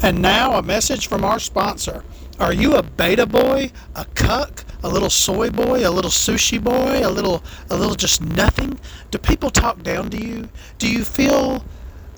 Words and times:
And 0.00 0.22
now 0.22 0.56
a 0.56 0.62
message 0.62 1.08
from 1.08 1.24
our 1.24 1.40
sponsor. 1.40 2.04
Are 2.38 2.52
you 2.52 2.76
a 2.76 2.84
beta 2.84 3.26
boy, 3.26 3.72
a 3.96 4.04
cuck, 4.14 4.64
a 4.84 4.88
little 4.88 5.10
soy 5.10 5.50
boy, 5.50 5.86
a 5.86 5.90
little 5.90 6.10
sushi 6.10 6.62
boy, 6.62 7.00
a 7.04 7.10
little 7.10 7.42
a 7.68 7.76
little 7.76 7.96
just 7.96 8.22
nothing? 8.22 8.78
Do 9.10 9.18
people 9.18 9.50
talk 9.50 9.82
down 9.82 10.10
to 10.10 10.16
you? 10.16 10.48
Do 10.78 10.88
you 10.88 11.02
feel 11.02 11.64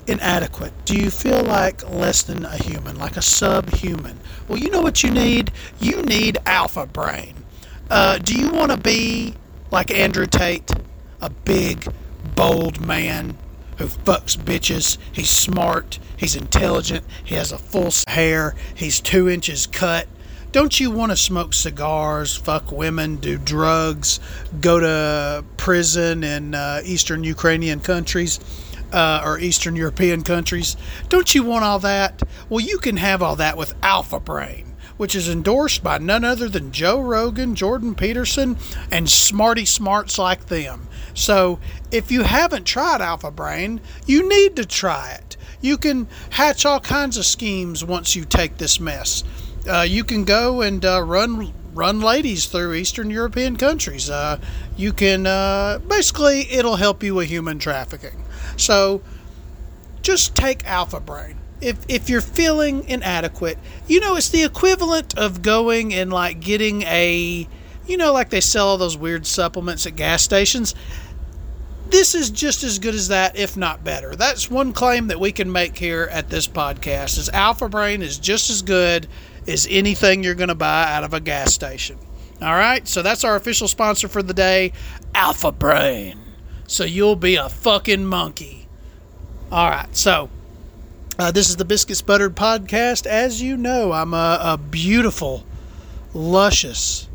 inadequate? 0.05 0.73
Do 0.85 0.95
you 0.95 1.09
feel 1.09 1.43
like 1.43 1.89
less 1.89 2.21
than 2.21 2.45
a 2.45 2.55
human, 2.55 2.99
like 2.99 3.17
a 3.17 3.21
subhuman? 3.21 4.19
Well, 4.47 4.59
you 4.59 4.69
know 4.69 4.81
what 4.81 5.01
you 5.01 5.09
need? 5.09 5.51
You 5.79 6.03
need 6.03 6.37
alpha 6.45 6.85
brain. 6.85 7.33
Uh, 7.89 8.19
do 8.19 8.35
you 8.35 8.51
want 8.51 8.71
to 8.71 8.77
be 8.77 9.33
like 9.71 9.89
Andrew 9.89 10.27
Tate, 10.27 10.71
a 11.19 11.31
big, 11.31 11.91
bold 12.35 12.79
man 12.79 13.37
who 13.81 13.87
fucks 13.87 14.37
bitches? 14.37 14.97
He's 15.11 15.29
smart, 15.29 15.99
he's 16.15 16.35
intelligent, 16.35 17.03
he 17.23 17.35
has 17.35 17.51
a 17.51 17.57
full 17.57 17.91
hair, 18.07 18.55
he's 18.75 19.01
two 19.01 19.27
inches 19.27 19.67
cut. 19.67 20.07
Don't 20.51 20.79
you 20.79 20.91
want 20.91 21.11
to 21.11 21.15
smoke 21.15 21.53
cigars, 21.53 22.35
fuck 22.35 22.71
women, 22.71 23.15
do 23.15 23.37
drugs, 23.37 24.19
go 24.59 24.79
to 24.79 25.45
prison 25.57 26.23
in 26.23 26.53
uh, 26.53 26.81
Eastern 26.83 27.23
Ukrainian 27.23 27.79
countries? 27.79 28.39
uh, 28.91 29.21
or 29.23 29.39
Eastern 29.39 29.75
European 29.75 30.21
countries. 30.21 30.75
Don't 31.09 31.33
you 31.33 31.43
want 31.43 31.63
all 31.63 31.79
that? 31.79 32.21
Well, 32.49 32.59
you 32.59 32.77
can 32.77 32.97
have 32.97 33.21
all 33.21 33.37
that 33.37 33.55
with 33.55 33.73
Alpha 33.81 34.19
Brain, 34.19 34.75
which 34.97 35.15
is 35.15 35.29
endorsed 35.29 35.81
by 35.81 35.97
none 35.97 36.25
other 36.25 36.49
than 36.49 36.73
Joe 36.73 36.99
Rogan, 36.99 37.55
Jordan 37.55 37.95
Peterson, 37.95 38.57
and 38.91 39.09
smarty 39.09 39.63
smarts 39.63 40.17
like 40.17 40.47
them. 40.47 40.89
So, 41.21 41.59
if 41.91 42.11
you 42.11 42.23
haven't 42.23 42.65
tried 42.65 42.99
Alpha 42.99 43.29
Brain, 43.29 43.79
you 44.07 44.27
need 44.27 44.55
to 44.55 44.65
try 44.65 45.11
it. 45.11 45.37
You 45.61 45.77
can 45.77 46.07
hatch 46.31 46.65
all 46.65 46.79
kinds 46.79 47.17
of 47.17 47.25
schemes 47.25 47.83
once 47.83 48.15
you 48.15 48.25
take 48.25 48.57
this 48.57 48.79
mess. 48.79 49.23
Uh, 49.69 49.85
you 49.87 50.03
can 50.03 50.23
go 50.23 50.61
and 50.61 50.83
uh, 50.83 51.01
run 51.03 51.53
run 51.73 52.01
ladies 52.01 52.47
through 52.47 52.73
Eastern 52.73 53.09
European 53.09 53.55
countries. 53.55 54.09
Uh, 54.09 54.39
you 54.75 54.91
can 54.91 55.27
uh, 55.27 55.79
basically 55.87 56.51
it'll 56.51 56.75
help 56.77 57.03
you 57.03 57.15
with 57.15 57.29
human 57.29 57.59
trafficking. 57.59 58.25
So 58.57 59.01
just 60.01 60.35
take 60.35 60.65
Alpha 60.65 60.99
Brain. 60.99 61.37
If, 61.61 61.85
if 61.87 62.09
you're 62.09 62.21
feeling 62.21 62.83
inadequate, 62.89 63.59
you 63.87 63.99
know, 63.99 64.15
it's 64.15 64.29
the 64.29 64.43
equivalent 64.43 65.15
of 65.17 65.43
going 65.43 65.93
and 65.93 66.11
like 66.11 66.39
getting 66.39 66.81
a, 66.83 67.47
you 67.85 67.97
know, 67.97 68.11
like 68.11 68.31
they 68.31 68.41
sell 68.41 68.69
all 68.69 68.77
those 68.79 68.97
weird 68.97 69.27
supplements 69.27 69.85
at 69.85 69.95
gas 69.95 70.23
stations. 70.23 70.73
This 71.91 72.15
is 72.15 72.29
just 72.29 72.63
as 72.63 72.79
good 72.79 72.95
as 72.95 73.09
that, 73.09 73.37
if 73.37 73.55
not 73.55 73.83
better. 73.83 74.15
That's 74.15 74.49
one 74.49 74.73
claim 74.73 75.07
that 75.07 75.19
we 75.19 75.31
can 75.31 75.51
make 75.51 75.77
here 75.77 76.07
at 76.11 76.29
this 76.29 76.47
podcast 76.47 77.17
is 77.17 77.29
Alpha 77.29 77.69
Brain 77.69 78.01
is 78.01 78.17
just 78.17 78.49
as 78.49 78.61
good 78.61 79.07
as 79.47 79.67
anything 79.69 80.23
you're 80.23 80.35
going 80.35 80.49
to 80.49 80.55
buy 80.55 80.91
out 80.91 81.03
of 81.03 81.13
a 81.13 81.19
gas 81.19 81.53
station. 81.53 81.97
All 82.41 82.55
right, 82.55 82.87
so 82.87 83.01
that's 83.01 83.23
our 83.23 83.35
official 83.35 83.67
sponsor 83.67 84.07
for 84.07 84.23
the 84.23 84.33
day, 84.33 84.73
Alpha 85.13 85.51
Brain 85.51 86.21
so 86.71 86.85
you'll 86.85 87.17
be 87.17 87.35
a 87.35 87.49
fucking 87.49 88.05
monkey. 88.05 88.65
All 89.51 89.69
right, 89.69 89.93
so 89.93 90.29
uh, 91.19 91.29
this 91.29 91.49
is 91.49 91.57
the 91.57 91.65
Biscuits 91.65 92.01
Buttered 92.01 92.33
podcast. 92.33 93.05
As 93.05 93.41
you 93.41 93.57
know, 93.57 93.91
I'm 93.91 94.13
a, 94.13 94.39
a 94.41 94.57
beautiful, 94.57 95.45
luscious, 96.13 97.09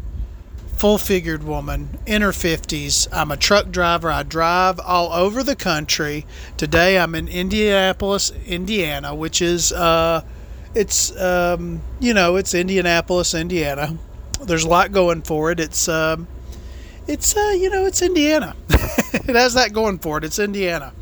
full 0.87 0.98
figured 0.98 1.42
woman 1.42 1.98
in 2.06 2.23
her 2.23 2.31
50s. 2.31 3.09
I'm 3.12 3.33
a 3.33 3.37
truck 3.37 3.73
driver. 3.73 4.09
I 4.09 4.23
drive 4.23 4.79
all 4.79 5.12
over 5.12 5.43
the 5.43 5.56
country. 5.56 6.25
Today 6.56 6.97
I'm 6.97 7.17
in 7.17 7.27
Indianapolis, 7.27 8.31
Indiana, 8.47 9.12
which 9.12 9.43
is, 9.43 9.73
uh, 9.73 10.23
it's, 10.77 11.11
um, 11.20 11.83
you 11.98 12.15
know, 12.15 12.37
it's 12.37 12.55
Indianapolis, 12.55 13.34
Indiana. 13.34 13.98
There's 14.41 14.62
a 14.62 14.69
lot 14.69 14.93
going 14.93 15.23
for 15.23 15.51
it. 15.51 15.59
It's, 15.59 15.89
um, 15.89 16.28
it's 17.09 17.37
uh, 17.37 17.55
you 17.56 17.69
know 17.69 17.87
it's 17.87 18.00
Indiana. 18.00 18.55
it 18.69 19.34
has 19.34 19.55
that 19.55 19.72
going 19.72 19.99
for 19.99 20.19
it. 20.19 20.25
It's 20.25 20.39
Indiana. 20.39 20.93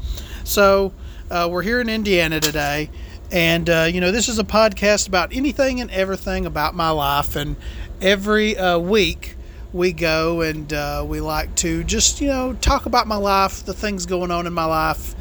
So 0.44 0.94
uh, 1.30 1.48
we're 1.50 1.62
here 1.62 1.82
in 1.82 1.90
Indiana 1.90 2.40
today, 2.40 2.88
and 3.30 3.68
uh, 3.68 3.88
you 3.90 4.00
know 4.00 4.12
this 4.12 4.30
is 4.30 4.38
a 4.38 4.44
podcast 4.44 5.08
about 5.08 5.34
anything 5.34 5.80
and 5.80 5.90
everything 5.90 6.46
about 6.46 6.74
my 6.74 6.88
life. 6.90 7.36
And 7.36 7.56
every 8.00 8.56
uh, 8.56 8.78
week 8.78 9.33
we 9.74 9.92
go 9.92 10.40
and 10.40 10.72
uh, 10.72 11.04
we 11.06 11.20
like 11.20 11.54
to 11.56 11.84
just 11.84 12.22
you 12.22 12.28
know 12.28 12.54
talk 12.54 12.86
about 12.86 13.06
my 13.06 13.16
life, 13.16 13.62
the 13.64 13.74
things 13.74 14.06
going 14.06 14.30
on 14.30 14.46
in 14.46 14.54
my 14.54 14.64
life, 14.64 15.14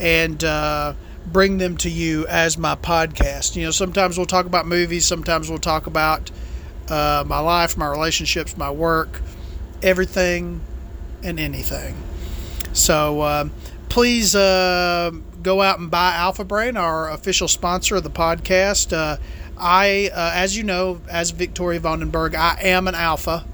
and 0.00 0.42
uh, 0.42 0.94
bring 1.26 1.58
them 1.58 1.76
to 1.76 1.88
you 1.88 2.26
as 2.26 2.58
my 2.58 2.74
podcast. 2.74 3.54
You 3.54 3.66
know, 3.66 3.70
sometimes 3.70 4.16
we'll 4.16 4.26
talk 4.26 4.46
about 4.46 4.66
movies, 4.66 5.04
sometimes 5.04 5.48
we'll 5.48 5.58
talk 5.60 5.86
about 5.86 6.32
my 6.88 7.38
life, 7.38 7.76
my 7.76 7.86
relationships, 7.86 8.56
my 8.56 8.70
work 8.70 9.20
everything 9.82 10.60
and 11.22 11.38
anything. 11.38 11.94
So 12.72 13.20
uh, 13.20 13.48
please 13.88 14.34
uh, 14.34 15.10
go 15.42 15.62
out 15.62 15.78
and 15.78 15.90
buy 15.90 16.14
Alpha 16.14 16.44
Brain, 16.44 16.76
our 16.76 17.10
official 17.10 17.48
sponsor 17.48 17.96
of 17.96 18.04
the 18.04 18.10
podcast. 18.10 18.96
Uh, 18.96 19.16
I, 19.56 20.10
uh, 20.12 20.32
as 20.34 20.56
you 20.56 20.62
know, 20.62 21.00
as 21.10 21.30
Victoria 21.30 21.80
Vandenberg, 21.80 22.34
I 22.34 22.58
am 22.62 22.86
an 22.86 22.94
alpha. 22.94 23.44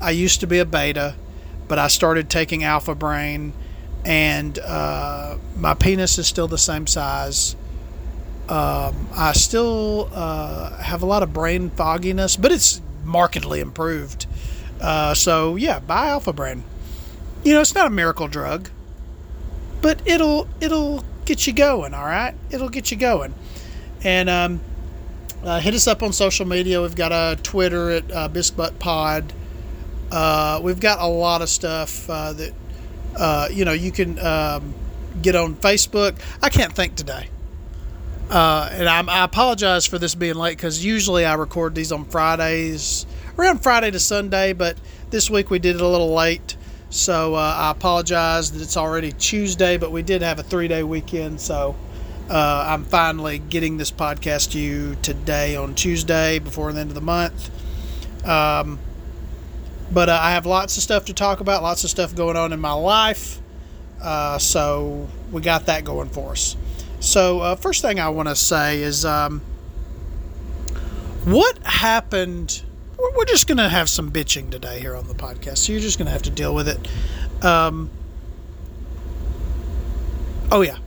I 0.00 0.10
used 0.10 0.40
to 0.40 0.46
be 0.46 0.58
a 0.58 0.64
beta, 0.64 1.14
but 1.66 1.78
I 1.78 1.88
started 1.88 2.30
taking 2.30 2.64
Alpha 2.64 2.94
Brain, 2.94 3.52
and 4.04 4.58
uh, 4.58 5.36
my 5.56 5.74
penis 5.74 6.18
is 6.18 6.26
still 6.26 6.48
the 6.48 6.58
same 6.58 6.86
size. 6.86 7.56
Um, 8.48 9.08
I 9.14 9.32
still 9.32 10.08
uh, 10.12 10.76
have 10.78 11.02
a 11.02 11.06
lot 11.06 11.22
of 11.22 11.32
brain 11.32 11.70
fogginess, 11.70 12.36
but 12.36 12.50
it's 12.50 12.80
markedly 13.04 13.60
improved. 13.60 14.26
Uh, 14.80 15.12
so 15.14 15.56
yeah, 15.56 15.80
buy 15.80 16.06
Alpha 16.08 16.32
Brain. 16.32 16.64
You 17.44 17.54
know, 17.54 17.60
it's 17.60 17.74
not 17.74 17.86
a 17.86 17.90
miracle 17.90 18.28
drug, 18.28 18.70
but 19.82 20.00
it'll 20.06 20.48
it'll 20.60 21.04
get 21.24 21.46
you 21.46 21.52
going. 21.52 21.92
All 21.92 22.04
right, 22.04 22.34
it'll 22.50 22.68
get 22.70 22.90
you 22.90 22.96
going. 22.96 23.34
And 24.02 24.30
um, 24.30 24.60
uh, 25.44 25.60
hit 25.60 25.74
us 25.74 25.86
up 25.86 26.02
on 26.02 26.12
social 26.12 26.46
media. 26.46 26.80
We've 26.80 26.96
got 26.96 27.12
a 27.12 27.40
Twitter 27.42 27.90
at 27.90 28.12
uh, 28.12 28.28
Biscuit 28.28 28.78
Pod. 28.78 29.32
Uh, 30.10 30.60
we've 30.62 30.80
got 30.80 31.00
a 31.00 31.06
lot 31.06 31.42
of 31.42 31.48
stuff 31.48 32.08
uh, 32.08 32.32
that 32.32 32.54
uh, 33.16 33.48
you 33.50 33.64
know 33.64 33.72
you 33.72 33.92
can 33.92 34.18
um, 34.18 34.74
get 35.22 35.36
on 35.36 35.54
Facebook. 35.56 36.18
I 36.42 36.48
can't 36.48 36.72
think 36.72 36.96
today. 36.96 37.28
Uh, 38.30 38.68
and 38.72 38.88
I'm, 38.88 39.08
I 39.08 39.24
apologize 39.24 39.86
for 39.86 39.98
this 39.98 40.14
being 40.14 40.34
late 40.34 40.58
because 40.58 40.84
usually 40.84 41.24
I 41.24 41.34
record 41.34 41.74
these 41.74 41.92
on 41.92 42.04
Fridays 42.04 43.06
around 43.38 43.62
Friday 43.62 43.90
to 43.90 43.98
Sunday, 43.98 44.52
but 44.52 44.76
this 45.08 45.30
week 45.30 45.48
we 45.48 45.58
did 45.58 45.76
it 45.76 45.80
a 45.80 45.86
little 45.86 46.12
late. 46.12 46.56
So 46.90 47.34
uh, 47.34 47.54
I 47.56 47.70
apologize 47.70 48.52
that 48.52 48.62
it's 48.62 48.76
already 48.76 49.12
Tuesday, 49.12 49.78
but 49.78 49.92
we 49.92 50.02
did 50.02 50.22
have 50.22 50.38
a 50.38 50.42
three 50.42 50.68
day 50.68 50.82
weekend. 50.82 51.40
So 51.40 51.74
uh, 52.28 52.66
I'm 52.68 52.84
finally 52.84 53.38
getting 53.38 53.78
this 53.78 53.90
podcast 53.90 54.52
to 54.52 54.58
you 54.58 54.96
today 55.02 55.56
on 55.56 55.74
Tuesday 55.74 56.38
before 56.38 56.72
the 56.72 56.80
end 56.80 56.90
of 56.90 56.94
the 56.94 57.00
month. 57.00 57.50
Um, 58.26 58.78
but 59.92 60.08
uh, 60.08 60.18
I 60.20 60.32
have 60.32 60.46
lots 60.46 60.76
of 60.76 60.82
stuff 60.82 61.06
to 61.06 61.14
talk 61.14 61.40
about, 61.40 61.62
lots 61.62 61.84
of 61.84 61.90
stuff 61.90 62.14
going 62.14 62.36
on 62.36 62.52
in 62.52 62.60
my 62.60 62.72
life. 62.72 63.40
Uh, 64.00 64.38
so 64.38 65.08
we 65.32 65.42
got 65.42 65.66
that 65.66 65.84
going 65.84 66.08
for 66.08 66.32
us. 66.32 66.56
So, 67.00 67.40
uh, 67.40 67.56
first 67.56 67.82
thing 67.82 68.00
I 68.00 68.08
want 68.08 68.28
to 68.28 68.36
say 68.36 68.82
is 68.82 69.04
um, 69.04 69.40
what 71.24 71.58
happened 71.64 72.62
we're 72.98 73.24
just 73.24 73.46
going 73.46 73.58
to 73.58 73.68
have 73.68 73.88
some 73.88 74.10
bitching 74.10 74.50
today 74.50 74.80
here 74.80 74.96
on 74.96 75.06
the 75.06 75.14
podcast. 75.14 75.58
So 75.58 75.72
you're 75.72 75.80
just 75.80 75.98
going 75.98 76.06
to 76.06 76.12
have 76.12 76.22
to 76.22 76.30
deal 76.30 76.54
with 76.54 76.68
it. 76.68 77.44
Um, 77.44 77.90
oh 80.50 80.62
yeah, 80.62 80.78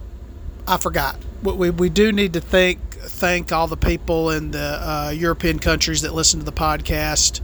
I 0.67 0.77
forgot. 0.77 1.17
We, 1.41 1.69
we 1.69 1.89
do 1.89 2.11
need 2.11 2.33
to 2.33 2.41
thank 2.41 2.79
thank 2.93 3.51
all 3.51 3.67
the 3.67 3.77
people 3.77 4.29
in 4.29 4.51
the 4.51 4.59
uh, 4.59 5.09
European 5.15 5.57
countries 5.57 6.01
that 6.03 6.13
listen 6.13 6.39
to 6.39 6.45
the 6.45 6.51
podcast. 6.51 7.41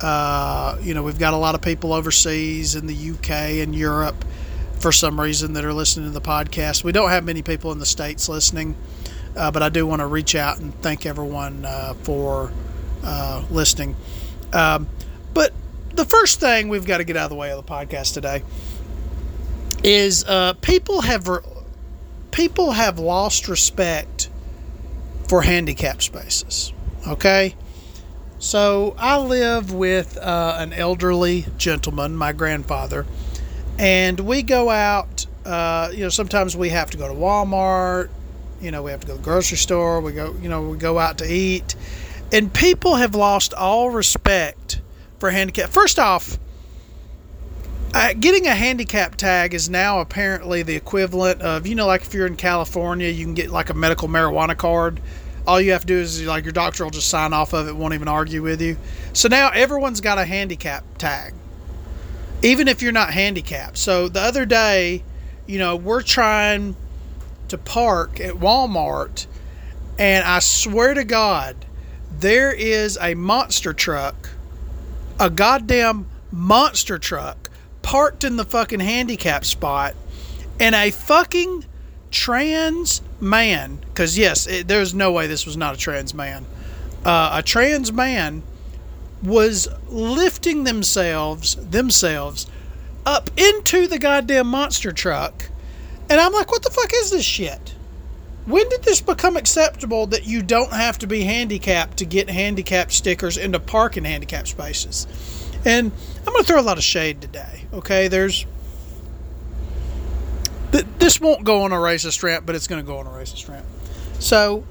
Uh, 0.00 0.76
you 0.82 0.94
know, 0.94 1.02
we've 1.02 1.18
got 1.18 1.34
a 1.34 1.36
lot 1.36 1.54
of 1.54 1.62
people 1.62 1.92
overseas 1.92 2.74
in 2.74 2.86
the 2.86 3.10
UK 3.10 3.30
and 3.62 3.74
Europe 3.74 4.24
for 4.80 4.92
some 4.92 5.20
reason 5.20 5.54
that 5.54 5.64
are 5.64 5.72
listening 5.72 6.06
to 6.06 6.12
the 6.12 6.20
podcast. 6.20 6.84
We 6.84 6.92
don't 6.92 7.10
have 7.10 7.24
many 7.24 7.42
people 7.42 7.72
in 7.72 7.78
the 7.78 7.86
states 7.86 8.28
listening, 8.28 8.76
uh, 9.36 9.50
but 9.50 9.62
I 9.62 9.68
do 9.68 9.86
want 9.86 10.00
to 10.00 10.06
reach 10.06 10.34
out 10.34 10.58
and 10.58 10.74
thank 10.82 11.06
everyone 11.06 11.64
uh, 11.64 11.94
for 12.02 12.52
uh, 13.02 13.44
listening. 13.50 13.96
Um, 14.52 14.88
but 15.32 15.52
the 15.94 16.04
first 16.04 16.40
thing 16.40 16.68
we've 16.68 16.86
got 16.86 16.98
to 16.98 17.04
get 17.04 17.16
out 17.16 17.24
of 17.24 17.30
the 17.30 17.36
way 17.36 17.50
of 17.50 17.64
the 17.64 17.70
podcast 17.72 18.14
today 18.14 18.42
is 19.82 20.24
uh, 20.24 20.54
people 20.54 21.02
have 21.02 21.28
re- 21.28 21.40
people 22.30 22.72
have 22.72 22.98
lost 22.98 23.48
respect 23.48 24.28
for 25.28 25.42
handicap 25.42 26.02
spaces. 26.02 26.72
Okay, 27.06 27.54
so 28.44 28.94
I 28.98 29.16
live 29.16 29.72
with 29.72 30.18
uh, 30.18 30.56
an 30.58 30.74
elderly 30.74 31.46
gentleman, 31.56 32.14
my 32.14 32.32
grandfather, 32.32 33.06
and 33.78 34.20
we 34.20 34.42
go 34.42 34.68
out. 34.68 35.24
Uh, 35.46 35.88
you 35.92 36.00
know, 36.00 36.10
sometimes 36.10 36.54
we 36.54 36.68
have 36.68 36.90
to 36.90 36.98
go 36.98 37.08
to 37.08 37.14
Walmart. 37.14 38.10
You 38.60 38.70
know, 38.70 38.82
we 38.82 38.90
have 38.90 39.00
to 39.00 39.06
go 39.06 39.14
to 39.14 39.18
the 39.18 39.24
grocery 39.24 39.56
store. 39.56 40.02
We 40.02 40.12
go, 40.12 40.36
you 40.42 40.50
know, 40.50 40.68
we 40.68 40.76
go 40.76 40.98
out 40.98 41.16
to 41.18 41.26
eat, 41.26 41.74
and 42.32 42.52
people 42.52 42.96
have 42.96 43.14
lost 43.14 43.54
all 43.54 43.88
respect 43.88 44.82
for 45.18 45.30
handicap. 45.30 45.70
First 45.70 45.98
off, 45.98 46.38
uh, 47.94 48.12
getting 48.12 48.46
a 48.46 48.54
handicap 48.54 49.16
tag 49.16 49.54
is 49.54 49.70
now 49.70 50.00
apparently 50.00 50.62
the 50.62 50.74
equivalent 50.74 51.40
of, 51.40 51.66
you 51.66 51.74
know, 51.74 51.86
like 51.86 52.02
if 52.02 52.12
you're 52.12 52.26
in 52.26 52.36
California, 52.36 53.08
you 53.08 53.24
can 53.24 53.32
get 53.32 53.48
like 53.48 53.70
a 53.70 53.74
medical 53.74 54.06
marijuana 54.06 54.54
card. 54.54 55.00
All 55.46 55.60
you 55.60 55.72
have 55.72 55.82
to 55.82 55.86
do 55.86 55.98
is 55.98 56.24
like 56.24 56.44
your 56.44 56.52
doctor 56.52 56.84
will 56.84 56.90
just 56.90 57.08
sign 57.08 57.32
off 57.32 57.52
of 57.52 57.68
it, 57.68 57.76
won't 57.76 57.94
even 57.94 58.08
argue 58.08 58.42
with 58.42 58.62
you. 58.62 58.78
So 59.12 59.28
now 59.28 59.50
everyone's 59.50 60.00
got 60.00 60.18
a 60.18 60.24
handicap 60.24 60.84
tag, 60.96 61.34
even 62.42 62.66
if 62.66 62.80
you're 62.80 62.92
not 62.92 63.10
handicapped. 63.10 63.76
So 63.76 64.08
the 64.08 64.20
other 64.20 64.46
day, 64.46 65.02
you 65.46 65.58
know, 65.58 65.76
we're 65.76 66.02
trying 66.02 66.76
to 67.48 67.58
park 67.58 68.20
at 68.20 68.34
Walmart, 68.34 69.26
and 69.98 70.24
I 70.24 70.38
swear 70.38 70.94
to 70.94 71.04
God, 71.04 71.56
there 72.18 72.52
is 72.52 72.96
a 73.00 73.14
monster 73.14 73.74
truck, 73.74 74.30
a 75.20 75.28
goddamn 75.28 76.06
monster 76.32 76.98
truck, 76.98 77.50
parked 77.82 78.24
in 78.24 78.36
the 78.36 78.44
fucking 78.44 78.80
handicap 78.80 79.44
spot, 79.44 79.94
and 80.58 80.74
a 80.74 80.90
fucking 80.90 81.66
trans 82.14 83.02
man, 83.20 83.78
because 83.88 84.16
yes, 84.16 84.46
it, 84.46 84.68
there's 84.68 84.94
no 84.94 85.12
way 85.12 85.26
this 85.26 85.44
was 85.44 85.56
not 85.56 85.74
a 85.74 85.78
trans 85.78 86.14
man, 86.14 86.46
uh, 87.04 87.32
a 87.34 87.42
trans 87.42 87.92
man 87.92 88.42
was 89.22 89.68
lifting 89.88 90.64
themselves 90.64 91.56
themselves 91.56 92.46
up 93.04 93.30
into 93.36 93.86
the 93.86 93.98
goddamn 93.98 94.46
monster 94.46 94.92
truck 94.92 95.50
and 96.08 96.20
I'm 96.20 96.32
like, 96.32 96.50
what 96.50 96.62
the 96.62 96.70
fuck 96.70 96.90
is 96.94 97.10
this 97.10 97.24
shit? 97.24 97.74
When 98.46 98.68
did 98.68 98.82
this 98.82 99.00
become 99.00 99.36
acceptable 99.36 100.06
that 100.08 100.26
you 100.26 100.42
don't 100.42 100.72
have 100.72 100.98
to 100.98 101.06
be 101.06 101.22
handicapped 101.22 101.96
to 101.98 102.04
get 102.04 102.28
handicap 102.28 102.92
stickers 102.92 103.38
into 103.38 103.58
parking 103.58 104.04
handicap 104.04 104.46
spaces? 104.46 105.06
And 105.64 105.90
I'm 106.26 106.32
going 106.32 106.44
to 106.44 106.46
throw 106.46 106.60
a 106.60 106.62
lot 106.62 106.76
of 106.76 106.84
shade 106.84 107.22
today. 107.22 107.64
Okay, 107.72 108.08
there's 108.08 108.44
this 110.98 111.20
won't 111.20 111.44
go 111.44 111.62
on 111.62 111.72
a 111.72 111.76
racist 111.76 112.22
rant, 112.22 112.46
but 112.46 112.54
it's 112.54 112.66
going 112.66 112.82
to 112.82 112.86
go 112.86 112.98
on 112.98 113.06
a 113.06 113.10
racist 113.10 113.48
rant. 113.48 113.64
So 114.18 114.64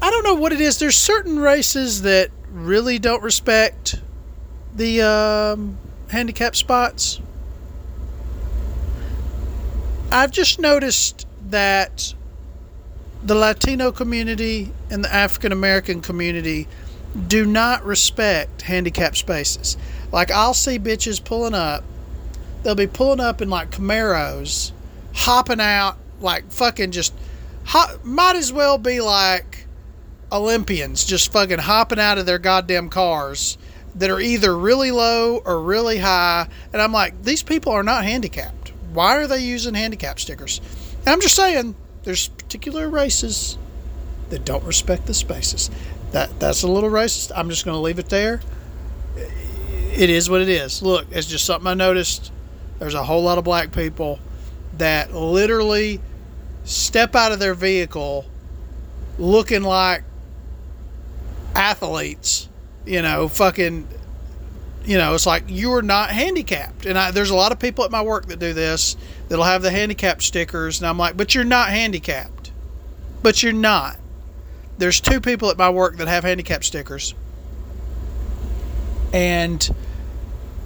I 0.00 0.10
don't 0.10 0.24
know 0.24 0.34
what 0.34 0.52
it 0.52 0.60
is. 0.60 0.78
There's 0.78 0.96
certain 0.96 1.38
races 1.38 2.02
that 2.02 2.30
really 2.50 2.98
don't 2.98 3.22
respect 3.22 3.96
the 4.74 5.02
um, 5.02 5.78
handicap 6.10 6.56
spots. 6.56 7.20
I've 10.10 10.30
just 10.30 10.58
noticed 10.58 11.26
that 11.50 12.14
the 13.22 13.34
Latino 13.34 13.92
community 13.92 14.72
and 14.90 15.04
the 15.04 15.12
African 15.12 15.52
American 15.52 16.00
community 16.00 16.66
do 17.28 17.46
not 17.46 17.84
respect 17.84 18.62
handicapped 18.62 19.16
spaces. 19.16 19.76
Like 20.10 20.30
I'll 20.30 20.54
see 20.54 20.78
bitches 20.78 21.22
pulling 21.22 21.54
up, 21.54 21.84
they'll 22.62 22.74
be 22.74 22.86
pulling 22.86 23.20
up 23.20 23.40
in 23.40 23.48
like 23.48 23.70
Camaros, 23.70 24.72
hopping 25.14 25.60
out 25.60 25.98
like 26.20 26.50
fucking 26.50 26.92
just 26.92 27.14
hop, 27.64 28.04
might 28.04 28.36
as 28.36 28.52
well 28.52 28.78
be 28.78 29.00
like 29.00 29.66
Olympians 30.30 31.04
just 31.04 31.32
fucking 31.32 31.58
hopping 31.58 31.98
out 31.98 32.18
of 32.18 32.26
their 32.26 32.38
goddamn 32.38 32.88
cars 32.88 33.58
that 33.96 34.10
are 34.10 34.20
either 34.20 34.56
really 34.56 34.90
low 34.90 35.42
or 35.44 35.60
really 35.60 35.98
high. 35.98 36.48
And 36.72 36.80
I'm 36.80 36.92
like, 36.92 37.22
these 37.22 37.42
people 37.42 37.72
are 37.72 37.82
not 37.82 38.04
handicapped. 38.04 38.72
Why 38.92 39.16
are 39.16 39.26
they 39.26 39.40
using 39.40 39.74
handicap 39.74 40.18
stickers? 40.18 40.60
And 41.00 41.08
I'm 41.08 41.20
just 41.20 41.36
saying, 41.36 41.74
there's 42.04 42.28
particular 42.28 42.88
races 42.88 43.58
that 44.30 44.44
don't 44.44 44.64
respect 44.64 45.06
the 45.06 45.14
spaces. 45.14 45.70
That 46.12 46.38
that's 46.40 46.62
a 46.62 46.68
little 46.68 46.90
racist. 46.90 47.32
I'm 47.34 47.50
just 47.50 47.64
going 47.64 47.74
to 47.74 47.80
leave 47.80 47.98
it 47.98 48.08
there. 48.08 48.40
It 49.16 50.08
is 50.08 50.30
what 50.30 50.40
it 50.40 50.48
is. 50.48 50.82
Look, 50.82 51.06
it's 51.10 51.26
just 51.26 51.44
something 51.44 51.66
I 51.66 51.74
noticed. 51.74 52.32
There's 52.78 52.94
a 52.94 53.04
whole 53.04 53.22
lot 53.22 53.38
of 53.38 53.44
black 53.44 53.72
people 53.72 54.18
that 54.82 55.14
literally 55.14 56.00
step 56.64 57.14
out 57.14 57.30
of 57.30 57.38
their 57.38 57.54
vehicle 57.54 58.26
looking 59.16 59.62
like 59.62 60.02
athletes, 61.54 62.48
you 62.84 63.00
know, 63.00 63.28
fucking 63.28 63.86
you 64.84 64.98
know, 64.98 65.14
it's 65.14 65.24
like 65.24 65.44
you're 65.46 65.82
not 65.82 66.10
handicapped. 66.10 66.84
And 66.86 66.98
I, 66.98 67.12
there's 67.12 67.30
a 67.30 67.36
lot 67.36 67.52
of 67.52 67.60
people 67.60 67.84
at 67.84 67.92
my 67.92 68.02
work 68.02 68.26
that 68.26 68.40
do 68.40 68.52
this 68.52 68.96
that'll 69.28 69.44
have 69.44 69.62
the 69.62 69.70
handicap 69.70 70.20
stickers. 70.20 70.80
And 70.80 70.88
I'm 70.88 70.98
like, 70.98 71.16
but 71.16 71.32
you're 71.32 71.44
not 71.44 71.68
handicapped. 71.68 72.50
But 73.22 73.40
you're 73.44 73.52
not. 73.52 74.00
There's 74.78 75.00
two 75.00 75.20
people 75.20 75.48
at 75.50 75.56
my 75.56 75.70
work 75.70 75.98
that 75.98 76.08
have 76.08 76.24
handicap 76.24 76.64
stickers. 76.64 77.14
And 79.12 79.72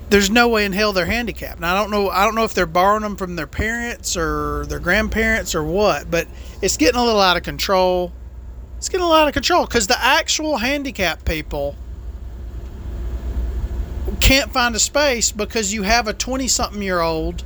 there's 0.09 0.31
no 0.31 0.49
way 0.49 0.65
in 0.65 0.73
hell 0.73 0.93
they're 0.93 1.07
handicapped. 1.07 1.57
And 1.57 1.67
I 1.67 1.75
don't 1.75 1.91
know 1.91 2.09
I 2.09 2.25
don't 2.25 2.35
know 2.35 2.45
if 2.45 2.55
they're 2.55 2.67
borrowing 2.67 3.03
them 3.03 3.17
from 3.17 3.37
their 3.37 3.47
parents 3.47 4.17
or 4.17 4.67
their 4.67 4.79
grandparents 4.79 5.55
or 5.55 5.65
what, 5.65 6.11
but 6.11 6.29
it's 6.63 6.77
getting 6.77 7.01
a 7.01 7.05
little 7.05 7.21
out 7.21 7.37
of 7.37 7.43
control. 7.43 8.13
It's 8.79 8.89
getting 8.89 9.07
a 9.07 9.09
lot 9.09 9.27
of 9.27 9.35
control 9.35 9.67
because 9.67 9.87
the 9.87 10.03
actual 10.03 10.59
handicap 10.59 11.25
people 11.25 11.77
can't 14.21 14.53
find 14.53 14.75
a 14.75 14.79
space 14.79 15.33
because 15.33 15.73
you 15.73 15.83
have 15.83 16.07
a 16.07 16.13
20 16.13 16.47
something 16.49 16.83
year 16.83 17.01
old 17.01 17.43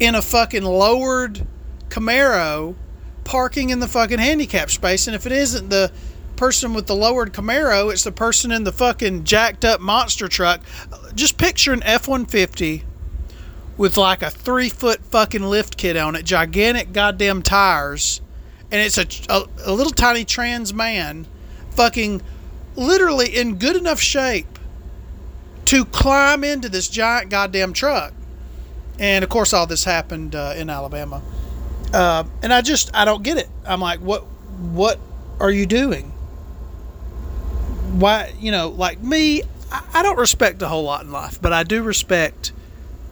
in 0.00 0.14
a 0.14 0.22
fucking 0.22 0.64
lowered 0.64 1.46
Camaro 1.88 2.74
parking 3.24 3.70
in 3.70 3.80
the 3.80 3.88
fucking 3.88 4.18
handicap 4.18 4.70
space. 4.70 5.06
And 5.06 5.16
if 5.16 5.26
it 5.26 5.32
isn't 5.32 5.68
the 5.68 5.90
person 6.36 6.74
with 6.74 6.86
the 6.86 6.94
lowered 6.94 7.32
Camaro, 7.32 7.92
it's 7.92 8.04
the 8.04 8.12
person 8.12 8.52
in 8.52 8.64
the 8.64 8.72
fucking 8.72 9.24
jacked 9.24 9.64
up 9.64 9.80
monster 9.80 10.28
truck. 10.28 10.60
Just 11.14 11.38
picture 11.38 11.72
an 11.72 11.82
F 11.82 12.08
150 12.08 12.84
with 13.76 13.96
like 13.96 14.22
a 14.22 14.30
three 14.30 14.68
foot 14.68 15.04
fucking 15.04 15.42
lift 15.42 15.76
kit 15.76 15.96
on 15.96 16.14
it, 16.14 16.24
gigantic 16.24 16.92
goddamn 16.92 17.42
tires, 17.42 18.20
and 18.70 18.80
it's 18.80 18.98
a, 18.98 19.06
a, 19.32 19.46
a 19.66 19.72
little 19.72 19.92
tiny 19.92 20.24
trans 20.24 20.72
man 20.72 21.26
fucking 21.70 22.22
literally 22.74 23.36
in 23.36 23.56
good 23.56 23.76
enough 23.76 24.00
shape 24.00 24.58
to 25.66 25.84
climb 25.84 26.44
into 26.44 26.68
this 26.68 26.88
giant 26.88 27.30
goddamn 27.30 27.72
truck. 27.72 28.12
And 28.98 29.22
of 29.22 29.30
course, 29.30 29.52
all 29.52 29.66
this 29.66 29.84
happened 29.84 30.34
uh, 30.34 30.54
in 30.56 30.70
Alabama. 30.70 31.22
Uh, 31.92 32.24
and 32.42 32.52
I 32.52 32.62
just, 32.62 32.94
I 32.94 33.04
don't 33.04 33.22
get 33.22 33.36
it. 33.36 33.48
I'm 33.64 33.80
like, 33.80 34.00
what, 34.00 34.22
what 34.22 34.98
are 35.40 35.50
you 35.50 35.66
doing? 35.66 36.12
Why, 37.92 38.32
you 38.38 38.50
know, 38.50 38.68
like 38.68 39.02
me, 39.02 39.42
I, 39.70 40.02
don't 40.02 40.18
respect 40.18 40.62
a 40.62 40.68
whole 40.68 40.84
lot 40.84 41.04
in 41.04 41.12
life, 41.12 41.40
but 41.40 41.52
I 41.52 41.62
do 41.62 41.82
respect 41.82 42.52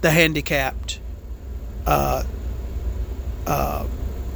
the 0.01 0.11
handicapped 0.11 1.01
uh, 1.87 2.25
uh, 3.47 3.87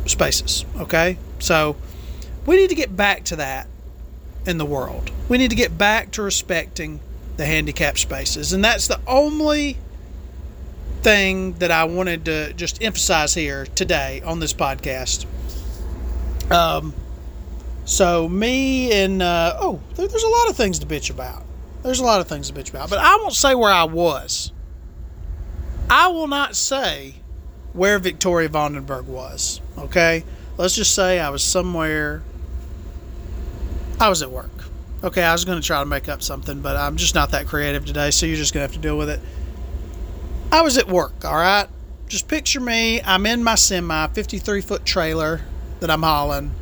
spaces. 0.06 0.64
Okay, 0.76 1.18
so 1.38 1.76
we 2.46 2.56
need 2.56 2.70
to 2.70 2.74
get 2.74 2.96
back 2.96 3.24
to 3.24 3.36
that 3.36 3.66
in 4.46 4.58
the 4.58 4.64
world. 4.64 5.10
We 5.28 5.38
need 5.38 5.50
to 5.50 5.56
get 5.56 5.76
back 5.76 6.10
to 6.12 6.22
respecting 6.22 7.00
the 7.36 7.46
handicapped 7.46 7.98
spaces. 7.98 8.52
And 8.52 8.64
that's 8.64 8.88
the 8.88 9.00
only 9.06 9.76
thing 11.02 11.52
that 11.54 11.70
I 11.70 11.84
wanted 11.84 12.24
to 12.24 12.52
just 12.54 12.82
emphasize 12.82 13.34
here 13.34 13.66
today 13.66 14.20
on 14.24 14.40
this 14.40 14.52
podcast. 14.52 15.26
Um, 16.50 16.94
so 17.88 18.28
me 18.28 18.92
and 18.92 19.22
uh, 19.22 19.56
oh, 19.58 19.80
there, 19.94 20.06
there's 20.06 20.22
a 20.22 20.28
lot 20.28 20.50
of 20.50 20.56
things 20.56 20.78
to 20.80 20.86
bitch 20.86 21.08
about. 21.08 21.42
There's 21.82 22.00
a 22.00 22.04
lot 22.04 22.20
of 22.20 22.28
things 22.28 22.50
to 22.50 22.54
bitch 22.54 22.68
about, 22.68 22.90
but 22.90 22.98
I 22.98 23.16
won't 23.16 23.32
say 23.32 23.54
where 23.54 23.72
I 23.72 23.84
was. 23.84 24.52
I 25.88 26.08
will 26.08 26.26
not 26.26 26.54
say 26.54 27.14
where 27.72 27.98
Victoria 27.98 28.50
Vandenberg 28.50 29.04
was. 29.04 29.62
Okay, 29.78 30.22
let's 30.58 30.74
just 30.74 30.94
say 30.94 31.18
I 31.18 31.30
was 31.30 31.42
somewhere. 31.42 32.22
I 33.98 34.10
was 34.10 34.20
at 34.20 34.30
work. 34.30 34.50
Okay, 35.02 35.22
I 35.22 35.32
was 35.32 35.46
going 35.46 35.58
to 35.58 35.66
try 35.66 35.80
to 35.80 35.86
make 35.86 36.10
up 36.10 36.22
something, 36.22 36.60
but 36.60 36.76
I'm 36.76 36.96
just 36.96 37.14
not 37.14 37.30
that 37.30 37.46
creative 37.46 37.86
today, 37.86 38.10
so 38.10 38.26
you're 38.26 38.36
just 38.36 38.52
going 38.52 38.66
to 38.66 38.70
have 38.70 38.76
to 38.82 38.86
deal 38.86 38.98
with 38.98 39.08
it. 39.08 39.20
I 40.52 40.60
was 40.60 40.76
at 40.76 40.88
work, 40.88 41.24
all 41.24 41.36
right? 41.36 41.68
Just 42.06 42.28
picture 42.28 42.60
me. 42.60 43.00
I'm 43.00 43.24
in 43.24 43.42
my 43.42 43.54
semi, 43.54 44.08
53 44.08 44.60
foot 44.60 44.84
trailer 44.84 45.40
that 45.80 45.90
I'm 45.90 46.02
hauling. 46.02 46.52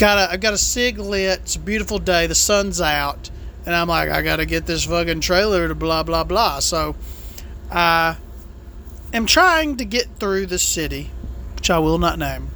Got 0.00 0.16
a, 0.16 0.32
I've 0.32 0.40
got 0.40 0.54
a 0.54 0.58
sig 0.58 0.96
lit. 0.96 1.40
It's 1.40 1.56
a 1.56 1.58
beautiful 1.58 1.98
day. 1.98 2.26
The 2.26 2.34
sun's 2.34 2.80
out. 2.80 3.28
And 3.66 3.74
I'm 3.74 3.86
like, 3.86 4.08
I 4.08 4.22
got 4.22 4.36
to 4.36 4.46
get 4.46 4.64
this 4.64 4.86
fucking 4.86 5.20
trailer 5.20 5.68
to 5.68 5.74
blah, 5.74 6.04
blah, 6.04 6.24
blah. 6.24 6.60
So 6.60 6.96
I 7.70 8.16
am 9.12 9.26
trying 9.26 9.76
to 9.76 9.84
get 9.84 10.06
through 10.18 10.46
the 10.46 10.58
city, 10.58 11.10
which 11.54 11.68
I 11.68 11.80
will 11.80 11.98
not 11.98 12.18
name. 12.18 12.48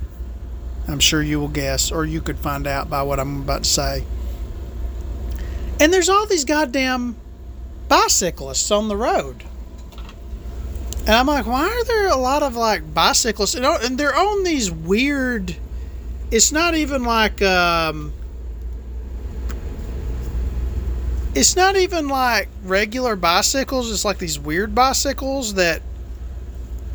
I'm 0.89 1.01
sure 1.01 1.21
you 1.21 1.39
will 1.39 1.49
guess, 1.49 1.93
or 1.93 2.07
you 2.07 2.23
could 2.23 2.39
find 2.39 2.67
out 2.67 2.89
by 2.89 3.03
what 3.03 3.21
I'm 3.21 3.43
about 3.43 3.65
to 3.65 3.71
say. 3.71 4.07
And 5.79 5.93
there's 5.93 6.09
all 6.09 6.25
these 6.27 6.47
goddamn 6.47 7.15
bicyclists 7.89 8.71
on 8.71 8.89
the 8.89 8.97
road. 8.97 9.45
And 11.01 11.11
I'm 11.11 11.27
like, 11.27 11.45
why 11.45 11.69
are 11.69 11.85
there 11.85 12.09
a 12.09 12.17
lot 12.17 12.43
of 12.43 12.57
like 12.57 12.95
bicyclists? 12.95 13.55
And, 13.55 13.67
and 13.67 13.99
they're 13.99 14.17
on 14.17 14.45
these 14.45 14.71
weird. 14.71 15.57
It's 16.35 16.51
not 16.51 16.75
even 16.75 17.05
like. 17.05 17.41
Um, 17.43 18.13
it's 21.33 21.55
not 21.55 21.77
even 21.77 22.09
like 22.09 22.49
regular 22.65 23.15
bicycles. 23.15 23.93
It's 23.93 24.05
like 24.05 24.19
these 24.19 24.37
weird 24.37 24.75
bicycles 24.75 25.55
that 25.55 25.81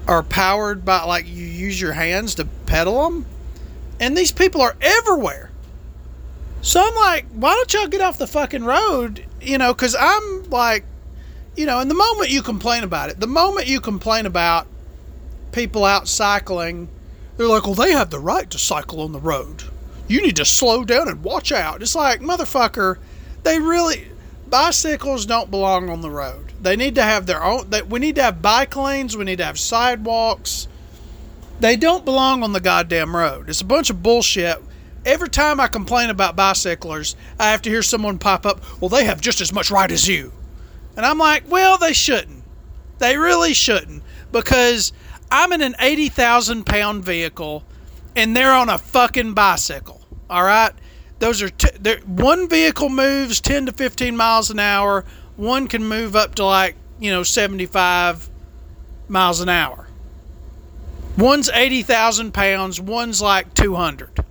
are 0.09 0.23
powered 0.23 0.83
by 0.83 1.05
like 1.05 1.25
you 1.25 1.45
use 1.45 1.79
your 1.79 1.93
hands 1.93 2.35
to 2.35 2.45
pedal 2.65 3.01
them. 3.05 3.25
And 4.01 4.17
these 4.17 4.33
people 4.33 4.59
are 4.59 4.75
everywhere. 4.81 5.51
So 6.61 6.81
I'm 6.85 6.95
like, 6.95 7.25
why 7.31 7.53
don't 7.53 7.73
y'all 7.73 7.87
get 7.87 8.01
off 8.01 8.17
the 8.17 8.27
fucking 8.27 8.65
road? 8.65 9.25
You 9.41 9.57
know, 9.57 9.73
because 9.73 9.95
I'm 9.97 10.49
like, 10.49 10.83
you 11.55 11.65
know, 11.65 11.79
and 11.79 11.89
the 11.89 11.95
moment 11.95 12.29
you 12.29 12.41
complain 12.41 12.83
about 12.83 13.09
it, 13.09 13.21
the 13.21 13.27
moment 13.27 13.67
you 13.67 13.79
complain 13.79 14.25
about 14.25 14.67
people 15.53 15.85
out 15.85 16.09
cycling, 16.09 16.89
they're 17.39 17.47
like, 17.47 17.63
well, 17.63 17.73
they 17.73 17.93
have 17.93 18.09
the 18.09 18.19
right 18.19 18.49
to 18.49 18.57
cycle 18.59 18.99
on 18.99 19.13
the 19.13 19.19
road. 19.19 19.63
You 20.09 20.21
need 20.21 20.35
to 20.35 20.43
slow 20.43 20.83
down 20.83 21.07
and 21.07 21.23
watch 21.23 21.53
out. 21.53 21.81
It's 21.81 21.95
like, 21.95 22.19
motherfucker, 22.19 22.97
they 23.43 23.59
really, 23.59 24.09
bicycles 24.49 25.25
don't 25.25 25.49
belong 25.49 25.89
on 25.89 26.01
the 26.01 26.09
road. 26.09 26.51
They 26.61 26.75
need 26.75 26.95
to 26.95 27.01
have 27.01 27.27
their 27.27 27.41
own, 27.41 27.69
they, 27.69 27.81
we 27.81 27.99
need 27.99 28.15
to 28.15 28.23
have 28.23 28.41
bike 28.41 28.75
lanes, 28.75 29.15
we 29.15 29.23
need 29.23 29.37
to 29.37 29.45
have 29.45 29.57
sidewalks. 29.57 30.67
They 31.61 31.77
don't 31.77 32.03
belong 32.03 32.43
on 32.43 32.51
the 32.51 32.59
goddamn 32.59 33.15
road. 33.15 33.47
It's 33.47 33.61
a 33.61 33.65
bunch 33.65 33.89
of 33.89 34.03
bullshit. 34.03 34.61
Every 35.05 35.29
time 35.29 35.61
I 35.61 35.67
complain 35.67 36.09
about 36.09 36.35
bicyclers, 36.35 37.15
I 37.39 37.51
have 37.51 37.61
to 37.61 37.69
hear 37.69 37.83
someone 37.83 38.19
pop 38.19 38.45
up, 38.45 38.61
well, 38.81 38.89
they 38.89 39.05
have 39.05 39.21
just 39.21 39.39
as 39.39 39.53
much 39.53 39.71
right 39.71 39.89
as 39.93 40.09
you. 40.09 40.33
And 40.97 41.05
I'm 41.05 41.17
like, 41.17 41.49
well, 41.49 41.77
they 41.77 41.93
shouldn't. 41.93 42.43
They 42.97 43.15
really 43.17 43.53
shouldn't. 43.53 44.03
Because 44.33 44.91
I'm 45.31 45.51
in 45.53 45.61
an 45.61 45.75
80,000 45.79 46.65
pound 46.65 47.05
vehicle 47.05 47.63
and 48.15 48.35
they're 48.35 48.53
on 48.53 48.69
a 48.69 48.77
fucking 48.77 49.33
bicycle. 49.33 50.01
All 50.29 50.43
right? 50.43 50.71
Those 51.19 51.41
are 51.41 51.49
t- 51.49 51.95
one 52.05 52.47
vehicle 52.47 52.89
moves 52.89 53.41
10 53.41 53.67
to 53.67 53.71
15 53.71 54.15
miles 54.15 54.49
an 54.49 54.59
hour. 54.59 55.05
One 55.35 55.67
can 55.67 55.83
move 55.83 56.15
up 56.15 56.35
to 56.35 56.45
like, 56.45 56.75
you 56.99 57.11
know, 57.11 57.23
75 57.23 58.29
miles 59.07 59.41
an 59.41 59.49
hour. 59.49 59.87
One's 61.17 61.49
80,000 61.49 62.33
pounds, 62.33 62.79
one's 62.79 63.21
like 63.21 63.53
200. 63.53 64.23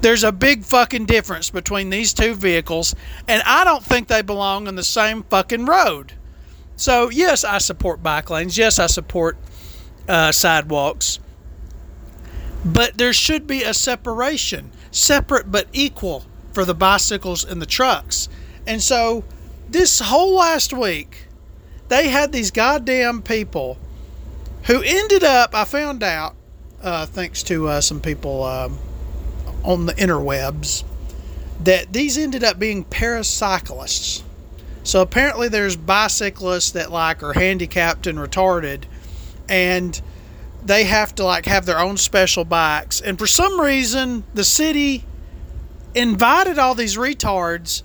There's 0.00 0.24
a 0.24 0.32
big 0.32 0.64
fucking 0.64 1.06
difference 1.06 1.50
between 1.50 1.90
these 1.90 2.14
two 2.14 2.34
vehicles, 2.34 2.94
and 3.28 3.42
I 3.44 3.64
don't 3.64 3.84
think 3.84 4.08
they 4.08 4.22
belong 4.22 4.68
on 4.68 4.74
the 4.74 4.84
same 4.84 5.22
fucking 5.24 5.66
road. 5.66 6.12
So, 6.76 7.10
yes, 7.10 7.44
I 7.44 7.58
support 7.58 8.02
bike 8.02 8.30
lanes. 8.30 8.56
Yes, 8.56 8.78
I 8.78 8.86
support 8.86 9.36
uh, 10.08 10.32
sidewalks. 10.32 11.18
But 12.64 12.98
there 12.98 13.12
should 13.12 13.46
be 13.46 13.62
a 13.62 13.74
separation, 13.74 14.70
separate 14.90 15.52
but 15.52 15.68
equal 15.72 16.24
for 16.52 16.64
the 16.64 16.74
bicycles 16.74 17.44
and 17.44 17.62
the 17.62 17.66
trucks. 17.66 18.28
And 18.66 18.82
so, 18.82 19.24
this 19.68 20.00
whole 20.00 20.34
last 20.34 20.72
week, 20.72 21.26
they 21.88 22.08
had 22.08 22.32
these 22.32 22.50
goddamn 22.50 23.22
people 23.22 23.78
who 24.64 24.82
ended 24.82 25.22
up, 25.22 25.54
I 25.54 25.64
found 25.64 26.02
out, 26.02 26.34
uh, 26.82 27.06
thanks 27.06 27.42
to 27.44 27.68
uh, 27.68 27.80
some 27.80 28.00
people 28.00 28.42
um, 28.42 28.78
on 29.62 29.86
the 29.86 29.94
interwebs 29.94 30.84
that 31.60 31.92
these 31.92 32.18
ended 32.18 32.44
up 32.44 32.58
being 32.58 32.84
paracyclists. 32.84 34.22
So 34.82 35.02
apparently 35.02 35.48
there's 35.48 35.76
bicyclists 35.76 36.70
that 36.72 36.92
like 36.92 37.22
are 37.22 37.32
handicapped 37.32 38.06
and 38.06 38.18
retarded 38.18 38.84
and 39.48 40.00
they 40.64 40.84
have 40.84 41.14
to 41.14 41.24
like 41.24 41.46
have 41.46 41.66
their 41.66 41.78
own 41.78 41.96
special 41.96 42.44
bikes. 42.44 43.00
And 43.00 43.18
for 43.18 43.26
some 43.26 43.60
reason 43.60 44.24
the 44.34 44.44
city 44.44 45.04
invited 45.94 46.58
all 46.58 46.74
these 46.74 46.96
retards 46.96 47.82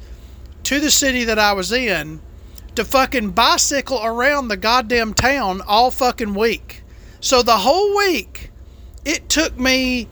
to 0.64 0.80
the 0.80 0.92
city 0.92 1.24
that 1.26 1.40
I 1.40 1.54
was 1.54 1.72
in 1.72 2.22
to 2.76 2.86
fucking 2.86 3.32
bicycle 3.32 4.04
around 4.04 4.48
the 4.48 4.58
goddamn 4.58 5.14
town 5.14 5.62
all 5.62 5.92
fucking 5.92 6.34
week. 6.34 6.84
So 7.20 7.42
the 7.44 7.58
whole 7.58 7.96
week 7.96 8.52
it 9.06 9.30
took 9.30 9.58
me 9.58 10.08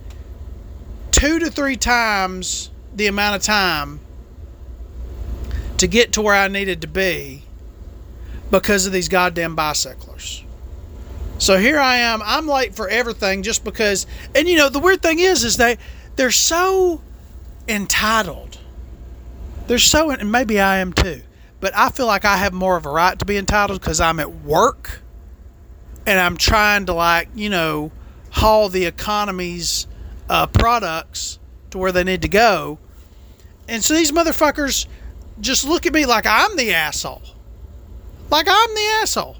two 1.11 1.39
to 1.39 1.49
three 1.49 1.75
times 1.75 2.71
the 2.93 3.07
amount 3.07 3.35
of 3.35 3.43
time 3.43 3.99
to 5.77 5.87
get 5.87 6.13
to 6.13 6.21
where 6.21 6.35
I 6.35 6.47
needed 6.47 6.81
to 6.81 6.87
be 6.87 7.43
because 8.51 8.85
of 8.85 8.91
these 8.91 9.07
goddamn 9.07 9.55
bicyclers. 9.55 10.43
So 11.39 11.58
here 11.58 11.79
I 11.79 11.96
am. 11.98 12.22
I'm 12.24 12.48
late 12.48 12.75
for 12.75 12.89
everything 12.89 13.43
just 13.43 13.63
because. 13.63 14.05
And 14.36 14.48
you 14.48 14.58
know 14.58 14.69
the 14.69 14.79
weird 14.79 15.01
thing 15.01 15.19
is, 15.19 15.43
is 15.43 15.58
they 15.58 15.77
they're 16.17 16.31
so 16.31 17.01
entitled. 17.67 18.60
They're 19.67 19.79
so, 19.79 20.12
and 20.12 20.31
maybe 20.31 20.60
I 20.60 20.77
am 20.77 20.91
too. 20.91 21.22
But 21.62 21.75
I 21.75 21.89
feel 21.89 22.08
like 22.08 22.25
I 22.25 22.38
have 22.38 22.53
more 22.53 22.75
of 22.75 22.86
a 22.86 22.89
right 22.89 23.17
to 23.17 23.25
be 23.25 23.38
entitled 23.38 23.79
because 23.79 24.01
I'm 24.01 24.19
at 24.19 24.31
work, 24.43 25.01
and 26.05 26.19
I'm 26.19 26.36
trying 26.36 26.86
to 26.88 26.93
like 26.93 27.29
you 27.36 27.50
know 27.50 27.91
haul 28.31 28.67
the 28.67 28.86
economy's 28.86 29.88
uh, 30.29 30.46
products 30.48 31.39
to 31.72 31.77
where 31.77 31.93
they 31.93 32.03
need 32.03 32.22
to 32.24 32.29
go. 32.29 32.79
And 33.69 33.84
so 33.84 33.93
these 33.93 34.12
motherfuckers 34.12 34.88
just 35.39 35.65
look 35.65 35.86
at 35.86 35.93
me 35.93 36.05
like 36.05 36.25
I'm 36.27 36.58
the 36.58 36.74
asshole. 36.74 37.22
Like 38.29 38.48
I'm 38.50 38.75
the 38.75 38.98
asshole. 39.01 39.38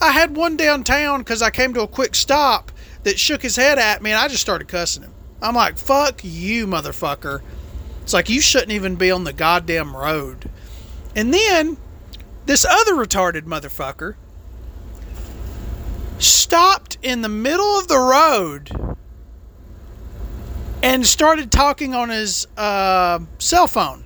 I 0.00 0.12
had 0.12 0.36
one 0.36 0.56
downtown 0.56 1.20
because 1.20 1.42
I 1.42 1.50
came 1.50 1.74
to 1.74 1.82
a 1.82 1.88
quick 1.88 2.14
stop 2.14 2.72
that 3.04 3.18
shook 3.18 3.42
his 3.42 3.56
head 3.56 3.78
at 3.78 4.02
me 4.02 4.10
and 4.10 4.18
I 4.18 4.28
just 4.28 4.42
started 4.42 4.68
cussing 4.68 5.02
him. 5.02 5.12
I'm 5.40 5.54
like, 5.54 5.78
fuck 5.78 6.20
you, 6.22 6.66
motherfucker. 6.66 7.40
It's 8.02 8.12
like 8.12 8.28
you 8.28 8.40
shouldn't 8.40 8.72
even 8.72 8.96
be 8.96 9.10
on 9.10 9.24
the 9.24 9.32
goddamn 9.32 9.96
road. 9.96 10.50
And 11.16 11.32
then 11.32 11.76
this 12.46 12.64
other 12.64 12.94
retarded 12.94 13.42
motherfucker 13.42 14.16
stopped 16.18 16.98
in 17.02 17.22
the 17.22 17.28
middle 17.28 17.78
of 17.78 17.88
the 17.88 17.98
road 17.98 18.96
and 20.82 21.06
started 21.06 21.50
talking 21.50 21.94
on 21.94 22.10
his 22.10 22.46
uh, 22.56 23.18
cell 23.38 23.66
phone. 23.66 24.04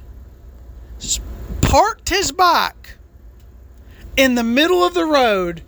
Parked 1.61 2.09
his 2.09 2.33
bike 2.33 2.97
in 4.16 4.37
the 4.37 4.45
middle 4.45 4.85
of 4.85 4.95
the 4.95 5.04
road 5.04 5.62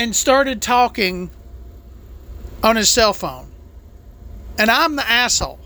and 0.00 0.16
started 0.16 0.62
talking 0.62 1.28
on 2.62 2.74
his 2.74 2.88
cell 2.88 3.12
phone. 3.12 3.50
And 4.58 4.70
I'm 4.70 4.96
the 4.96 5.06
asshole. 5.06 5.58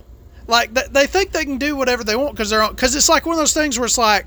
Like 0.48 0.74
they 0.74 1.06
think 1.06 1.30
they 1.30 1.44
can 1.44 1.56
do 1.56 1.76
whatever 1.76 2.02
they 2.02 2.16
want 2.16 2.32
because 2.32 2.50
they're 2.50 2.60
on. 2.60 2.74
Because 2.74 2.96
it's 2.96 3.08
like 3.08 3.26
one 3.26 3.34
of 3.34 3.38
those 3.38 3.54
things 3.54 3.78
where 3.78 3.86
it's 3.86 3.96
like, 3.96 4.26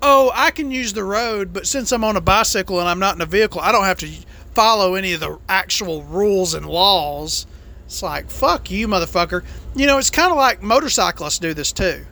oh, 0.00 0.30
I 0.32 0.52
can 0.52 0.70
use 0.70 0.92
the 0.92 1.02
road, 1.02 1.52
but 1.52 1.66
since 1.66 1.90
I'm 1.90 2.04
on 2.04 2.16
a 2.16 2.20
bicycle 2.20 2.78
and 2.78 2.88
I'm 2.88 3.00
not 3.00 3.16
in 3.16 3.20
a 3.20 3.26
vehicle, 3.26 3.60
I 3.60 3.72
don't 3.72 3.84
have 3.84 3.98
to 3.98 4.08
follow 4.54 4.94
any 4.94 5.12
of 5.12 5.18
the 5.18 5.40
actual 5.48 6.04
rules 6.04 6.54
and 6.54 6.64
laws. 6.64 7.46
It's 7.86 8.00
like, 8.00 8.30
fuck 8.30 8.70
you, 8.70 8.86
motherfucker. 8.86 9.44
You 9.74 9.86
know, 9.86 9.98
it's 9.98 10.10
kind 10.10 10.30
of 10.30 10.36
like 10.36 10.62
motorcyclists 10.62 11.40
do 11.40 11.52
this 11.52 11.72
too. 11.72 12.06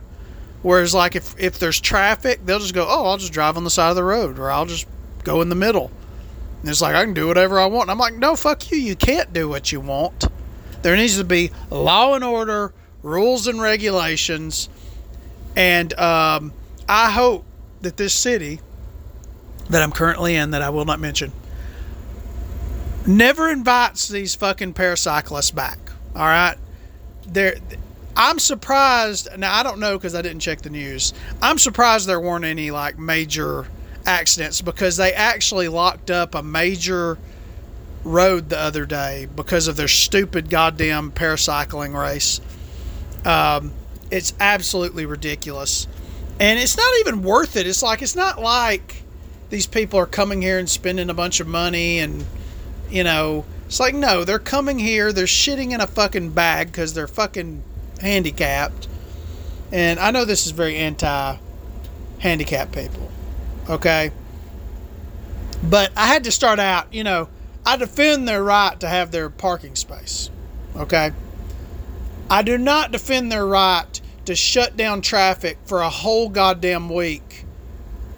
Whereas, 0.62 0.94
like, 0.94 1.16
if, 1.16 1.38
if 1.38 1.58
there's 1.58 1.80
traffic, 1.80 2.44
they'll 2.44 2.58
just 2.58 2.74
go, 2.74 2.86
oh, 2.88 3.06
I'll 3.06 3.18
just 3.18 3.32
drive 3.32 3.56
on 3.56 3.64
the 3.64 3.70
side 3.70 3.90
of 3.90 3.96
the 3.96 4.04
road 4.04 4.38
or 4.38 4.50
I'll 4.50 4.66
just 4.66 4.86
go 5.22 5.40
in 5.42 5.48
the 5.48 5.54
middle. 5.54 5.90
And 6.60 6.68
it's 6.68 6.80
like, 6.80 6.94
I 6.94 7.04
can 7.04 7.14
do 7.14 7.26
whatever 7.26 7.58
I 7.58 7.66
want. 7.66 7.84
And 7.84 7.90
I'm 7.92 7.98
like, 7.98 8.14
no, 8.14 8.36
fuck 8.36 8.70
you. 8.70 8.78
You 8.78 8.96
can't 8.96 9.32
do 9.32 9.48
what 9.48 9.72
you 9.72 9.80
want. 9.80 10.26
There 10.82 10.96
needs 10.96 11.16
to 11.18 11.24
be 11.24 11.50
law 11.70 12.14
and 12.14 12.24
order, 12.24 12.72
rules 13.02 13.46
and 13.46 13.60
regulations. 13.60 14.68
And 15.56 15.92
um, 15.98 16.52
I 16.88 17.10
hope 17.10 17.44
that 17.80 17.96
this 17.96 18.14
city 18.14 18.60
that 19.70 19.82
I'm 19.82 19.92
currently 19.92 20.34
in, 20.34 20.50
that 20.50 20.62
I 20.62 20.70
will 20.70 20.84
not 20.84 21.00
mention, 21.00 21.32
never 23.06 23.48
invites 23.48 24.08
these 24.08 24.34
fucking 24.34 24.74
paracyclists 24.74 25.54
back. 25.54 25.78
All 26.14 26.22
right, 26.22 26.56
there. 27.26 27.54
I'm 28.16 28.38
surprised. 28.38 29.28
Now 29.38 29.54
I 29.54 29.62
don't 29.62 29.78
know 29.78 29.96
because 29.96 30.14
I 30.14 30.22
didn't 30.22 30.40
check 30.40 30.62
the 30.62 30.70
news. 30.70 31.14
I'm 31.40 31.58
surprised 31.58 32.08
there 32.08 32.20
weren't 32.20 32.44
any 32.44 32.70
like 32.70 32.98
major 32.98 33.68
accidents 34.06 34.60
because 34.62 34.96
they 34.96 35.12
actually 35.12 35.68
locked 35.68 36.10
up 36.10 36.34
a 36.34 36.42
major 36.42 37.18
road 38.04 38.48
the 38.48 38.58
other 38.58 38.86
day 38.86 39.28
because 39.36 39.68
of 39.68 39.76
their 39.76 39.88
stupid 39.88 40.48
goddamn 40.50 41.12
paracycling 41.12 41.98
race. 42.00 42.40
Um, 43.24 43.72
it's 44.10 44.32
absolutely 44.40 45.06
ridiculous, 45.06 45.86
and 46.38 46.58
it's 46.58 46.76
not 46.76 46.92
even 47.00 47.22
worth 47.22 47.56
it. 47.56 47.66
It's 47.66 47.82
like 47.82 48.02
it's 48.02 48.16
not 48.16 48.40
like 48.40 49.02
these 49.50 49.66
people 49.66 49.98
are 49.98 50.06
coming 50.06 50.40
here 50.42 50.58
and 50.58 50.68
spending 50.68 51.10
a 51.10 51.14
bunch 51.14 51.40
of 51.40 51.46
money 51.46 51.98
and 51.98 52.24
you 52.90 53.04
know, 53.04 53.44
it's 53.66 53.80
like, 53.80 53.94
no, 53.94 54.24
they're 54.24 54.38
coming 54.38 54.78
here, 54.78 55.12
they're 55.12 55.26
shitting 55.26 55.72
in 55.72 55.80
a 55.80 55.86
fucking 55.86 56.30
bag 56.30 56.68
because 56.68 56.92
they're 56.92 57.06
fucking 57.06 57.62
handicapped. 58.00 58.88
And 59.72 60.00
I 60.00 60.10
know 60.10 60.24
this 60.24 60.46
is 60.46 60.52
very 60.52 60.76
anti 60.76 61.36
handicapped 62.18 62.72
people, 62.72 63.10
okay? 63.70 64.10
But 65.62 65.92
I 65.96 66.06
had 66.06 66.24
to 66.24 66.32
start 66.32 66.58
out, 66.58 66.92
you 66.92 67.04
know, 67.04 67.28
I 67.64 67.76
defend 67.76 68.26
their 68.26 68.42
right 68.42 68.78
to 68.80 68.88
have 68.88 69.10
their 69.10 69.30
parking 69.30 69.76
space. 69.76 70.30
Okay? 70.76 71.12
I 72.28 72.42
do 72.42 72.58
not 72.58 72.92
defend 72.92 73.30
their 73.30 73.46
right 73.46 74.00
to 74.24 74.34
shut 74.34 74.76
down 74.76 75.00
traffic 75.00 75.58
for 75.64 75.80
a 75.80 75.90
whole 75.90 76.28
goddamn 76.28 76.88
week 76.88 77.44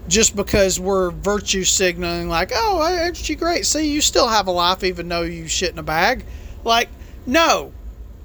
just 0.09 0.35
because 0.35 0.81
we're 0.81 1.11
virtue 1.11 1.65
signaling, 1.65 2.29
like, 2.29 2.51
oh, 2.55 2.87
ain't 2.87 3.29
you 3.29 3.37
great? 3.37 3.65
See, 3.65 3.93
you 3.93 4.01
still 4.01 4.29
have 4.29 4.47
a 4.47 4.51
life 4.51 4.83
even 4.83 5.09
though 5.09 5.23
you 5.23 5.47
shit 5.47 5.73
in 5.73 5.79
a 5.79 5.83
bag. 5.83 6.25
Like, 6.65 6.89
no, 7.27 7.73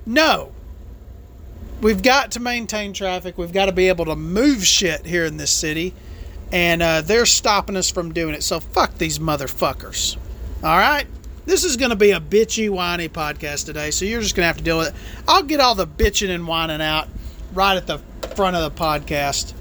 no. 0.05 0.51
We've 1.81 2.01
got 2.01 2.31
to 2.31 2.39
maintain 2.39 2.93
traffic. 2.93 3.37
We've 3.37 3.53
got 3.53 3.67
to 3.67 3.71
be 3.71 3.87
able 3.89 4.05
to 4.05 4.15
move 4.15 4.65
shit 4.65 5.05
here 5.05 5.25
in 5.25 5.37
this 5.37 5.51
city. 5.51 5.93
And 6.51 6.81
uh, 6.81 7.01
they're 7.01 7.25
stopping 7.25 7.75
us 7.75 7.91
from 7.91 8.13
doing 8.13 8.33
it. 8.33 8.43
So 8.43 8.59
fuck 8.59 8.97
these 8.97 9.19
motherfuckers. 9.19 10.17
All 10.63 10.77
right? 10.77 11.05
This 11.45 11.63
is 11.63 11.77
going 11.77 11.91
to 11.91 11.95
be 11.95 12.11
a 12.11 12.19
bitchy, 12.19 12.69
whiny 12.69 13.07
podcast 13.07 13.65
today. 13.65 13.91
So 13.91 14.05
you're 14.05 14.21
just 14.21 14.35
going 14.35 14.43
to 14.43 14.47
have 14.47 14.57
to 14.57 14.63
deal 14.63 14.77
with 14.77 14.89
it. 14.89 14.95
I'll 15.27 15.43
get 15.43 15.59
all 15.59 15.75
the 15.75 15.87
bitching 15.87 16.29
and 16.29 16.47
whining 16.47 16.81
out 16.81 17.07
right 17.53 17.77
at 17.77 17.87
the 17.87 17.99
front 18.35 18.55
of 18.55 18.63
the 18.63 18.83
podcast. 18.83 19.53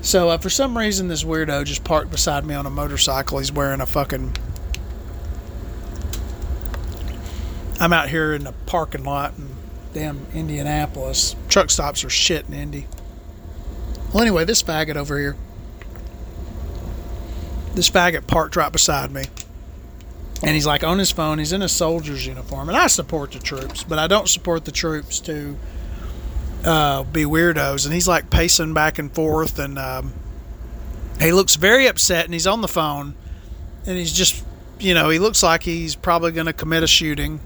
So 0.00 0.28
uh, 0.30 0.38
for 0.38 0.50
some 0.50 0.76
reason, 0.76 1.08
this 1.08 1.24
weirdo 1.24 1.64
just 1.64 1.84
parked 1.84 2.10
beside 2.10 2.44
me 2.44 2.54
on 2.54 2.64
a 2.64 2.70
motorcycle. 2.70 3.38
He's 3.38 3.52
wearing 3.52 3.80
a 3.80 3.86
fucking. 3.86 4.36
I'm 7.78 7.92
out 7.92 8.08
here 8.08 8.32
in 8.32 8.44
the 8.44 8.52
parking 8.66 9.04
lot 9.04 9.34
in 9.36 9.48
damn 9.92 10.26
Indianapolis. 10.32 11.36
Truck 11.48 11.70
stops 11.70 12.04
are 12.04 12.10
shit 12.10 12.46
in 12.46 12.54
Indy. 12.54 12.86
Well, 14.14 14.22
anyway, 14.22 14.44
this 14.44 14.62
faggot 14.62 14.96
over 14.96 15.18
here. 15.18 15.36
This 17.76 17.90
faggot 17.90 18.26
parked 18.26 18.56
right 18.56 18.72
beside 18.72 19.10
me. 19.10 19.24
And 20.42 20.52
he's 20.54 20.66
like 20.66 20.82
on 20.82 20.98
his 20.98 21.12
phone. 21.12 21.38
He's 21.38 21.52
in 21.52 21.60
a 21.60 21.68
soldier's 21.68 22.26
uniform. 22.26 22.70
And 22.70 22.76
I 22.76 22.86
support 22.86 23.32
the 23.32 23.38
troops, 23.38 23.84
but 23.84 23.98
I 23.98 24.06
don't 24.06 24.28
support 24.28 24.64
the 24.64 24.72
troops 24.72 25.20
to 25.20 25.58
uh, 26.64 27.04
be 27.04 27.24
weirdos. 27.24 27.84
And 27.84 27.92
he's 27.92 28.08
like 28.08 28.30
pacing 28.30 28.72
back 28.72 28.98
and 28.98 29.14
forth. 29.14 29.58
And 29.58 29.78
um, 29.78 30.14
he 31.20 31.32
looks 31.32 31.56
very 31.56 31.86
upset. 31.86 32.24
And 32.24 32.32
he's 32.32 32.46
on 32.46 32.62
the 32.62 32.68
phone. 32.68 33.14
And 33.86 33.98
he's 33.98 34.12
just, 34.12 34.42
you 34.78 34.94
know, 34.94 35.10
he 35.10 35.18
looks 35.18 35.42
like 35.42 35.62
he's 35.62 35.94
probably 35.94 36.32
going 36.32 36.46
to 36.46 36.54
commit 36.54 36.82
a 36.82 36.86
shooting. 36.86 37.40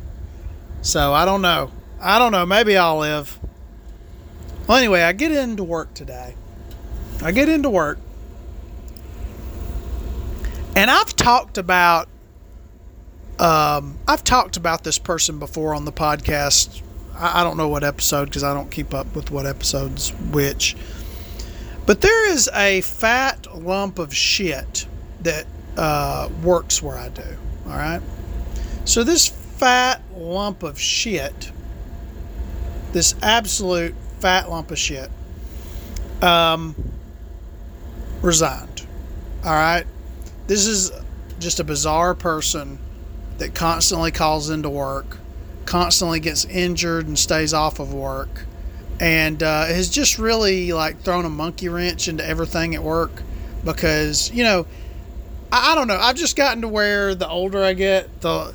So 0.82 1.12
I 1.12 1.24
don't 1.24 1.42
know. 1.42 1.72
I 2.00 2.20
don't 2.20 2.30
know. 2.30 2.46
Maybe 2.46 2.76
I'll 2.76 2.98
live. 2.98 3.36
Well, 4.68 4.78
anyway, 4.78 5.02
I 5.02 5.12
get 5.12 5.32
into 5.32 5.64
work 5.64 5.92
today. 5.92 6.36
I 7.20 7.32
get 7.32 7.48
into 7.48 7.68
work. 7.68 7.98
And 10.80 10.90
I've 10.90 11.14
talked 11.14 11.58
about 11.58 12.08
um, 13.38 13.98
I've 14.08 14.24
talked 14.24 14.56
about 14.56 14.82
this 14.82 14.96
person 14.96 15.38
before 15.38 15.74
on 15.74 15.84
the 15.84 15.92
podcast. 15.92 16.80
I, 17.14 17.40
I 17.40 17.44
don't 17.44 17.58
know 17.58 17.68
what 17.68 17.84
episode 17.84 18.24
because 18.30 18.42
I 18.42 18.54
don't 18.54 18.70
keep 18.70 18.94
up 18.94 19.14
with 19.14 19.30
what 19.30 19.44
episodes 19.44 20.14
which. 20.32 20.78
But 21.84 22.00
there 22.00 22.30
is 22.30 22.48
a 22.54 22.80
fat 22.80 23.46
lump 23.54 23.98
of 23.98 24.14
shit 24.14 24.86
that 25.20 25.44
uh, 25.76 26.30
works 26.42 26.82
where 26.82 26.96
I 26.96 27.10
do. 27.10 27.36
All 27.66 27.72
right. 27.72 28.00
So 28.86 29.04
this 29.04 29.28
fat 29.28 30.00
lump 30.14 30.62
of 30.62 30.80
shit, 30.80 31.52
this 32.92 33.14
absolute 33.20 33.94
fat 34.20 34.48
lump 34.48 34.70
of 34.70 34.78
shit, 34.78 35.10
um, 36.22 36.74
resigned. 38.22 38.86
All 39.44 39.52
right. 39.52 39.84
This 40.50 40.66
is 40.66 40.90
just 41.38 41.60
a 41.60 41.64
bizarre 41.64 42.12
person 42.12 42.80
that 43.38 43.54
constantly 43.54 44.10
calls 44.10 44.50
into 44.50 44.68
work, 44.68 45.18
constantly 45.64 46.18
gets 46.18 46.44
injured 46.44 47.06
and 47.06 47.16
stays 47.16 47.54
off 47.54 47.78
of 47.78 47.94
work, 47.94 48.46
and 48.98 49.40
uh, 49.44 49.66
has 49.66 49.88
just 49.88 50.18
really 50.18 50.72
like 50.72 51.02
thrown 51.02 51.24
a 51.24 51.30
monkey 51.30 51.68
wrench 51.68 52.08
into 52.08 52.26
everything 52.26 52.74
at 52.74 52.82
work 52.82 53.22
because 53.64 54.32
you 54.32 54.42
know 54.42 54.66
I, 55.52 55.70
I 55.70 55.74
don't 55.76 55.86
know 55.86 55.96
I've 55.96 56.16
just 56.16 56.34
gotten 56.34 56.62
to 56.62 56.68
where 56.68 57.14
the 57.14 57.28
older 57.28 57.62
I 57.62 57.72
get 57.74 58.20
the 58.20 58.52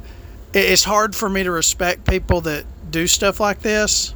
it's 0.54 0.84
hard 0.84 1.16
for 1.16 1.30
me 1.30 1.44
to 1.44 1.52
respect 1.52 2.06
people 2.06 2.42
that 2.42 2.66
do 2.92 3.08
stuff 3.08 3.40
like 3.40 3.62
this. 3.62 4.14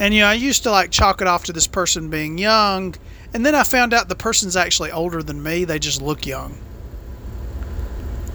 And 0.00 0.12
you 0.12 0.22
know, 0.22 0.26
I 0.26 0.34
used 0.34 0.64
to 0.64 0.72
like 0.72 0.90
chalk 0.90 1.20
it 1.20 1.28
off 1.28 1.44
to 1.44 1.52
this 1.52 1.68
person 1.68 2.10
being 2.10 2.36
young, 2.36 2.96
and 3.32 3.46
then 3.46 3.54
I 3.54 3.62
found 3.62 3.94
out 3.94 4.08
the 4.08 4.16
person's 4.16 4.56
actually 4.56 4.90
older 4.90 5.22
than 5.22 5.40
me. 5.40 5.64
They 5.64 5.78
just 5.78 6.02
look 6.02 6.26
young. 6.26 6.58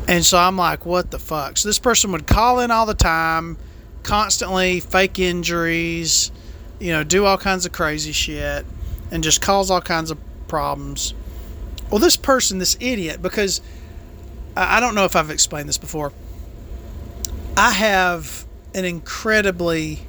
And 0.07 0.25
so 0.25 0.37
I'm 0.37 0.57
like, 0.57 0.85
what 0.85 1.11
the 1.11 1.19
fuck? 1.19 1.57
So 1.57 1.67
this 1.69 1.79
person 1.79 2.11
would 2.11 2.27
call 2.27 2.59
in 2.59 2.69
all 2.69 2.85
the 2.85 2.93
time, 2.93 3.57
constantly 4.03 4.79
fake 4.79 5.17
injuries, 5.17 6.31
you 6.79 6.91
know, 6.91 7.03
do 7.03 7.25
all 7.25 7.37
kinds 7.37 7.65
of 7.65 7.71
crazy 7.71 8.11
shit, 8.11 8.65
and 9.11 9.23
just 9.23 9.41
cause 9.41 9.71
all 9.71 9.81
kinds 9.81 10.11
of 10.11 10.19
problems. 10.47 11.13
Well, 11.89 11.99
this 11.99 12.17
person, 12.17 12.59
this 12.59 12.77
idiot, 12.79 13.21
because 13.21 13.61
I 14.55 14.79
don't 14.79 14.95
know 14.95 15.05
if 15.05 15.15
I've 15.15 15.29
explained 15.29 15.67
this 15.67 15.77
before. 15.77 16.13
I 17.57 17.71
have 17.71 18.45
an 18.73 18.85
incredibly 18.85 20.01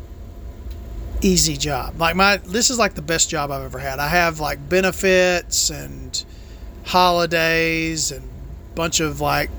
easy 1.23 1.57
job. 1.57 1.99
Like 1.99 2.17
my 2.17 2.37
this 2.39 2.71
is 2.71 2.79
like 2.79 2.95
the 2.95 3.03
best 3.03 3.31
job 3.31 3.51
I've 3.51 3.63
ever 3.63 3.79
had. 3.79 3.99
I 3.99 4.09
have 4.09 4.41
like 4.41 4.69
benefits 4.69 5.71
and 5.71 6.25
holidays 6.85 8.11
and 8.11 8.29
bunch 8.75 9.01
of 9.01 9.21
like 9.21 9.51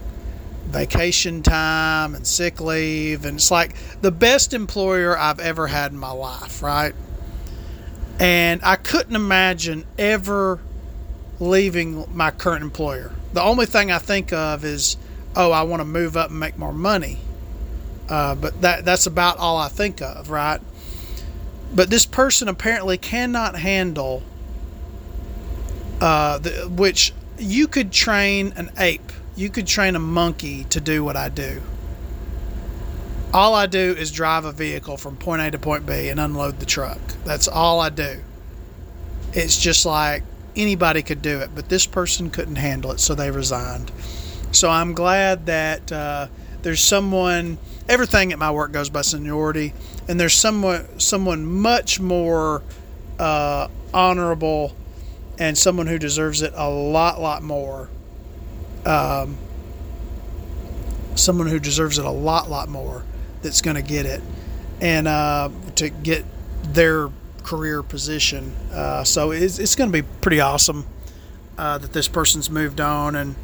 vacation 0.67 1.41
time 1.41 2.13
and 2.15 2.27
sick 2.27 2.59
leave 2.59 3.25
and 3.25 3.37
it's 3.37 3.51
like 3.51 3.75
the 4.01 4.11
best 4.11 4.53
employer 4.53 5.17
I've 5.17 5.39
ever 5.39 5.67
had 5.67 5.91
in 5.91 5.97
my 5.97 6.11
life, 6.11 6.61
right? 6.61 6.93
And 8.19 8.61
I 8.63 8.75
couldn't 8.75 9.15
imagine 9.15 9.85
ever 9.97 10.59
leaving 11.39 12.05
my 12.15 12.31
current 12.31 12.63
employer. 12.63 13.11
The 13.33 13.41
only 13.41 13.65
thing 13.65 13.91
I 13.91 13.99
think 13.99 14.33
of 14.33 14.65
is, 14.65 14.97
oh, 15.35 15.51
I 15.51 15.63
want 15.63 15.81
to 15.81 15.85
move 15.85 16.17
up 16.17 16.31
and 16.31 16.39
make 16.39 16.57
more 16.57 16.73
money. 16.73 17.19
Uh, 18.09 18.35
but 18.35 18.61
that 18.61 18.85
that's 18.85 19.05
about 19.05 19.37
all 19.37 19.57
I 19.57 19.67
think 19.67 20.01
of, 20.01 20.29
right? 20.29 20.61
But 21.75 21.89
this 21.89 22.05
person 22.05 22.47
apparently 22.47 22.97
cannot 22.97 23.57
handle, 23.57 24.23
uh, 25.99 26.39
the, 26.39 26.69
which 26.69 27.13
you 27.37 27.67
could 27.67 27.91
train 27.91 28.53
an 28.55 28.71
ape 28.77 29.11
you 29.37 29.49
could 29.51 29.67
train 29.67 29.95
a 29.95 29.99
monkey 29.99 30.63
to 30.65 30.81
do 30.81 31.03
what 31.03 31.15
I 31.15 31.29
do. 31.29 31.61
All 33.33 33.53
I 33.53 33.67
do 33.67 33.95
is 33.97 34.11
drive 34.11 34.45
a 34.45 34.51
vehicle 34.51 34.97
from 34.97 35.15
point 35.15 35.43
A 35.43 35.51
to 35.51 35.59
point 35.59 35.85
B 35.85 36.09
and 36.09 36.19
unload 36.19 36.59
the 36.59 36.65
truck. 36.65 36.97
That's 37.23 37.47
all 37.47 37.79
I 37.79 37.89
do. 37.89 38.19
It's 39.33 39.55
just 39.55 39.85
like 39.85 40.23
anybody 40.55 41.03
could 41.03 41.21
do 41.21 41.39
it, 41.39 41.51
but 41.53 41.69
this 41.69 41.85
person 41.85 42.31
couldn't 42.31 42.55
handle 42.55 42.91
it, 42.91 42.99
so 42.99 43.13
they 43.13 43.29
resigned. 43.29 43.91
So 44.51 44.71
I'm 44.71 44.93
glad 44.93 45.45
that 45.45 45.91
uh, 45.91 46.27
there's 46.63 46.81
someone. 46.81 47.59
Everything 47.87 48.33
at 48.33 48.39
my 48.39 48.49
work 48.49 48.71
goes 48.71 48.89
by 48.89 49.01
seniority, 49.01 49.73
and 50.07 50.19
there's 50.19 50.33
someone 50.33 50.99
someone 50.99 51.45
much 51.45 51.99
more 51.99 52.63
uh, 53.19 53.67
honorable 53.93 54.75
and 55.37 55.55
someone 55.55 55.85
who 55.85 55.99
deserves 55.99 56.41
it 56.41 56.53
a 56.55 56.67
lot, 56.67 57.21
lot 57.21 57.43
more 57.43 57.89
um, 58.87 59.37
someone 61.15 61.47
who 61.47 61.59
deserves 61.59 61.97
it 61.99 62.05
a 62.05 62.11
lot, 62.11 62.49
lot 62.49 62.69
more 62.69 63.03
that's 63.41 63.61
going 63.61 63.75
to 63.75 63.81
get 63.81 64.05
it 64.05 64.21
and 64.79 65.07
uh, 65.07 65.49
to 65.75 65.89
get 65.89 66.23
their 66.63 67.09
career 67.43 67.83
position. 67.83 68.53
Uh, 68.71 69.03
so 69.03 69.31
it's, 69.31 69.59
it's 69.59 69.75
going 69.75 69.91
to 69.91 70.01
be 70.01 70.07
pretty 70.21 70.39
awesome 70.39 70.85
uh, 71.57 71.77
that 71.77 71.93
this 71.93 72.07
person's 72.07 72.49
moved 72.49 72.79
on. 72.79 73.15
And, 73.15 73.35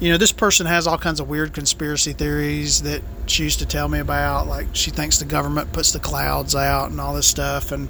you 0.00 0.10
know, 0.10 0.18
this 0.18 0.32
person 0.32 0.66
has 0.66 0.86
all 0.86 0.98
kinds 0.98 1.20
of 1.20 1.28
weird 1.28 1.52
conspiracy 1.52 2.12
theories 2.12 2.82
that 2.82 3.02
she 3.26 3.44
used 3.44 3.60
to 3.60 3.66
tell 3.66 3.88
me 3.88 3.98
about. 3.98 4.46
Like, 4.46 4.66
she 4.72 4.90
thinks 4.90 5.18
the 5.18 5.24
government 5.24 5.72
puts 5.72 5.92
the 5.92 6.00
clouds 6.00 6.54
out 6.54 6.90
and 6.90 7.00
all 7.00 7.14
this 7.14 7.26
stuff. 7.26 7.72
And 7.72 7.88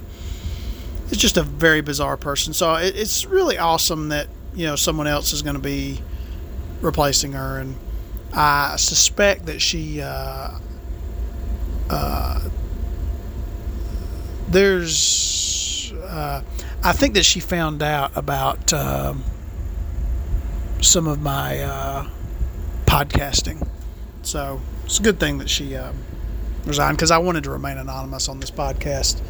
it's 1.09 1.21
just 1.21 1.37
a 1.37 1.43
very 1.43 1.81
bizarre 1.81 2.17
person. 2.17 2.53
So 2.53 2.75
it, 2.75 2.95
it's 2.95 3.25
really 3.25 3.57
awesome 3.57 4.09
that, 4.09 4.27
you 4.55 4.65
know, 4.65 4.75
someone 4.75 5.07
else 5.07 5.33
is 5.33 5.41
going 5.41 5.55
to 5.55 5.61
be 5.61 6.01
replacing 6.83 7.31
her, 7.31 7.59
and 7.59 7.75
I 8.33 8.75
suspect 8.75 9.47
that 9.47 9.61
she. 9.61 10.01
Uh, 10.01 10.51
uh, 11.89 12.49
there's. 14.49 15.93
Uh, 16.03 16.43
I 16.83 16.91
think 16.91 17.15
that 17.15 17.23
she 17.23 17.39
found 17.39 17.81
out 17.81 18.11
about 18.15 18.73
um, 18.73 19.23
some 20.81 21.07
of 21.07 21.21
my 21.21 21.61
uh, 21.61 22.07
podcasting, 22.85 23.67
so 24.21 24.61
it's 24.85 24.99
a 24.99 25.03
good 25.03 25.19
thing 25.19 25.37
that 25.39 25.49
she 25.49 25.75
um, 25.75 25.95
resigned 26.65 26.97
because 26.97 27.09
I 27.09 27.17
wanted 27.17 27.45
to 27.45 27.51
remain 27.51 27.77
anonymous 27.77 28.27
on 28.27 28.39
this 28.39 28.51
podcast. 28.51 29.21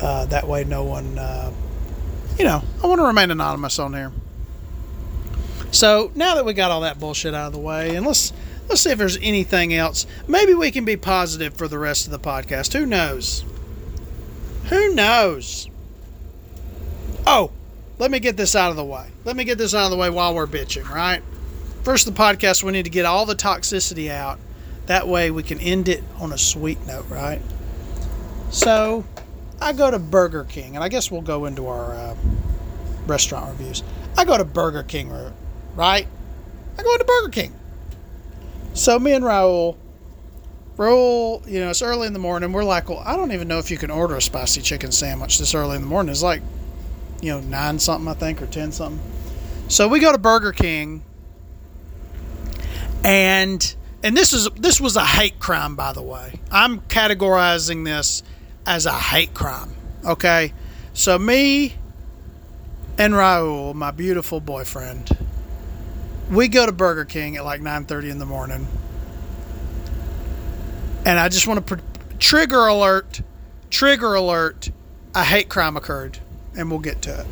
Uh, 0.00 0.24
that 0.26 0.46
way, 0.48 0.64
no 0.64 0.84
one, 0.84 1.16
you 2.38 2.44
know, 2.44 2.62
I 2.82 2.86
want 2.86 3.00
to 3.00 3.04
remain 3.04 3.30
anonymous 3.30 3.78
on 3.78 3.92
here. 3.92 4.12
So 5.70 6.10
now 6.14 6.34
that 6.34 6.44
we 6.44 6.54
got 6.54 6.70
all 6.70 6.80
that 6.82 6.98
bullshit 6.98 7.34
out 7.34 7.48
of 7.48 7.52
the 7.52 7.58
way, 7.58 7.96
and 7.96 8.06
let's 8.06 8.32
Let's 8.68 8.82
see 8.82 8.90
if 8.90 8.98
there's 8.98 9.16
anything 9.22 9.72
else. 9.72 10.06
Maybe 10.26 10.52
we 10.52 10.70
can 10.70 10.84
be 10.84 10.96
positive 10.96 11.54
for 11.54 11.68
the 11.68 11.78
rest 11.78 12.04
of 12.04 12.12
the 12.12 12.18
podcast. 12.18 12.74
Who 12.74 12.84
knows? 12.84 13.44
Who 14.66 14.94
knows? 14.94 15.68
Oh, 17.26 17.50
let 17.98 18.10
me 18.10 18.20
get 18.20 18.36
this 18.36 18.54
out 18.54 18.70
of 18.70 18.76
the 18.76 18.84
way. 18.84 19.08
Let 19.24 19.36
me 19.36 19.44
get 19.44 19.56
this 19.56 19.74
out 19.74 19.86
of 19.86 19.90
the 19.90 19.96
way 19.96 20.10
while 20.10 20.34
we're 20.34 20.46
bitching, 20.46 20.88
right? 20.90 21.22
First, 21.82 22.04
the 22.04 22.12
podcast, 22.12 22.62
we 22.62 22.72
need 22.72 22.82
to 22.82 22.90
get 22.90 23.06
all 23.06 23.24
the 23.24 23.34
toxicity 23.34 24.10
out. 24.10 24.38
That 24.84 25.08
way, 25.08 25.30
we 25.30 25.42
can 25.42 25.60
end 25.60 25.88
it 25.88 26.04
on 26.18 26.32
a 26.32 26.38
sweet 26.38 26.78
note, 26.86 27.08
right? 27.08 27.40
So, 28.50 29.04
I 29.60 29.72
go 29.72 29.90
to 29.90 29.98
Burger 29.98 30.44
King, 30.44 30.74
and 30.74 30.84
I 30.84 30.88
guess 30.90 31.10
we'll 31.10 31.22
go 31.22 31.46
into 31.46 31.66
our 31.68 31.94
uh, 31.94 32.16
restaurant 33.06 33.48
reviews. 33.50 33.82
I 34.16 34.26
go 34.26 34.36
to 34.36 34.44
Burger 34.44 34.82
King, 34.82 35.10
right? 35.78 36.06
I 36.78 36.82
go 36.82 36.92
into 36.92 37.04
Burger 37.04 37.30
King. 37.30 37.54
So, 38.74 38.98
me 38.98 39.12
and 39.12 39.24
Raul, 39.24 39.76
Raul, 40.76 41.48
you 41.50 41.60
know, 41.60 41.70
it's 41.70 41.82
early 41.82 42.06
in 42.06 42.12
the 42.12 42.18
morning. 42.18 42.52
We're 42.52 42.64
like, 42.64 42.88
well, 42.88 43.02
I 43.04 43.16
don't 43.16 43.32
even 43.32 43.48
know 43.48 43.58
if 43.58 43.70
you 43.70 43.78
can 43.78 43.90
order 43.90 44.16
a 44.16 44.22
spicy 44.22 44.60
chicken 44.60 44.92
sandwich 44.92 45.38
this 45.38 45.54
early 45.54 45.76
in 45.76 45.82
the 45.82 45.88
morning. 45.88 46.10
It's 46.10 46.22
like 46.22 46.42
you 47.20 47.32
know, 47.32 47.40
nine 47.40 47.78
something, 47.78 48.08
I 48.08 48.14
think, 48.14 48.40
or 48.42 48.46
10 48.46 48.72
something. 48.72 49.00
So 49.68 49.88
we 49.88 50.00
go 50.00 50.12
to 50.12 50.18
Burger 50.18 50.52
King, 50.52 51.02
and 53.04 53.74
and 54.02 54.16
this 54.16 54.32
is 54.32 54.48
this 54.56 54.80
was 54.80 54.96
a 54.96 55.04
hate 55.04 55.38
crime, 55.38 55.76
by 55.76 55.92
the 55.92 56.02
way. 56.02 56.40
I'm 56.50 56.80
categorizing 56.80 57.84
this 57.84 58.22
as 58.66 58.86
a 58.86 58.92
hate 58.92 59.34
crime. 59.34 59.74
Okay, 60.04 60.54
so 60.94 61.18
me 61.18 61.74
and 62.96 63.12
Raul, 63.12 63.74
my 63.74 63.90
beautiful 63.90 64.40
boyfriend, 64.40 65.16
we 66.30 66.48
go 66.48 66.66
to 66.66 66.72
Burger 66.72 67.04
King 67.04 67.36
at 67.36 67.44
like 67.44 67.60
9:30 67.60 68.10
in 68.10 68.18
the 68.18 68.26
morning, 68.26 68.66
and 71.04 71.18
I 71.18 71.28
just 71.28 71.46
want 71.46 71.66
to 71.66 71.76
pr- 71.76 71.82
trigger 72.18 72.66
alert, 72.66 73.20
trigger 73.70 74.14
alert. 74.14 74.70
A 75.14 75.24
hate 75.24 75.48
crime 75.48 75.76
occurred 75.76 76.18
and 76.54 76.70
we'll 76.70 76.80
get 76.80 77.02
to 77.02 77.20
it. 77.20 77.26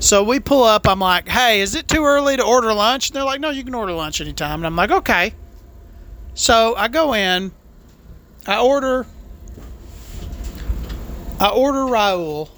So 0.00 0.22
we 0.22 0.38
pull 0.38 0.64
up. 0.64 0.86
I'm 0.86 1.00
like, 1.00 1.28
hey, 1.28 1.60
is 1.60 1.74
it 1.74 1.88
too 1.88 2.04
early 2.04 2.36
to 2.36 2.44
order 2.44 2.72
lunch? 2.72 3.08
And 3.08 3.16
they're 3.16 3.24
like, 3.24 3.40
no, 3.40 3.50
you 3.50 3.64
can 3.64 3.74
order 3.74 3.92
lunch 3.92 4.20
anytime. 4.20 4.60
And 4.60 4.66
I'm 4.66 4.76
like, 4.76 4.90
okay. 4.90 5.34
So 6.34 6.74
I 6.76 6.88
go 6.88 7.14
in. 7.14 7.52
I 8.46 8.60
order. 8.60 9.06
I 11.38 11.48
order 11.48 11.80
Raul 11.80 12.50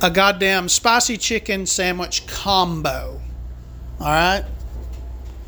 a 0.00 0.10
goddamn 0.10 0.68
spicy 0.68 1.16
chicken 1.16 1.66
sandwich 1.66 2.26
combo. 2.26 3.17
All 4.00 4.06
right, 4.06 4.44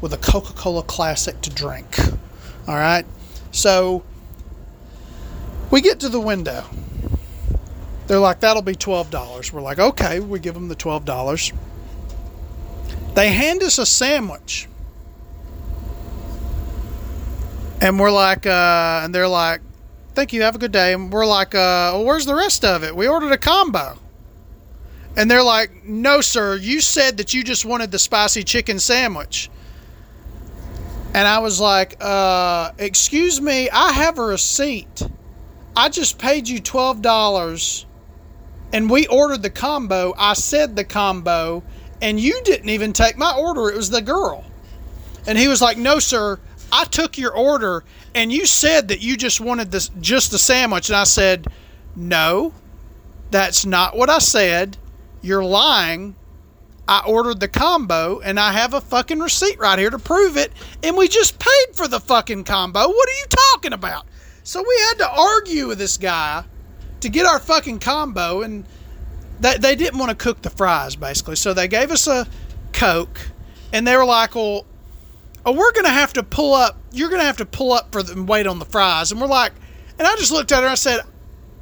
with 0.00 0.12
a 0.12 0.16
Coca-Cola 0.16 0.82
Classic 0.82 1.40
to 1.42 1.50
drink. 1.50 1.98
All 2.66 2.74
right. 2.74 3.06
So 3.52 4.02
we 5.70 5.80
get 5.80 6.00
to 6.00 6.08
the 6.08 6.20
window. 6.20 6.64
They're 8.06 8.18
like, 8.18 8.40
that'll 8.40 8.62
be 8.62 8.74
$12. 8.74 9.52
We're 9.52 9.60
like, 9.60 9.78
okay, 9.78 10.18
we 10.18 10.40
give 10.40 10.54
them 10.54 10.68
the 10.68 10.74
$12. 10.74 11.52
They 13.14 13.28
hand 13.28 13.62
us 13.62 13.78
a 13.78 13.86
sandwich. 13.86 14.68
And 17.80 17.98
we're 17.98 18.10
like, 18.10 18.46
uh, 18.46 19.02
and 19.04 19.14
they're 19.14 19.28
like, 19.28 19.60
thank 20.14 20.32
you, 20.32 20.42
have 20.42 20.54
a 20.56 20.58
good 20.58 20.72
day. 20.72 20.92
And 20.92 21.12
we're 21.12 21.26
like, 21.26 21.54
uh, 21.54 21.94
well, 21.94 22.04
where's 22.04 22.26
the 22.26 22.34
rest 22.34 22.64
of 22.64 22.82
it? 22.82 22.94
We 22.94 23.06
ordered 23.06 23.32
a 23.32 23.38
combo. 23.38 23.96
And 25.16 25.30
they're 25.30 25.42
like, 25.42 25.84
no, 25.84 26.20
sir, 26.20 26.56
you 26.56 26.80
said 26.80 27.16
that 27.16 27.34
you 27.34 27.42
just 27.42 27.64
wanted 27.64 27.90
the 27.90 27.98
spicy 27.98 28.44
chicken 28.44 28.78
sandwich. 28.78 29.50
And 31.12 31.26
I 31.26 31.40
was 31.40 31.60
like, 31.60 31.96
uh, 32.00 32.70
excuse 32.78 33.40
me, 33.40 33.68
I 33.70 33.92
have 33.92 34.18
a 34.18 34.24
receipt. 34.24 35.02
I 35.76 35.88
just 35.88 36.18
paid 36.18 36.48
you 36.48 36.60
$12 36.60 37.84
and 38.72 38.88
we 38.88 39.06
ordered 39.06 39.42
the 39.42 39.50
combo. 39.50 40.14
I 40.16 40.34
said 40.34 40.76
the 40.76 40.84
combo, 40.84 41.62
and 42.00 42.20
you 42.20 42.40
didn't 42.44 42.68
even 42.68 42.92
take 42.92 43.16
my 43.16 43.34
order. 43.34 43.68
It 43.68 43.76
was 43.76 43.90
the 43.90 44.02
girl. 44.02 44.44
And 45.26 45.36
he 45.36 45.48
was 45.48 45.60
like, 45.60 45.76
No, 45.76 45.98
sir, 45.98 46.38
I 46.72 46.84
took 46.84 47.18
your 47.18 47.34
order, 47.34 47.84
and 48.14 48.32
you 48.32 48.46
said 48.46 48.88
that 48.88 49.00
you 49.00 49.16
just 49.16 49.40
wanted 49.40 49.70
this 49.70 49.90
just 50.00 50.30
the 50.30 50.38
sandwich. 50.38 50.88
And 50.88 50.96
I 50.96 51.04
said, 51.04 51.46
No, 51.96 52.52
that's 53.30 53.66
not 53.66 53.96
what 53.96 54.08
I 54.10 54.18
said. 54.18 54.76
You're 55.22 55.44
lying. 55.44 56.16
I 56.88 57.02
ordered 57.06 57.40
the 57.40 57.48
combo 57.48 58.20
and 58.20 58.40
I 58.40 58.52
have 58.52 58.74
a 58.74 58.80
fucking 58.80 59.20
receipt 59.20 59.58
right 59.58 59.78
here 59.78 59.90
to 59.90 59.98
prove 59.98 60.36
it. 60.36 60.52
And 60.82 60.96
we 60.96 61.08
just 61.08 61.38
paid 61.38 61.74
for 61.74 61.86
the 61.86 62.00
fucking 62.00 62.44
combo. 62.44 62.80
What 62.80 63.08
are 63.08 63.12
you 63.12 63.26
talking 63.52 63.72
about? 63.72 64.06
So 64.42 64.60
we 64.60 64.76
had 64.88 64.98
to 64.98 65.10
argue 65.10 65.68
with 65.68 65.78
this 65.78 65.96
guy 65.96 66.44
to 67.00 67.08
get 67.08 67.26
our 67.26 67.38
fucking 67.38 67.78
combo, 67.78 68.42
and 68.42 68.64
they, 69.40 69.56
they 69.58 69.76
didn't 69.76 69.98
want 69.98 70.10
to 70.10 70.16
cook 70.16 70.42
the 70.42 70.50
fries 70.50 70.96
basically, 70.96 71.36
so 71.36 71.52
they 71.52 71.68
gave 71.68 71.90
us 71.90 72.06
a 72.06 72.26
Coke, 72.72 73.20
and 73.72 73.86
they 73.86 73.96
were 73.96 74.04
like, 74.04 74.34
"Well, 74.34 74.64
oh, 75.44 75.52
we're 75.52 75.72
gonna 75.72 75.90
have 75.90 76.12
to 76.14 76.22
pull 76.22 76.54
up. 76.54 76.76
You're 76.92 77.10
gonna 77.10 77.24
have 77.24 77.38
to 77.38 77.46
pull 77.46 77.72
up 77.72 77.92
for 77.92 78.02
the, 78.02 78.22
wait 78.22 78.46
on 78.46 78.58
the 78.58 78.64
fries." 78.64 79.12
And 79.12 79.20
we're 79.20 79.26
like, 79.26 79.52
and 79.98 80.06
I 80.06 80.14
just 80.16 80.30
looked 80.32 80.52
at 80.52 80.58
her 80.58 80.64
and 80.64 80.72
I 80.72 80.76
said, 80.76 81.00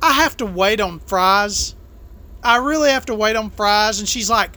"I 0.03 0.13
have 0.13 0.37
to 0.39 0.47
wait 0.47 0.81
on 0.81 0.99
fries. 1.01 1.75
I 2.43 2.57
really 2.57 2.91
have 2.91 3.07
to 3.07 3.15
wait 3.15 3.37
on 3.37 3.51
fries." 3.51 3.99
And 3.99 4.09
she's 4.09 4.31
like, 4.31 4.51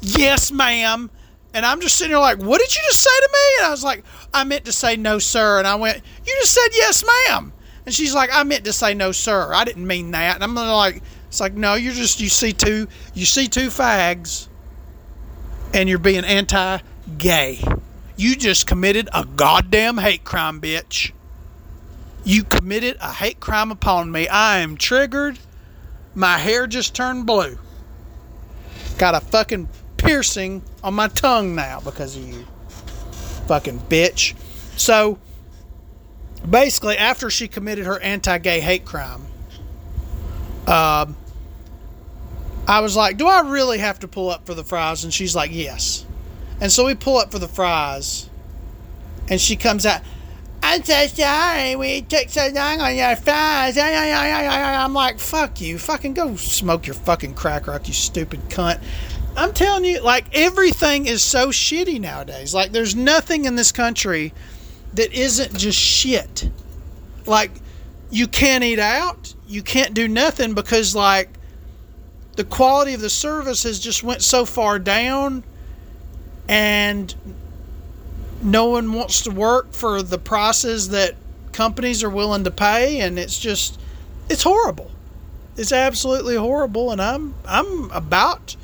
"Yes, 0.00 0.50
ma'am." 0.52 1.10
And 1.52 1.64
I'm 1.64 1.80
just 1.80 1.96
sitting 1.96 2.10
here 2.10 2.18
like, 2.18 2.38
"What 2.38 2.58
did 2.58 2.74
you 2.74 2.82
just 2.90 3.02
say 3.02 3.20
to 3.20 3.28
me?" 3.32 3.58
And 3.58 3.66
I 3.66 3.70
was 3.70 3.84
like, 3.84 4.04
"I 4.32 4.44
meant 4.44 4.64
to 4.64 4.72
say 4.72 4.96
no, 4.96 5.18
sir." 5.18 5.58
And 5.58 5.66
I 5.66 5.76
went, 5.76 6.02
"You 6.26 6.36
just 6.40 6.52
said 6.52 6.68
yes, 6.72 7.04
ma'am." 7.04 7.52
And 7.86 7.94
she's 7.94 8.14
like, 8.14 8.30
I 8.32 8.42
meant 8.44 8.64
to 8.64 8.72
say 8.72 8.94
no, 8.94 9.12
sir. 9.12 9.52
I 9.52 9.64
didn't 9.64 9.86
mean 9.86 10.12
that. 10.12 10.36
And 10.36 10.44
I'm 10.44 10.54
like, 10.54 11.02
it's 11.28 11.40
like, 11.40 11.54
no, 11.54 11.74
you're 11.74 11.92
just 11.92 12.20
you 12.20 12.28
see 12.28 12.52
two 12.52 12.88
you 13.12 13.26
see 13.26 13.48
two 13.48 13.68
fags, 13.68 14.48
and 15.72 15.88
you're 15.88 15.98
being 15.98 16.24
anti-gay. 16.24 17.62
You 18.16 18.36
just 18.36 18.66
committed 18.66 19.08
a 19.12 19.24
goddamn 19.24 19.98
hate 19.98 20.24
crime, 20.24 20.60
bitch. 20.60 21.12
You 22.24 22.44
committed 22.44 22.96
a 23.00 23.12
hate 23.12 23.40
crime 23.40 23.70
upon 23.70 24.10
me. 24.10 24.28
I 24.28 24.58
am 24.58 24.76
triggered. 24.76 25.38
My 26.14 26.38
hair 26.38 26.66
just 26.66 26.94
turned 26.94 27.26
blue. 27.26 27.58
Got 28.98 29.14
a 29.14 29.20
fucking 29.20 29.68
piercing 29.96 30.62
on 30.82 30.94
my 30.94 31.08
tongue 31.08 31.54
now 31.54 31.80
because 31.80 32.16
of 32.16 32.26
you. 32.26 32.44
Fucking 33.48 33.80
bitch. 33.80 34.34
So 34.76 35.18
basically, 36.48 36.96
after 36.96 37.30
she 37.30 37.48
committed 37.48 37.86
her 37.86 38.00
anti 38.00 38.38
gay 38.38 38.60
hate 38.60 38.84
crime, 38.84 39.26
um, 40.66 41.16
I 42.66 42.80
was 42.80 42.96
like, 42.96 43.16
Do 43.16 43.26
I 43.26 43.40
really 43.40 43.78
have 43.78 43.98
to 44.00 44.08
pull 44.08 44.30
up 44.30 44.46
for 44.46 44.54
the 44.54 44.64
fries? 44.64 45.04
And 45.04 45.12
she's 45.12 45.34
like, 45.34 45.50
Yes. 45.52 46.06
And 46.60 46.70
so 46.70 46.86
we 46.86 46.94
pull 46.94 47.16
up 47.16 47.32
for 47.32 47.38
the 47.38 47.48
fries, 47.48 48.28
and 49.28 49.40
she 49.40 49.56
comes 49.56 49.84
out, 49.84 50.02
I'm 50.74 50.82
so 50.82 51.06
sorry 51.06 51.76
we 51.76 52.02
took 52.02 52.28
so 52.28 52.48
long 52.52 52.80
on 52.80 52.96
your 52.96 53.14
fries. 53.14 53.78
I'm 53.78 54.92
like, 54.92 55.20
fuck 55.20 55.60
you. 55.60 55.78
Fucking 55.78 56.14
go 56.14 56.34
smoke 56.34 56.86
your 56.86 56.94
fucking 56.94 57.34
crack 57.34 57.68
rock, 57.68 57.86
you 57.86 57.94
stupid 57.94 58.40
cunt. 58.48 58.82
I'm 59.36 59.52
telling 59.52 59.84
you, 59.84 60.00
like, 60.00 60.26
everything 60.32 61.06
is 61.06 61.22
so 61.22 61.48
shitty 61.48 62.00
nowadays. 62.00 62.54
Like, 62.54 62.72
there's 62.72 62.96
nothing 62.96 63.44
in 63.44 63.54
this 63.54 63.70
country 63.70 64.32
that 64.94 65.12
isn't 65.12 65.56
just 65.56 65.78
shit. 65.78 66.50
Like 67.26 67.50
you 68.10 68.26
can't 68.26 68.64
eat 68.64 68.78
out, 68.78 69.34
you 69.46 69.62
can't 69.62 69.94
do 69.94 70.08
nothing 70.08 70.54
because 70.54 70.94
like 70.94 71.30
the 72.36 72.44
quality 72.44 72.94
of 72.94 73.00
the 73.00 73.10
service 73.10 73.62
has 73.62 73.78
just 73.78 74.02
went 74.02 74.22
so 74.22 74.44
far 74.44 74.78
down 74.78 75.44
and 76.48 77.14
no 78.44 78.66
one 78.66 78.92
wants 78.92 79.22
to 79.22 79.30
work 79.30 79.72
for 79.72 80.02
the 80.02 80.18
prices 80.18 80.90
that 80.90 81.14
companies 81.52 82.04
are 82.04 82.10
willing 82.10 82.44
to 82.44 82.50
pay 82.50 83.00
and 83.00 83.18
it's 83.18 83.38
just 83.38 83.80
it's 84.28 84.42
horrible. 84.42 84.90
It's 85.56 85.72
absolutely 85.72 86.36
horrible 86.36 86.90
and 86.90 87.00
I'm 87.00 87.34
I'm 87.46 87.90
about 87.90 88.56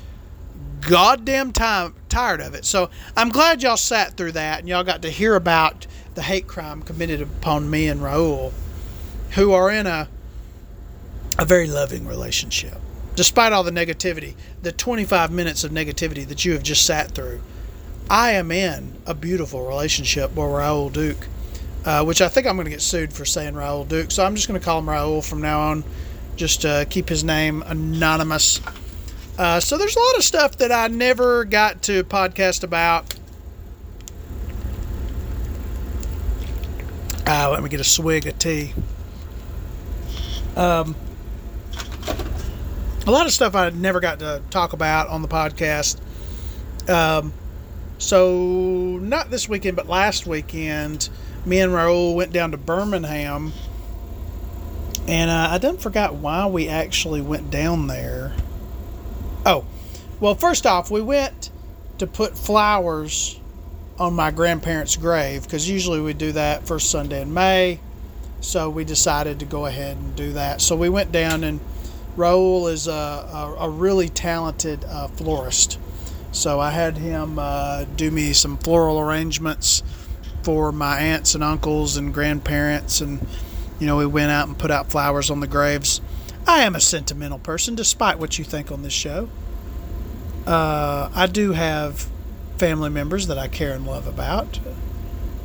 goddamn 0.81 1.51
time 1.51 1.95
tired 2.09 2.41
of 2.41 2.53
it. 2.53 2.65
So 2.65 2.89
I'm 3.17 3.29
glad 3.29 3.63
y'all 3.63 3.77
sat 3.77 4.17
through 4.17 4.33
that 4.33 4.59
and 4.59 4.69
y'all 4.69 4.83
got 4.83 5.01
to 5.01 5.09
hear 5.09 5.35
about 5.35 5.87
the 6.13 6.21
hate 6.21 6.47
crime 6.47 6.81
committed 6.83 7.21
upon 7.21 7.69
me 7.69 7.87
and 7.87 8.01
Raul, 8.01 8.51
who 9.31 9.51
are 9.51 9.71
in 9.71 9.87
a 9.87 10.07
a 11.39 11.45
very 11.45 11.67
loving 11.67 12.05
relationship. 12.05 12.77
Despite 13.15 13.51
all 13.51 13.63
the 13.63 13.71
negativity, 13.71 14.35
the 14.61 14.71
25 14.71 15.31
minutes 15.31 15.63
of 15.63 15.71
negativity 15.71 16.27
that 16.27 16.45
you 16.45 16.53
have 16.53 16.63
just 16.63 16.85
sat 16.85 17.11
through, 17.11 17.41
I 18.11 18.31
am 18.31 18.51
in 18.51 18.97
a 19.05 19.13
beautiful 19.13 19.65
relationship 19.65 20.31
with 20.31 20.39
Raul 20.39 20.91
Duke, 20.91 21.29
uh, 21.85 22.03
which 22.03 22.21
I 22.21 22.27
think 22.27 22.45
I'm 22.45 22.57
going 22.57 22.65
to 22.65 22.71
get 22.71 22.81
sued 22.81 23.13
for 23.13 23.23
saying 23.23 23.53
Raul 23.53 23.87
Duke. 23.87 24.11
So 24.11 24.25
I'm 24.25 24.35
just 24.35 24.49
going 24.49 24.59
to 24.59 24.63
call 24.63 24.79
him 24.79 24.87
Raul 24.87 25.25
from 25.25 25.41
now 25.41 25.61
on, 25.61 25.85
just 26.35 26.63
to 26.63 26.85
keep 26.89 27.07
his 27.07 27.23
name 27.23 27.63
anonymous. 27.65 28.59
Uh, 29.37 29.61
so 29.61 29.77
there's 29.77 29.95
a 29.95 29.99
lot 29.99 30.17
of 30.17 30.25
stuff 30.25 30.57
that 30.57 30.73
I 30.73 30.89
never 30.89 31.45
got 31.45 31.83
to 31.83 32.03
podcast 32.03 32.65
about 32.65 33.15
Uh, 37.25 37.49
let 37.49 37.63
me 37.63 37.69
get 37.69 37.79
a 37.79 37.85
swig 37.85 38.27
of 38.27 38.37
tea. 38.37 38.73
Um, 40.57 40.97
a 43.07 43.11
lot 43.11 43.25
of 43.25 43.31
stuff 43.31 43.55
I 43.55 43.69
never 43.69 44.01
got 44.01 44.19
to 44.19 44.41
talk 44.49 44.73
about 44.73 45.07
on 45.07 45.21
the 45.21 45.29
podcast. 45.29 45.97
Um, 46.89 47.31
so 48.01 48.97
not 48.99 49.29
this 49.29 49.47
weekend, 49.47 49.77
but 49.77 49.87
last 49.87 50.25
weekend, 50.25 51.07
me 51.45 51.59
and 51.59 51.71
Raul 51.71 52.15
went 52.15 52.33
down 52.33 52.49
to 52.49 52.57
Birmingham, 52.57 53.53
and 55.07 55.29
uh, 55.29 55.49
I 55.51 55.59
done 55.59 55.77
forgot 55.77 56.15
why 56.15 56.47
we 56.47 56.67
actually 56.67 57.21
went 57.21 57.51
down 57.51 57.85
there. 57.85 58.33
Oh, 59.45 59.65
well, 60.19 60.33
first 60.33 60.65
off, 60.65 60.89
we 60.89 61.01
went 61.01 61.51
to 61.99 62.07
put 62.07 62.35
flowers 62.35 63.39
on 63.99 64.15
my 64.15 64.31
grandparents' 64.31 64.95
grave 64.95 65.43
because 65.43 65.69
usually 65.69 66.01
we 66.01 66.13
do 66.13 66.31
that 66.31 66.65
first 66.67 66.89
Sunday 66.89 67.21
in 67.21 67.31
May. 67.33 67.79
So 68.39 68.71
we 68.71 68.83
decided 68.83 69.39
to 69.41 69.45
go 69.45 69.67
ahead 69.67 69.97
and 69.97 70.15
do 70.15 70.33
that. 70.33 70.61
So 70.61 70.75
we 70.75 70.89
went 70.89 71.11
down, 71.11 71.43
and 71.43 71.59
Raul 72.17 72.71
is 72.71 72.87
a, 72.87 72.91
a, 72.91 73.55
a 73.59 73.69
really 73.69 74.09
talented 74.09 74.83
uh, 74.85 75.07
florist. 75.09 75.77
So 76.31 76.59
I 76.59 76.71
had 76.71 76.97
him 76.97 77.37
uh, 77.37 77.85
do 77.95 78.09
me 78.11 78.33
some 78.33 78.57
floral 78.57 78.99
arrangements 78.99 79.83
for 80.43 80.71
my 80.71 80.99
aunts 80.99 81.35
and 81.35 81.43
uncles 81.43 81.97
and 81.97 82.13
grandparents, 82.13 83.01
and 83.01 83.25
you 83.79 83.85
know 83.85 83.97
we 83.97 84.05
went 84.05 84.31
out 84.31 84.47
and 84.47 84.57
put 84.57 84.71
out 84.71 84.89
flowers 84.89 85.29
on 85.29 85.39
the 85.39 85.47
graves. 85.47 86.01
I 86.47 86.61
am 86.61 86.75
a 86.75 86.81
sentimental 86.81 87.39
person, 87.39 87.75
despite 87.75 88.17
what 88.17 88.39
you 88.39 88.45
think 88.45 88.71
on 88.71 88.81
this 88.81 88.93
show. 88.93 89.29
Uh, 90.47 91.09
I 91.13 91.27
do 91.27 91.51
have 91.51 92.07
family 92.57 92.89
members 92.89 93.27
that 93.27 93.37
I 93.37 93.47
care 93.47 93.73
and 93.73 93.85
love 93.85 94.07
about. 94.07 94.59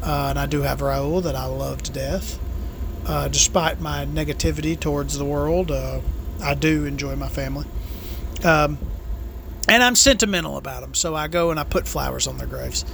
Uh, 0.03 0.29
and 0.31 0.39
I 0.39 0.47
do 0.47 0.63
have 0.63 0.79
Raul 0.81 1.23
that 1.23 1.35
I 1.35 1.47
love 1.47 1.83
to 1.85 1.93
death. 1.93 2.39
Uh, 3.07 3.29
despite 3.29 3.81
my 3.81 4.05
negativity 4.07 4.79
towards 4.79 5.17
the 5.17 5.25
world, 5.25 5.71
uh, 5.71 6.01
I 6.43 6.55
do 6.55 6.85
enjoy 6.85 7.17
my 7.17 7.29
family. 7.29 7.67
Um, 8.45 8.79
and 9.69 9.83
I'm 9.83 9.95
sentimental 9.95 10.57
about 10.57 10.83
them, 10.83 10.95
so 10.95 11.15
I 11.15 11.29
go 11.29 11.51
and 11.51 11.59
I 11.59 11.65
put 11.65 11.87
flowers 11.89 12.27
on 12.27 12.39
their 12.39 12.47
graves. 12.47 12.85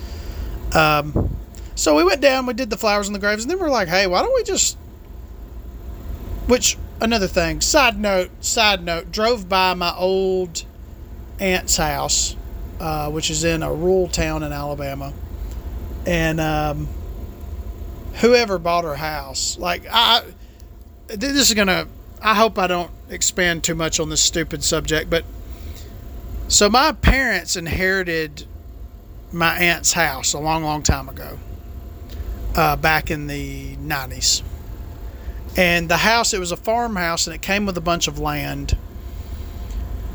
Um, 0.74 1.36
so 1.74 1.94
we 1.94 2.04
went 2.04 2.20
down, 2.20 2.46
we 2.46 2.54
did 2.54 2.70
the 2.70 2.76
flowers 2.76 3.06
on 3.06 3.12
the 3.12 3.18
graves, 3.18 3.44
and 3.44 3.50
then 3.50 3.58
we 3.58 3.64
are 3.64 3.70
like, 3.70 3.88
hey, 3.88 4.06
why 4.06 4.22
don't 4.22 4.34
we 4.34 4.42
just. 4.42 4.76
Which, 6.46 6.76
another 7.00 7.28
thing, 7.28 7.60
side 7.60 7.98
note, 7.98 8.30
side 8.44 8.84
note, 8.84 9.12
drove 9.12 9.48
by 9.48 9.74
my 9.74 9.94
old 9.96 10.64
aunt's 11.38 11.76
house 11.76 12.36
uh, 12.82 13.08
which 13.08 13.30
is 13.30 13.44
in 13.44 13.62
a 13.62 13.72
rural 13.72 14.08
town 14.08 14.42
in 14.42 14.52
Alabama. 14.52 15.12
And 16.04 16.40
um, 16.40 16.88
whoever 18.14 18.58
bought 18.58 18.82
her 18.82 18.96
house, 18.96 19.56
like 19.56 19.86
I, 19.88 20.24
this 21.06 21.48
is 21.48 21.54
gonna. 21.54 21.86
I 22.20 22.34
hope 22.34 22.58
I 22.58 22.66
don't 22.66 22.90
expand 23.08 23.62
too 23.62 23.76
much 23.76 24.00
on 24.00 24.08
this 24.08 24.20
stupid 24.20 24.64
subject, 24.64 25.08
but 25.08 25.24
so 26.52 26.68
my 26.68 26.92
parents 26.92 27.56
inherited 27.56 28.46
my 29.32 29.56
aunt's 29.56 29.92
house 29.92 30.34
a 30.34 30.38
long, 30.38 30.62
long 30.62 30.82
time 30.82 31.08
ago, 31.08 31.38
uh, 32.54 32.76
back 32.76 33.10
in 33.10 33.26
the 33.26 33.76
nineties. 33.76 34.42
And 35.56 35.88
the 35.88 35.98
house, 35.98 36.32
it 36.32 36.38
was 36.38 36.52
a 36.52 36.56
farmhouse, 36.56 37.26
and 37.26 37.34
it 37.34 37.42
came 37.42 37.66
with 37.66 37.76
a 37.76 37.82
bunch 37.82 38.08
of 38.08 38.18
land 38.18 38.76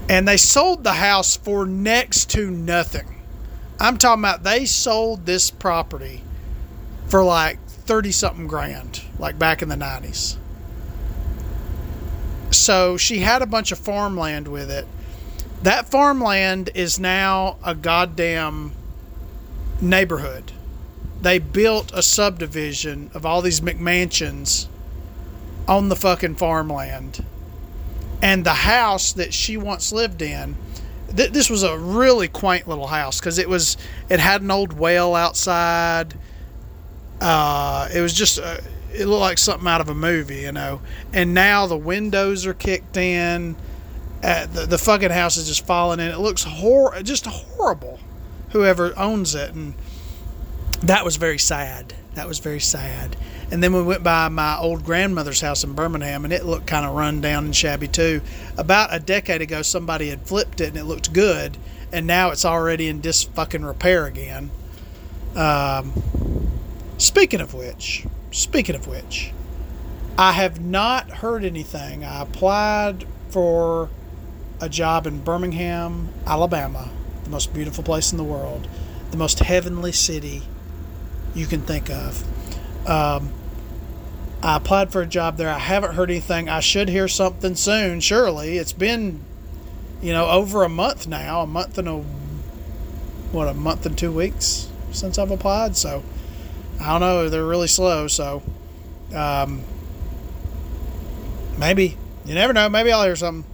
and 0.10 0.28
they 0.28 0.38
sold 0.38 0.84
the 0.84 0.94
house 0.94 1.36
for 1.36 1.66
next 1.66 2.30
to 2.32 2.50
nothing. 2.50 3.16
I'm 3.80 3.98
talking 3.98 4.22
about 4.22 4.44
they 4.44 4.66
sold 4.66 5.26
this 5.26 5.52
property 5.52 6.24
for 7.08 7.24
like 7.24 7.60
30 7.68 8.12
something 8.12 8.48
grand, 8.48 9.04
like 9.20 9.38
back 9.38 9.62
in 9.62 9.70
the 9.70 9.76
90s. 9.76 10.38
So 12.52 12.98
she 12.98 13.20
had 13.20 13.42
a 13.42 13.46
bunch 13.46 13.72
of 13.72 13.80
farmland 13.80 14.48
with 14.48 14.72
it. 14.72 14.88
That 15.62 15.90
farmland 15.90 16.70
is 16.76 17.00
now 17.00 17.58
a 17.64 17.74
goddamn 17.74 18.74
neighborhood. 19.82 20.52
They 21.22 21.40
built 21.40 21.92
a 21.94 22.04
subdivision 22.04 23.10
of 23.14 23.26
all 23.26 23.42
these 23.42 23.62
McMansions 23.62 24.68
on 25.68 25.90
the 25.90 25.96
fucking 25.96 26.36
farmland. 26.36 27.24
And 28.22 28.46
the 28.46 28.54
house 28.54 29.14
that 29.14 29.34
she 29.34 29.58
once 29.58 29.92
lived 29.92 30.22
in 30.22 30.56
th- 31.16 31.32
this 31.32 31.50
was 31.50 31.64
a 31.64 31.78
really 31.78 32.28
quaint 32.28 32.68
little 32.68 32.88
house 32.88 33.20
because 33.20 33.38
it 33.38 33.50
was 33.50 33.78
it 34.10 34.20
had 34.20 34.42
an 34.42 34.52
old 34.52 34.74
well 34.74 35.16
outside. 35.16 36.14
Uh, 37.22 37.88
it 37.94 38.02
was 38.02 38.14
just 38.14 38.40
uh, 38.40 38.58
it 38.94 39.06
looked 39.06 39.22
like 39.22 39.38
something 39.38 39.68
out 39.68 39.82
of 39.82 39.90
a 39.90 39.96
movie 39.96 40.42
you 40.42 40.52
know. 40.52 40.82
And 41.14 41.34
now 41.34 41.68
the 41.68 41.78
windows 41.78 42.46
are 42.46 42.54
kicked 42.54 42.98
in 42.98 43.56
uh, 44.24 44.46
the, 44.48 44.66
the 44.66 44.78
fucking 44.78 45.12
house 45.12 45.38
is 45.38 45.48
just 45.48 45.66
falling 45.66 46.00
in 46.00 46.08
it 46.08 46.20
looks 46.20 46.44
hor- 46.44 47.00
just 47.04 47.26
horrible 47.26 48.00
whoever 48.52 48.98
owns 48.98 49.36
it 49.36 49.54
and 49.54 49.74
that 50.82 51.04
was 51.06 51.16
very 51.18 51.40
sad 51.40 51.94
that 52.16 52.28
was 52.28 52.40
very 52.40 52.60
sad 52.60 53.16
and 53.50 53.64
then 53.64 53.74
we 53.74 53.82
went 53.82 54.04
by 54.04 54.28
my 54.28 54.58
old 54.58 54.84
grandmother's 54.84 55.40
house 55.40 55.64
in 55.64 55.74
Birmingham, 55.74 56.26
and 56.26 56.34
it 56.34 56.46
looked 56.46 56.68
kind 56.68 56.86
of 56.86 56.94
run 56.94 57.22
down 57.22 57.46
and 57.46 57.56
shabby 57.56 57.88
too. 57.88 58.22
About 58.58 58.94
a 58.94 59.00
decade 59.00 59.42
ago, 59.42 59.62
somebody 59.62 60.10
had 60.10 60.22
flipped 60.22 60.60
it, 60.60 60.70
and 60.70 60.78
it 60.78 60.84
looked 60.84 61.14
good, 61.14 61.58
and 61.94 62.06
now 62.06 62.32
it's 62.32 62.44
already 62.44 62.90
in 62.90 63.00
dis 63.00 63.24
fucking 63.24 63.64
repair 63.64 64.06
again. 64.06 64.52
Um, 65.36 65.94
speaking 66.98 67.40
of 67.40 67.54
which, 67.54 68.06
speaking 68.32 68.76
of 68.76 68.86
which, 68.86 69.32
I 70.18 70.34
have 70.34 70.60
not 70.60 71.10
heard 71.10 71.46
anything. 71.46 72.04
I 72.04 72.24
applied 72.24 73.06
for 73.30 73.90
a 74.60 74.70
job 74.70 75.06
in 75.06 75.20
Birmingham, 75.20 76.10
Alabama, 76.26 76.90
the 77.24 77.30
most 77.30 77.54
beautiful 77.54 77.84
place 77.84 78.12
in 78.12 78.18
the 78.18 78.24
world, 78.24 78.68
the 79.12 79.18
most 79.18 79.40
heavenly 79.40 79.92
city 79.92 80.44
you 81.36 81.46
can 81.46 81.62
think 81.62 81.90
of. 81.90 82.24
Um, 82.88 83.32
I 84.42 84.58
applied 84.58 84.92
for 84.92 85.02
a 85.02 85.06
job 85.06 85.38
there. 85.38 85.50
I 85.50 85.60
haven't 85.60 85.96
heard 85.96 86.10
anything. 86.10 86.50
I 86.50 86.60
should 86.60 86.90
hear 86.90 87.08
something 87.08 87.56
soon, 87.56 88.00
surely. 88.00 88.58
It's 88.58 88.74
been, 88.74 89.24
you 90.02 90.14
know, 90.14 90.28
over 90.28 90.64
a 90.64 90.70
month 90.70 91.08
now, 91.08 91.42
a 91.42 91.48
month 91.48 91.78
and 91.78 91.88
a, 91.88 91.98
what, 91.98 93.48
a 93.48 93.54
month 93.54 93.86
and 93.86 93.98
two 93.98 94.12
weeks 94.12 94.70
since 94.92 95.18
I've 95.18 95.32
applied. 95.32 95.76
So, 95.76 96.04
I 96.80 96.92
don't 96.92 97.02
know. 97.02 97.30
They're 97.30 97.46
really 97.46 97.68
slow. 97.68 98.08
So, 98.08 98.44
um, 99.14 99.64
maybe. 101.58 101.98
You 102.26 102.36
never 102.36 102.54
know. 102.54 102.70
Maybe 102.70 102.92
I'll 102.92 103.04
hear 103.04 103.16
something. 103.16 103.50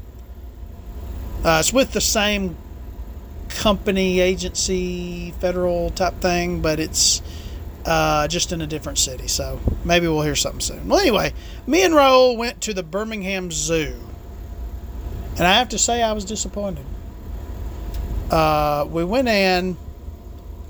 Uh, 1.44 1.58
it's 1.60 1.74
with 1.74 1.92
the 1.92 2.02
same 2.02 2.56
company, 3.50 4.20
agency, 4.20 5.32
federal 5.40 5.90
type 5.90 6.16
thing, 6.22 6.62
but 6.62 6.80
it's 6.80 7.22
uh, 7.86 8.28
just 8.28 8.52
in 8.52 8.62
a 8.62 8.68
different 8.68 8.98
city. 8.98 9.28
So 9.28 9.60
maybe 9.84 10.08
we'll 10.08 10.22
hear 10.22 10.36
something 10.36 10.62
soon. 10.62 10.88
Well, 10.88 11.00
anyway, 11.00 11.34
me 11.68 11.84
and 11.84 11.94
Raul 11.94 12.38
went 12.38 12.62
to 12.62 12.74
the 12.74 12.84
Birmingham 12.84 13.52
Zoo, 13.52 14.00
and 15.38 15.46
I 15.46 15.56
have 15.56 15.70
to 15.70 15.78
say 15.78 16.02
I 16.02 16.14
was 16.14 16.26
disappointed. 16.26 16.86
Uh, 18.32 18.88
we 18.90 19.04
went 19.04 19.28
in, 19.28 19.78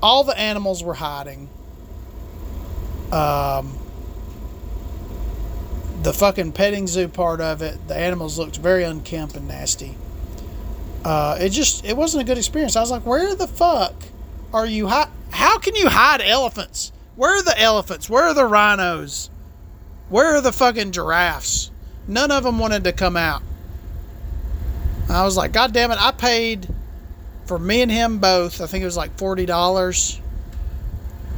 all 0.02 0.24
the 0.24 0.38
animals 0.38 0.82
were 0.82 0.94
hiding. 0.94 1.48
Um, 3.12 3.78
the 6.02 6.12
fucking 6.12 6.52
petting 6.52 6.86
zoo 6.86 7.08
part 7.08 7.40
of 7.40 7.62
it, 7.62 7.88
the 7.88 7.96
animals 7.96 8.38
looked 8.38 8.56
very 8.56 8.82
unkempt 8.82 9.36
and 9.36 9.48
nasty. 9.48 9.96
Uh, 11.04 11.36
it 11.40 11.50
just 11.50 11.84
it 11.84 11.96
wasn't 11.96 12.22
a 12.22 12.24
good 12.26 12.38
experience. 12.38 12.76
I 12.76 12.80
was 12.80 12.90
like, 12.90 13.04
where 13.04 13.34
the 13.34 13.46
fuck 13.46 13.94
are 14.52 14.66
you? 14.66 14.88
Hi- 14.88 15.08
How 15.30 15.58
can 15.58 15.74
you 15.76 15.88
hide 15.88 16.22
elephants? 16.22 16.92
Where 17.16 17.36
are 17.38 17.42
the 17.42 17.60
elephants? 17.60 18.08
Where 18.08 18.24
are 18.24 18.34
the 18.34 18.46
rhinos? 18.46 19.30
Where 20.08 20.34
are 20.36 20.40
the 20.40 20.52
fucking 20.52 20.92
giraffes? 20.92 21.70
None 22.08 22.30
of 22.30 22.44
them 22.44 22.58
wanted 22.58 22.84
to 22.84 22.92
come 22.92 23.16
out. 23.16 23.42
I 25.08 25.24
was 25.24 25.36
like, 25.36 25.52
God 25.52 25.72
damn 25.72 25.90
it, 25.90 25.98
I 26.00 26.12
paid 26.12 26.68
for 27.46 27.58
me 27.58 27.82
and 27.82 27.90
him 27.90 28.18
both, 28.18 28.60
I 28.60 28.66
think 28.66 28.82
it 28.82 28.86
was 28.86 28.96
like 28.96 29.16
$40. 29.16 30.20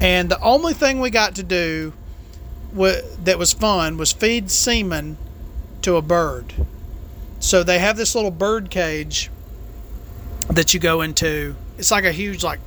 And 0.01 0.31
the 0.31 0.41
only 0.41 0.73
thing 0.73 1.01
we 1.01 1.11
got 1.11 1.35
to 1.37 1.43
do 1.43 1.93
that 2.75 3.39
was 3.39 3.53
fun 3.53 3.97
was 3.97 4.13
feed 4.13 4.51
semen 4.51 5.17
to 5.83 5.97
a 5.97 6.03
bird. 6.03 6.55
So 7.41 7.63
they 7.63 7.79
have 7.79 7.97
this 7.97 8.15
little 8.15 8.31
bird 8.31 8.71
cage 8.71 9.31
that 10.51 10.75
you 10.75 10.81
go 10.81 11.03
into. 11.03 11.55
It's 11.79 11.91
like 11.91 12.05
a 12.05 12.13
huge, 12.13 12.43
like 12.43 12.61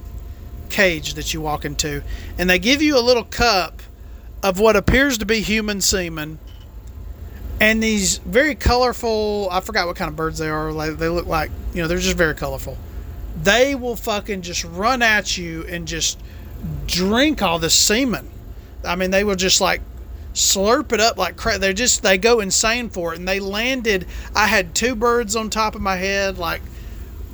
cage 0.70 1.15
that 1.15 1.34
you 1.34 1.42
walk 1.42 1.65
into, 1.65 2.04
and 2.38 2.50
they 2.50 2.60
give 2.60 2.82
you 2.82 2.98
a 2.98 3.02
little 3.02 3.24
cup 3.24 3.82
of 4.44 4.60
what 4.60 4.76
appears 4.76 5.18
to 5.20 5.26
be 5.26 5.42
human 5.42 5.82
semen. 5.82 6.39
And 7.62 7.84
these 7.84 8.20
very 8.20 8.56
colorful, 8.56 9.50
I 9.52 9.60
forgot 9.60 9.88
what 9.88 9.98
kind 9.98 10.10
of 10.10 10.15
birds 10.15 10.38
they 10.38 10.50
are. 10.50 10.72
Like, 10.72 10.98
They 10.98 11.10
look 11.10 11.26
like, 11.26 11.52
you 11.74 11.82
know, 11.82 11.89
they're 11.89 11.98
just 11.98 12.15
very 12.15 12.34
colorful. 12.36 12.78
They 13.42 13.76
will 13.76 13.98
fucking 13.98 14.44
just 14.44 14.63
run 14.63 15.02
at 15.02 15.38
you 15.38 15.65
and 15.68 15.88
just 15.88 16.20
drink 16.88 17.42
all 17.42 17.60
this 17.60 17.74
semen. 17.74 18.30
I 18.86 18.96
mean, 18.96 19.12
they 19.12 19.24
will 19.24 19.36
just 19.36 19.60
like 19.60 19.82
slurp 20.34 20.94
it 20.94 21.00
up 21.02 21.18
like 21.18 21.36
crap. 21.36 21.60
They 21.60 21.74
just 21.74 22.02
they 22.02 22.18
go 22.18 22.39
insane 22.39 22.89
for 22.89 23.13
it, 23.13 23.20
and 23.20 23.28
they 23.28 23.39
landed. 23.39 24.06
I 24.36 24.48
had 24.48 24.74
two 24.74 24.96
birds 24.96 25.36
on 25.36 25.50
top 25.50 25.76
of 25.76 25.82
my 25.82 25.98
head, 25.98 26.38
like 26.38 26.62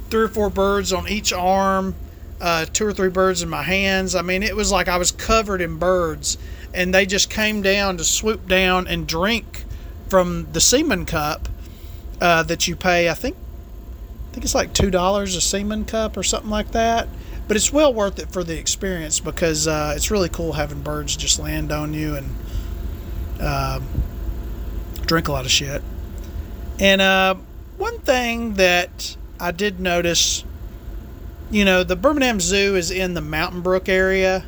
three 0.09 0.23
or 0.23 0.27
four 0.27 0.49
birds 0.49 0.93
on 0.93 1.07
each 1.07 1.33
arm, 1.33 1.95
uh, 2.41 2.65
two 2.65 2.85
or 2.85 2.93
three 2.93 3.09
birds 3.09 3.41
in 3.41 3.49
my 3.49 3.63
hands. 3.63 4.15
I 4.15 4.21
mean, 4.21 4.43
it 4.43 4.55
was 4.55 4.71
like 4.71 4.87
I 4.87 4.97
was 4.97 5.11
covered 5.11 5.61
in 5.61 5.77
birds, 5.77 6.37
and 6.73 6.93
they 6.93 7.05
just 7.05 7.29
came 7.29 7.61
down 7.61 7.97
to 7.97 8.03
swoop 8.03 8.47
down 8.47 8.87
and 8.87 9.07
drink 9.07 9.63
from 10.09 10.47
the 10.51 10.61
semen 10.61 11.05
cup 11.05 11.49
uh, 12.21 12.43
that 12.43 12.67
you 12.67 12.75
pay. 12.75 13.09
I 13.09 13.13
think 13.13 13.35
I 14.29 14.33
think 14.33 14.45
it's 14.45 14.55
like 14.55 14.73
two 14.73 14.91
dollars 14.91 15.35
a 15.35 15.41
semen 15.41 15.85
cup 15.85 16.17
or 16.17 16.23
something 16.23 16.49
like 16.49 16.71
that. 16.71 17.07
But 17.47 17.57
it's 17.57 17.71
well 17.71 17.93
worth 17.93 18.17
it 18.19 18.31
for 18.31 18.43
the 18.43 18.57
experience 18.57 19.19
because 19.19 19.67
uh, 19.67 19.93
it's 19.95 20.09
really 20.09 20.29
cool 20.29 20.53
having 20.53 20.81
birds 20.81 21.15
just 21.15 21.37
land 21.39 21.71
on 21.71 21.93
you 21.93 22.15
and 22.15 22.35
uh, 23.39 23.79
drink 25.05 25.27
a 25.27 25.31
lot 25.31 25.45
of 25.45 25.51
shit. 25.51 25.83
And 26.79 27.01
uh, 27.01 27.35
one 27.77 27.99
thing 27.99 28.55
that 28.55 29.15
I 29.39 29.51
did 29.51 29.79
notice, 29.79 30.43
you 31.51 31.65
know, 31.65 31.83
the 31.83 31.95
Birmingham 31.95 32.39
Zoo 32.39 32.75
is 32.75 32.89
in 32.89 33.13
the 33.13 33.21
Mountain 33.21 33.61
Brook 33.61 33.89
area. 33.89 34.45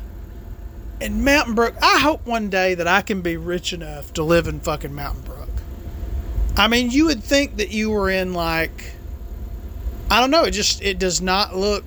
And 1.00 1.24
Mountain 1.24 1.54
Brook, 1.54 1.74
I 1.82 1.98
hope 1.98 2.26
one 2.26 2.48
day 2.50 2.74
that 2.74 2.88
I 2.88 3.02
can 3.02 3.20
be 3.20 3.36
rich 3.36 3.72
enough 3.72 4.12
to 4.14 4.24
live 4.24 4.48
in 4.48 4.60
fucking 4.60 4.94
Mountain 4.94 5.22
Brook. 5.22 5.48
I 6.56 6.66
mean, 6.66 6.90
you 6.90 7.04
would 7.04 7.22
think 7.22 7.56
that 7.56 7.70
you 7.70 7.90
were 7.90 8.10
in 8.10 8.32
like, 8.32 8.92
I 10.10 10.20
don't 10.20 10.30
know, 10.30 10.44
it 10.44 10.52
just, 10.52 10.82
it 10.82 10.98
does 10.98 11.20
not 11.20 11.54
look, 11.54 11.84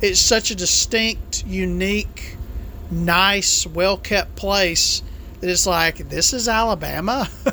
it's 0.00 0.20
such 0.20 0.50
a 0.50 0.54
distinct, 0.54 1.44
unique, 1.46 2.36
nice, 2.90 3.66
well 3.66 3.96
kept 3.96 4.36
place 4.36 5.02
that 5.40 5.50
it's 5.50 5.66
like, 5.66 6.08
this 6.10 6.32
is 6.32 6.46
Alabama. 6.46 7.28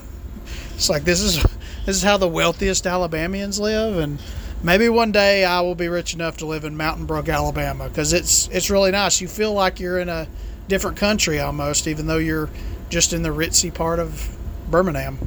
it's 0.75 0.89
like, 0.89 1.03
this 1.03 1.21
is, 1.21 1.41
this 1.85 1.95
is 1.95 2.03
how 2.03 2.17
the 2.17 2.27
wealthiest 2.27 2.85
Alabamians 2.85 3.59
live. 3.59 3.97
And, 3.97 4.19
maybe 4.65 4.89
one 4.89 5.11
day 5.11 5.45
I 5.45 5.61
will 5.61 5.75
be 5.75 5.87
rich 5.87 6.15
enough 6.15 6.37
to 6.37 6.47
live 6.47 6.65
in 6.65 6.75
Mountain 6.75 7.05
Brook, 7.05 7.29
Alabama, 7.29 7.87
because 7.87 8.11
it's 8.11 8.47
it's 8.49 8.69
really 8.69 8.91
nice. 8.91 9.21
You 9.21 9.27
feel 9.27 9.53
like 9.53 9.79
you're 9.79 9.99
in 9.99 10.09
a 10.09 10.27
different 10.67 10.97
country 10.97 11.39
almost, 11.39 11.87
even 11.87 12.07
though 12.07 12.17
you're 12.17 12.49
just 12.89 13.13
in 13.13 13.21
the 13.21 13.29
ritzy 13.29 13.73
part 13.73 13.99
of 13.99 14.35
Birmingham. 14.69 15.19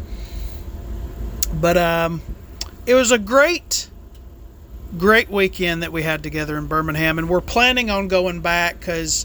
But 1.54 1.76
um, 1.76 2.20
it 2.84 2.94
was 2.94 3.12
a 3.12 3.18
great, 3.18 3.88
great 4.98 5.30
weekend 5.30 5.82
that 5.84 5.92
we 5.92 6.02
had 6.02 6.22
together 6.22 6.58
in 6.58 6.66
Birmingham, 6.66 7.18
and 7.18 7.28
we're 7.28 7.40
planning 7.40 7.90
on 7.90 8.08
going 8.08 8.40
back 8.40 8.80
because 8.80 9.24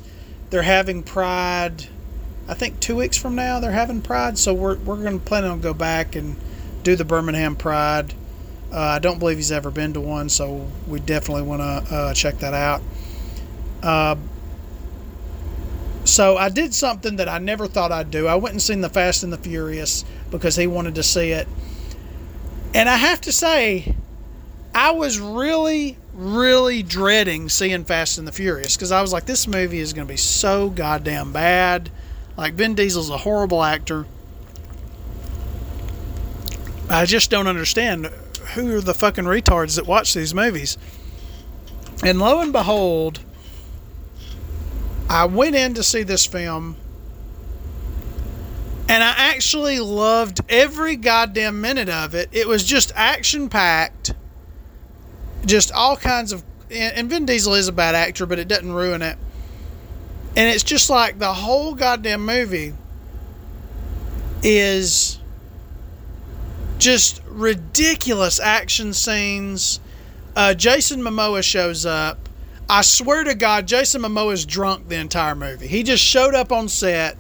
they're 0.52 0.62
having 0.62 1.02
Pride. 1.02 1.88
I 2.48 2.54
think 2.54 2.80
two 2.80 2.98
weeks 2.98 3.18
from 3.18 3.36
now 3.36 3.60
they're 3.60 3.72
having 3.72 4.02
Pride, 4.02 4.38
so 4.38 4.54
we're 4.54 4.78
we're 4.78 4.98
going 4.98 5.20
to 5.20 5.26
plan 5.26 5.44
on 5.44 5.60
go 5.60 5.74
back 5.74 6.16
and 6.16 6.36
do 6.84 6.96
the 6.96 7.06
Birmingham 7.06 7.56
Pride 7.56 8.14
uh, 8.74 8.80
I 8.80 9.00
don't 9.00 9.20
believe 9.20 9.38
he's 9.38 9.52
ever 9.52 9.70
been 9.70 9.94
to 9.94 10.02
one, 10.02 10.30
so 10.30 10.68
we 10.88 11.00
definitely 11.00 11.44
want 11.44 11.62
to 11.62 11.96
uh, 11.96 12.14
check 12.16 12.40
that 12.40 12.56
out. 12.56 12.82
Uh, 13.84 14.16
so 16.06 16.38
I 16.38 16.50
did 16.50 16.74
something 16.74 17.18
that 17.18 17.30
I 17.30 17.38
never 17.38 17.68
thought 17.68 17.92
I'd 17.92 18.10
do. 18.10 18.28
I 18.28 18.36
went 18.36 18.54
and 18.54 18.62
seen 18.62 18.82
the 18.82 18.90
Fast 18.90 19.24
and 19.24 19.32
the 19.32 19.38
Furious 19.38 20.04
because 20.32 20.56
he 20.56 20.66
wanted 20.66 20.96
to 20.96 21.04
see 21.04 21.32
it, 21.32 21.48
and 22.74 22.90
I 22.90 22.96
have 22.96 23.22
to 23.22 23.32
say, 23.32 23.96
I 24.74 24.92
was 24.92 25.20
really, 25.20 25.98
really 26.16 26.82
dreading 26.82 27.50
seeing 27.50 27.84
Fast 27.84 28.18
and 28.18 28.28
the 28.28 28.32
Furious 28.32 28.76
because 28.76 28.92
I 28.92 29.04
was 29.04 29.14
like, 29.14 29.26
this 29.26 29.48
movie 29.48 29.80
is 29.80 29.94
going 29.94 30.08
to 30.08 30.12
be 30.12 30.18
so 30.18 30.70
goddamn 30.70 31.32
bad. 31.32 31.92
Like 32.38 32.56
Vin 32.56 32.74
Diesel's 32.74 33.12
a 33.12 33.18
horrible 33.18 33.64
actor. 33.64 34.08
I 36.90 37.06
just 37.06 37.30
don't 37.30 37.48
understand 37.48 38.10
who 38.54 38.76
are 38.78 38.82
the 38.82 38.94
fucking 38.94 39.26
retards 39.26 39.76
that 39.76 39.86
watch 39.86 40.14
these 40.14 40.34
movies? 40.34 40.78
And 42.04 42.20
lo 42.20 42.40
and 42.40 42.52
behold, 42.52 43.20
I 45.10 45.26
went 45.26 45.56
in 45.56 45.74
to 45.76 45.84
see 45.84 46.04
this 46.04 46.26
film 46.26 46.76
and 48.90 49.04
I 49.04 49.14
actually 49.18 49.80
loved 49.80 50.42
every 50.50 50.96
goddamn 50.98 51.62
minute 51.62 51.90
of 51.90 52.14
it. 52.16 52.30
It 52.32 52.48
was 52.48 52.64
just 52.64 52.92
action 52.96 53.50
packed, 53.50 54.14
just 55.46 55.72
all 55.72 55.96
kinds 55.96 56.32
of. 56.32 56.44
And 56.70 57.10
Vin 57.10 57.26
Diesel 57.26 57.54
is 57.54 57.68
a 57.68 57.72
bad 57.72 57.96
actor, 57.96 58.26
but 58.26 58.40
it 58.40 58.48
doesn't 58.48 58.72
ruin 58.72 59.02
it. 59.02 59.18
And 60.36 60.50
it's 60.50 60.64
just 60.64 60.90
like 60.90 61.20
the 61.20 61.34
whole 61.34 61.76
goddamn 61.76 62.26
movie 62.26 62.74
is 64.42 65.20
just 66.84 67.22
ridiculous 67.28 68.42
action 68.42 68.92
scenes. 68.94 69.80
Uh, 70.36 70.54
Jason 70.54 71.02
Momoa 71.02 71.42
shows 71.42 71.86
up. 71.86 72.30
I 72.70 72.82
swear 72.82 73.24
to 73.24 73.36
God, 73.36 73.68
Jason 73.68 74.02
Momoa 74.02 74.34
is 74.34 74.46
drunk 74.46 74.90
the 74.90 74.96
entire 74.96 75.36
movie. 75.36 75.68
He 75.68 75.84
just 75.84 76.04
showed 76.04 76.36
up 76.36 76.52
on 76.52 76.68
set, 76.68 77.18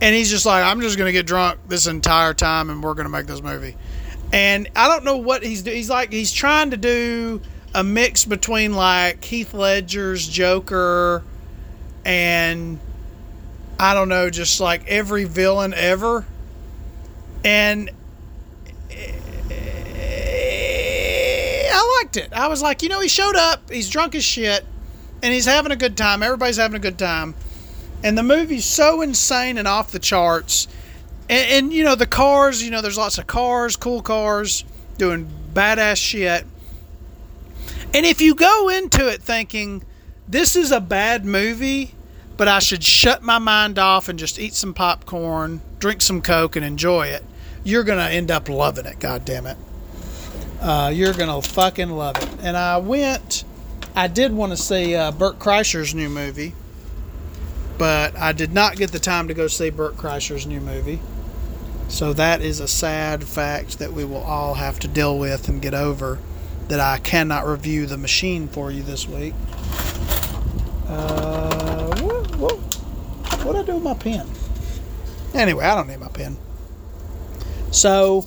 and 0.00 0.14
he's 0.14 0.30
just 0.30 0.46
like, 0.46 0.64
"I'm 0.64 0.80
just 0.80 0.96
gonna 0.96 1.12
get 1.12 1.26
drunk 1.26 1.60
this 1.68 1.86
entire 1.86 2.32
time, 2.32 2.70
and 2.70 2.82
we're 2.82 2.94
gonna 2.94 3.08
make 3.10 3.26
this 3.26 3.42
movie." 3.42 3.76
And 4.32 4.68
I 4.74 4.88
don't 4.88 5.04
know 5.04 5.18
what 5.18 5.42
he's 5.42 5.62
doing. 5.62 5.76
He's 5.76 5.90
like 5.90 6.10
he's 6.10 6.32
trying 6.32 6.70
to 6.70 6.76
do 6.76 7.42
a 7.74 7.84
mix 7.84 8.24
between 8.24 8.74
like 8.74 9.22
Heath 9.24 9.52
Ledger's 9.52 10.26
Joker 10.26 11.22
and 12.04 12.78
I 13.78 13.92
don't 13.94 14.08
know, 14.08 14.30
just 14.30 14.60
like 14.60 14.86
every 14.88 15.24
villain 15.24 15.74
ever. 15.74 16.24
And 17.44 17.90
I 21.72 22.00
liked 22.00 22.16
it. 22.16 22.32
I 22.32 22.48
was 22.48 22.62
like, 22.62 22.82
you 22.82 22.88
know, 22.88 23.00
he 23.00 23.08
showed 23.08 23.36
up, 23.36 23.70
he's 23.70 23.88
drunk 23.88 24.14
as 24.14 24.24
shit, 24.24 24.64
and 25.22 25.32
he's 25.32 25.46
having 25.46 25.72
a 25.72 25.76
good 25.76 25.96
time. 25.96 26.22
Everybody's 26.22 26.56
having 26.56 26.76
a 26.76 26.80
good 26.80 26.98
time. 26.98 27.34
And 28.02 28.16
the 28.18 28.22
movie's 28.22 28.64
so 28.64 29.00
insane 29.00 29.58
and 29.58 29.66
off 29.66 29.90
the 29.90 29.98
charts. 29.98 30.68
And, 31.28 31.50
and 31.50 31.72
you 31.72 31.84
know, 31.84 31.94
the 31.94 32.06
cars, 32.06 32.62
you 32.62 32.70
know, 32.70 32.80
there's 32.82 32.98
lots 32.98 33.18
of 33.18 33.26
cars, 33.26 33.76
cool 33.76 34.02
cars, 34.02 34.64
doing 34.98 35.28
badass 35.52 35.96
shit. 35.96 36.44
And 37.94 38.04
if 38.04 38.20
you 38.20 38.34
go 38.34 38.68
into 38.68 39.08
it 39.08 39.22
thinking, 39.22 39.84
this 40.28 40.56
is 40.56 40.72
a 40.72 40.80
bad 40.80 41.24
movie, 41.24 41.94
but 42.36 42.48
I 42.48 42.58
should 42.58 42.82
shut 42.82 43.22
my 43.22 43.38
mind 43.38 43.78
off 43.78 44.08
and 44.08 44.18
just 44.18 44.38
eat 44.38 44.54
some 44.54 44.74
popcorn, 44.74 45.60
drink 45.78 46.02
some 46.02 46.20
Coke, 46.20 46.56
and 46.56 46.64
enjoy 46.64 47.06
it, 47.06 47.24
you're 47.64 47.82
to 47.84 48.04
end 48.04 48.30
up 48.30 48.48
loving 48.48 48.86
it, 48.86 49.00
God 49.00 49.24
damn 49.24 49.46
it. 49.46 49.56
Uh, 50.60 50.90
you're 50.94 51.12
gonna 51.12 51.42
fucking 51.42 51.90
love 51.90 52.16
it. 52.16 52.28
And 52.42 52.56
I 52.56 52.78
went. 52.78 53.44
I 53.96 54.08
did 54.08 54.32
want 54.32 54.52
to 54.52 54.56
see 54.56 54.94
uh, 54.94 55.12
Bert 55.12 55.38
Kreischer's 55.38 55.94
new 55.94 56.08
movie, 56.08 56.54
but 57.78 58.16
I 58.16 58.32
did 58.32 58.52
not 58.52 58.76
get 58.76 58.92
the 58.92 58.98
time 58.98 59.28
to 59.28 59.34
go 59.34 59.46
see 59.46 59.70
Bert 59.70 59.96
Kreischer's 59.96 60.46
new 60.46 60.60
movie. 60.60 61.00
So 61.88 62.12
that 62.14 62.40
is 62.40 62.60
a 62.60 62.68
sad 62.68 63.24
fact 63.24 63.78
that 63.78 63.92
we 63.92 64.04
will 64.04 64.22
all 64.22 64.54
have 64.54 64.78
to 64.80 64.88
deal 64.88 65.18
with 65.18 65.48
and 65.48 65.60
get 65.60 65.74
over. 65.74 66.18
That 66.68 66.80
I 66.80 66.96
cannot 66.98 67.46
review 67.46 67.84
the 67.84 67.98
machine 67.98 68.48
for 68.48 68.70
you 68.70 68.82
this 68.82 69.06
week. 69.06 69.34
Uh, 70.88 71.94
what, 72.00 72.36
what, 72.36 72.56
what 73.44 73.56
I 73.56 73.62
do 73.62 73.74
with 73.74 73.82
my 73.82 73.92
pen? 73.92 74.26
Anyway, 75.34 75.62
I 75.62 75.74
don't 75.74 75.88
need 75.88 76.00
my 76.00 76.08
pen. 76.08 76.38
So 77.74 78.24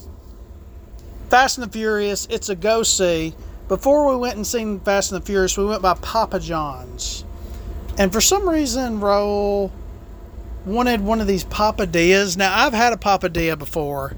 Fast 1.29 1.57
and 1.57 1.65
the 1.65 1.71
Furious, 1.71 2.27
it's 2.29 2.49
a 2.49 2.55
go 2.55 2.83
see. 2.83 3.33
Before 3.69 4.09
we 4.09 4.17
went 4.17 4.35
and 4.35 4.45
seen 4.45 4.81
Fast 4.81 5.13
and 5.13 5.21
the 5.21 5.25
Furious, 5.25 5.57
we 5.57 5.63
went 5.63 5.81
by 5.81 5.93
Papa 5.93 6.41
John's. 6.41 7.23
And 7.97 8.11
for 8.11 8.19
some 8.19 8.47
reason, 8.47 8.99
Raul 8.99 9.71
wanted 10.65 10.99
one 10.99 11.21
of 11.21 11.27
these 11.27 11.45
papadillas. 11.45 12.35
Now, 12.35 12.65
I've 12.65 12.73
had 12.73 12.91
a 12.91 12.97
papadilla 12.97 13.57
before, 13.57 14.17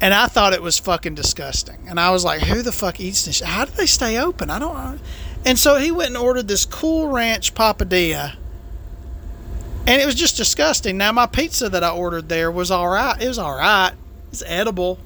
and 0.00 0.12
I 0.12 0.26
thought 0.26 0.52
it 0.52 0.62
was 0.62 0.76
fucking 0.80 1.14
disgusting. 1.14 1.86
And 1.88 2.00
I 2.00 2.10
was 2.10 2.24
like, 2.24 2.40
who 2.40 2.60
the 2.60 2.72
fuck 2.72 2.98
eats 2.98 3.26
this? 3.26 3.40
How 3.40 3.66
do 3.66 3.70
they 3.72 3.86
stay 3.86 4.18
open? 4.18 4.50
I 4.50 4.58
don't 4.58 4.74
know. 4.74 4.98
And 5.46 5.56
so 5.56 5.76
he 5.76 5.92
went 5.92 6.08
and 6.08 6.16
ordered 6.16 6.48
this 6.48 6.64
Cool 6.64 7.08
Ranch 7.08 7.54
papadilla. 7.54 8.34
And 9.86 10.02
it 10.02 10.04
was 10.06 10.16
just 10.16 10.36
disgusting. 10.36 10.98
Now, 10.98 11.12
my 11.12 11.26
pizza 11.26 11.68
that 11.68 11.84
I 11.84 11.90
ordered 11.90 12.28
there 12.28 12.50
was 12.50 12.72
all 12.72 12.88
right. 12.88 13.22
It 13.22 13.28
was 13.28 13.38
all 13.38 13.56
right. 13.56 13.92
It's 14.34 14.42
edible 14.46 14.98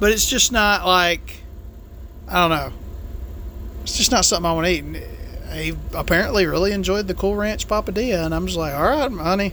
but 0.00 0.12
it's 0.12 0.28
just 0.28 0.52
not 0.52 0.86
like 0.86 1.42
I 2.26 2.34
don't 2.34 2.50
know. 2.50 2.72
It's 3.82 3.96
just 3.96 4.10
not 4.10 4.24
something 4.24 4.48
I 4.48 4.52
want 4.52 4.66
to 4.66 4.72
eat. 4.72 4.84
And 4.84 4.96
he 5.58 5.74
apparently 5.94 6.46
really 6.46 6.72
enjoyed 6.72 7.06
the 7.08 7.14
Cool 7.14 7.36
Ranch 7.36 7.66
papadilla, 7.66 8.24
and 8.26 8.34
I'm 8.34 8.46
just 8.46 8.58
like, 8.58 8.74
all 8.74 8.82
right, 8.82 9.10
honey, 9.10 9.50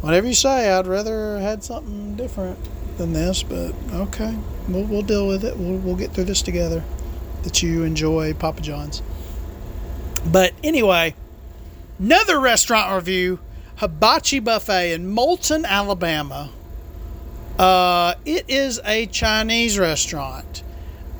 whatever 0.00 0.26
you 0.26 0.34
say. 0.34 0.70
I'd 0.70 0.86
rather 0.86 1.38
had 1.38 1.62
something 1.62 2.16
different 2.16 2.58
than 2.96 3.12
this, 3.12 3.42
but 3.42 3.74
okay, 3.92 4.38
we'll, 4.68 4.84
we'll 4.84 5.02
deal 5.02 5.28
with 5.28 5.44
it. 5.44 5.58
We'll, 5.58 5.76
we'll 5.76 5.96
get 5.96 6.12
through 6.12 6.24
this 6.24 6.40
together. 6.40 6.82
That 7.42 7.62
you 7.62 7.84
enjoy 7.84 8.32
Papa 8.34 8.62
John's. 8.62 9.02
But 10.24 10.52
anyway, 10.64 11.14
another 11.98 12.40
restaurant 12.40 12.92
review. 12.94 13.38
Hibachi 13.76 14.40
Buffet 14.40 14.92
in 14.92 15.06
Moulton, 15.06 15.66
Alabama. 15.66 16.50
Uh, 17.58 18.14
it 18.24 18.44
is 18.48 18.80
a 18.84 19.06
Chinese 19.06 19.78
restaurant, 19.78 20.62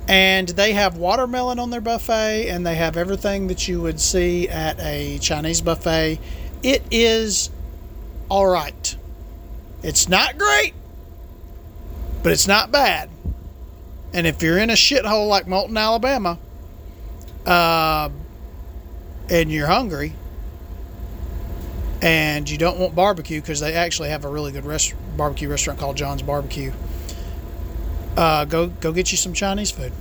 and 0.06 0.48
they 0.48 0.72
have 0.72 0.98
watermelon 0.98 1.58
on 1.58 1.70
their 1.70 1.80
buffet, 1.80 2.48
and 2.48 2.66
they 2.66 2.74
have 2.74 2.96
everything 2.96 3.46
that 3.46 3.66
you 3.66 3.80
would 3.80 3.98
see 3.98 4.48
at 4.48 4.78
a 4.80 5.18
Chinese 5.18 5.62
buffet. 5.62 6.18
It 6.62 6.82
is 6.90 7.50
all 8.28 8.46
right. 8.46 8.96
It's 9.82 10.08
not 10.08 10.36
great, 10.36 10.74
but 12.22 12.32
it's 12.32 12.46
not 12.46 12.70
bad. 12.70 13.08
And 14.12 14.26
if 14.26 14.42
you're 14.42 14.58
in 14.58 14.70
a 14.70 14.74
shithole 14.74 15.28
like 15.28 15.46
Moulton, 15.46 15.76
Alabama, 15.76 16.38
uh, 17.46 18.10
and 19.30 19.50
you're 19.50 19.66
hungry, 19.66 20.14
and 22.02 22.48
you 22.48 22.58
don't 22.58 22.78
want 22.78 22.94
barbecue 22.94 23.40
because 23.40 23.60
they 23.60 23.74
actually 23.74 24.10
have 24.10 24.24
a 24.24 24.28
really 24.28 24.52
good 24.52 24.64
rest- 24.64 24.94
barbecue 25.16 25.48
restaurant 25.48 25.78
called 25.78 25.96
John's 25.96 26.22
Barbecue. 26.22 26.72
Uh, 28.16 28.44
go 28.44 28.68
go 28.68 28.92
get 28.92 29.10
you 29.10 29.18
some 29.18 29.32
Chinese 29.32 29.70
food 29.70 29.92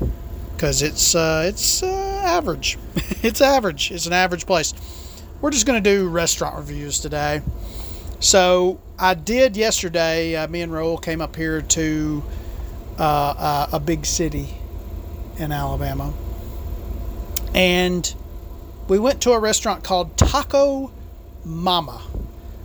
because 0.54 0.82
it's 0.82 1.16
uh, 1.16 1.43
it's 1.48 1.84
uh, 1.84 2.22
average. 2.24 2.78
it's 3.22 3.41
average. 3.41 3.91
It's 3.91 4.06
an 4.06 4.14
average 4.14 4.46
place. 4.46 4.74
We're 5.41 5.52
just 5.52 5.66
going 5.66 5.82
to 5.82 5.89
do 5.89 6.08
restaurant 6.08 6.56
reviews 6.56 7.00
today. 7.00 7.41
So 8.20 8.80
I 8.98 9.14
did 9.14 9.58
yesterday. 9.58 10.36
Uh, 10.36 10.48
me 10.48 10.62
and 10.62 10.72
Raul 10.72 11.02
came 11.02 11.22
up 11.22 11.36
here 11.36 11.62
to 11.62 12.24
uh, 12.98 13.04
uh, 13.04 13.68
a 13.74 13.80
big 13.80 14.06
city 14.06 14.56
in 15.38 15.52
Alabama, 15.52 16.14
and 17.54 18.16
we 18.88 18.98
went 18.98 19.22
to 19.24 19.32
a 19.32 19.39
restaurant 19.39 19.84
called 19.84 20.18
Taco 20.18 20.91
Mama. 21.46 22.02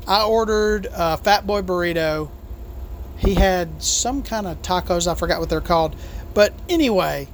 I 0.08 0.24
ordered 0.24 0.88
a 0.92 1.16
Fat 1.18 1.46
Boy 1.46 1.62
burrito. 1.62 2.30
He 3.18 3.34
had 3.34 3.82
some 3.82 4.22
kind 4.22 4.46
of 4.46 4.62
tacos. 4.62 5.06
I 5.06 5.14
forgot 5.14 5.40
what 5.40 5.50
they're 5.50 5.60
called. 5.60 5.94
But 6.32 6.54
anyway, 6.68 7.28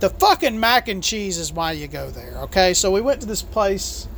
the 0.00 0.08
fucking 0.08 0.58
mac 0.58 0.88
and 0.88 1.02
cheese 1.02 1.36
is 1.38 1.52
why 1.52 1.72
you 1.72 1.86
go 1.86 2.10
there. 2.10 2.38
Okay, 2.44 2.74
so 2.74 2.90
we 2.90 3.00
went 3.00 3.20
to 3.20 3.26
this 3.26 3.42
place. 3.42 4.08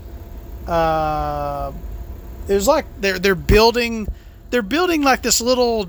Uh, 0.66 1.72
it 2.48 2.54
was 2.54 2.68
like 2.68 2.86
they're 3.00 3.18
they're 3.18 3.34
building 3.34 4.06
they're 4.50 4.62
building 4.62 5.02
like 5.02 5.22
this 5.22 5.40
little 5.40 5.88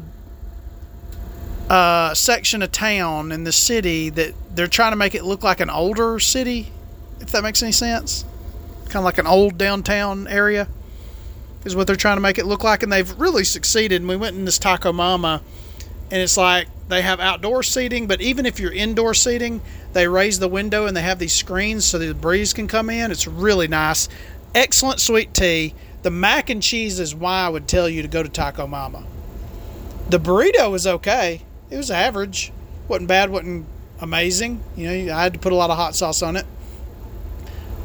uh, 1.69 2.13
section 2.15 2.63
of 2.63 2.71
town 2.71 3.31
in 3.31 3.43
the 3.43 3.51
city 3.51 4.09
that 4.09 4.33
they're 4.55 4.67
trying 4.67 4.91
to 4.91 4.95
make 4.95 5.13
it 5.13 5.23
look 5.23 5.43
like 5.43 5.59
an 5.59 5.69
older 5.69 6.19
city, 6.19 6.71
if 7.19 7.31
that 7.31 7.43
makes 7.43 7.61
any 7.61 7.71
sense 7.71 8.25
kind 8.93 9.01
of 9.01 9.05
like 9.05 9.17
an 9.17 9.25
old 9.25 9.57
downtown 9.57 10.27
area 10.27 10.67
is 11.65 11.75
what 11.75 11.87
they're 11.87 11.95
trying 11.95 12.17
to 12.17 12.21
make 12.21 12.37
it 12.37 12.45
look 12.45 12.63
like 12.63 12.83
and 12.83 12.91
they've 12.91 13.19
really 13.19 13.43
succeeded. 13.43 14.01
And 14.01 14.07
we 14.07 14.15
went 14.15 14.35
in 14.35 14.45
this 14.45 14.59
taco 14.59 14.93
mama 14.93 15.41
and 16.11 16.21
it's 16.21 16.37
like 16.37 16.67
they 16.89 17.01
have 17.01 17.19
outdoor 17.19 17.63
seating 17.63 18.05
but 18.05 18.21
even 18.21 18.45
if 18.45 18.59
you're 18.59 18.71
indoor 18.71 19.15
seating 19.15 19.61
they 19.93 20.07
raise 20.07 20.37
the 20.37 20.47
window 20.47 20.85
and 20.85 20.95
they 20.95 21.01
have 21.01 21.17
these 21.17 21.33
screens 21.33 21.85
so 21.85 21.97
the 21.97 22.13
breeze 22.13 22.53
can 22.53 22.67
come 22.67 22.91
in. 22.91 23.09
It's 23.09 23.27
really 23.27 23.67
nice. 23.67 24.09
Excellent 24.53 24.99
sweet 24.99 25.33
tea. 25.33 25.73
The 26.03 26.11
mac 26.11 26.51
and 26.51 26.61
cheese 26.61 26.99
is 26.99 27.15
why 27.15 27.45
i 27.45 27.49
would 27.49 27.67
tell 27.67 27.89
you 27.89 28.03
to 28.03 28.07
go 28.07 28.21
to 28.21 28.29
taco 28.29 28.67
mama. 28.67 29.05
The 30.07 30.19
burrito 30.19 30.69
was 30.69 30.85
okay. 30.85 31.41
It 31.71 31.77
was 31.77 31.89
average. 31.89 32.51
Wasn't 32.87 33.07
bad 33.07 33.31
wasn't 33.31 33.65
amazing. 33.99 34.63
You 34.77 34.87
know 35.07 35.15
i 35.15 35.23
had 35.23 35.33
to 35.33 35.39
put 35.39 35.51
a 35.51 35.55
lot 35.55 35.71
of 35.71 35.77
hot 35.77 35.95
sauce 35.95 36.21
on 36.21 36.35
it. 36.35 36.45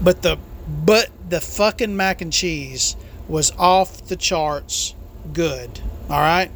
But 0.02 0.20
the 0.20 0.38
but 0.68 1.10
the 1.28 1.40
fucking 1.40 1.96
mac 1.96 2.20
and 2.20 2.32
cheese 2.32 2.96
was 3.26 3.52
off 3.52 4.06
the 4.06 4.16
charts 4.16 4.94
good. 5.32 5.80
All 6.10 6.20
right. 6.20 6.50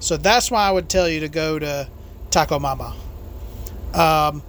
So 0.00 0.16
that's 0.16 0.50
why 0.50 0.66
I 0.66 0.70
would 0.70 0.88
tell 0.88 1.08
you 1.08 1.20
to 1.20 1.28
go 1.28 1.58
to 1.58 1.88
Taco 2.30 2.58
Mama. 2.58 2.94
Um, 3.94 4.42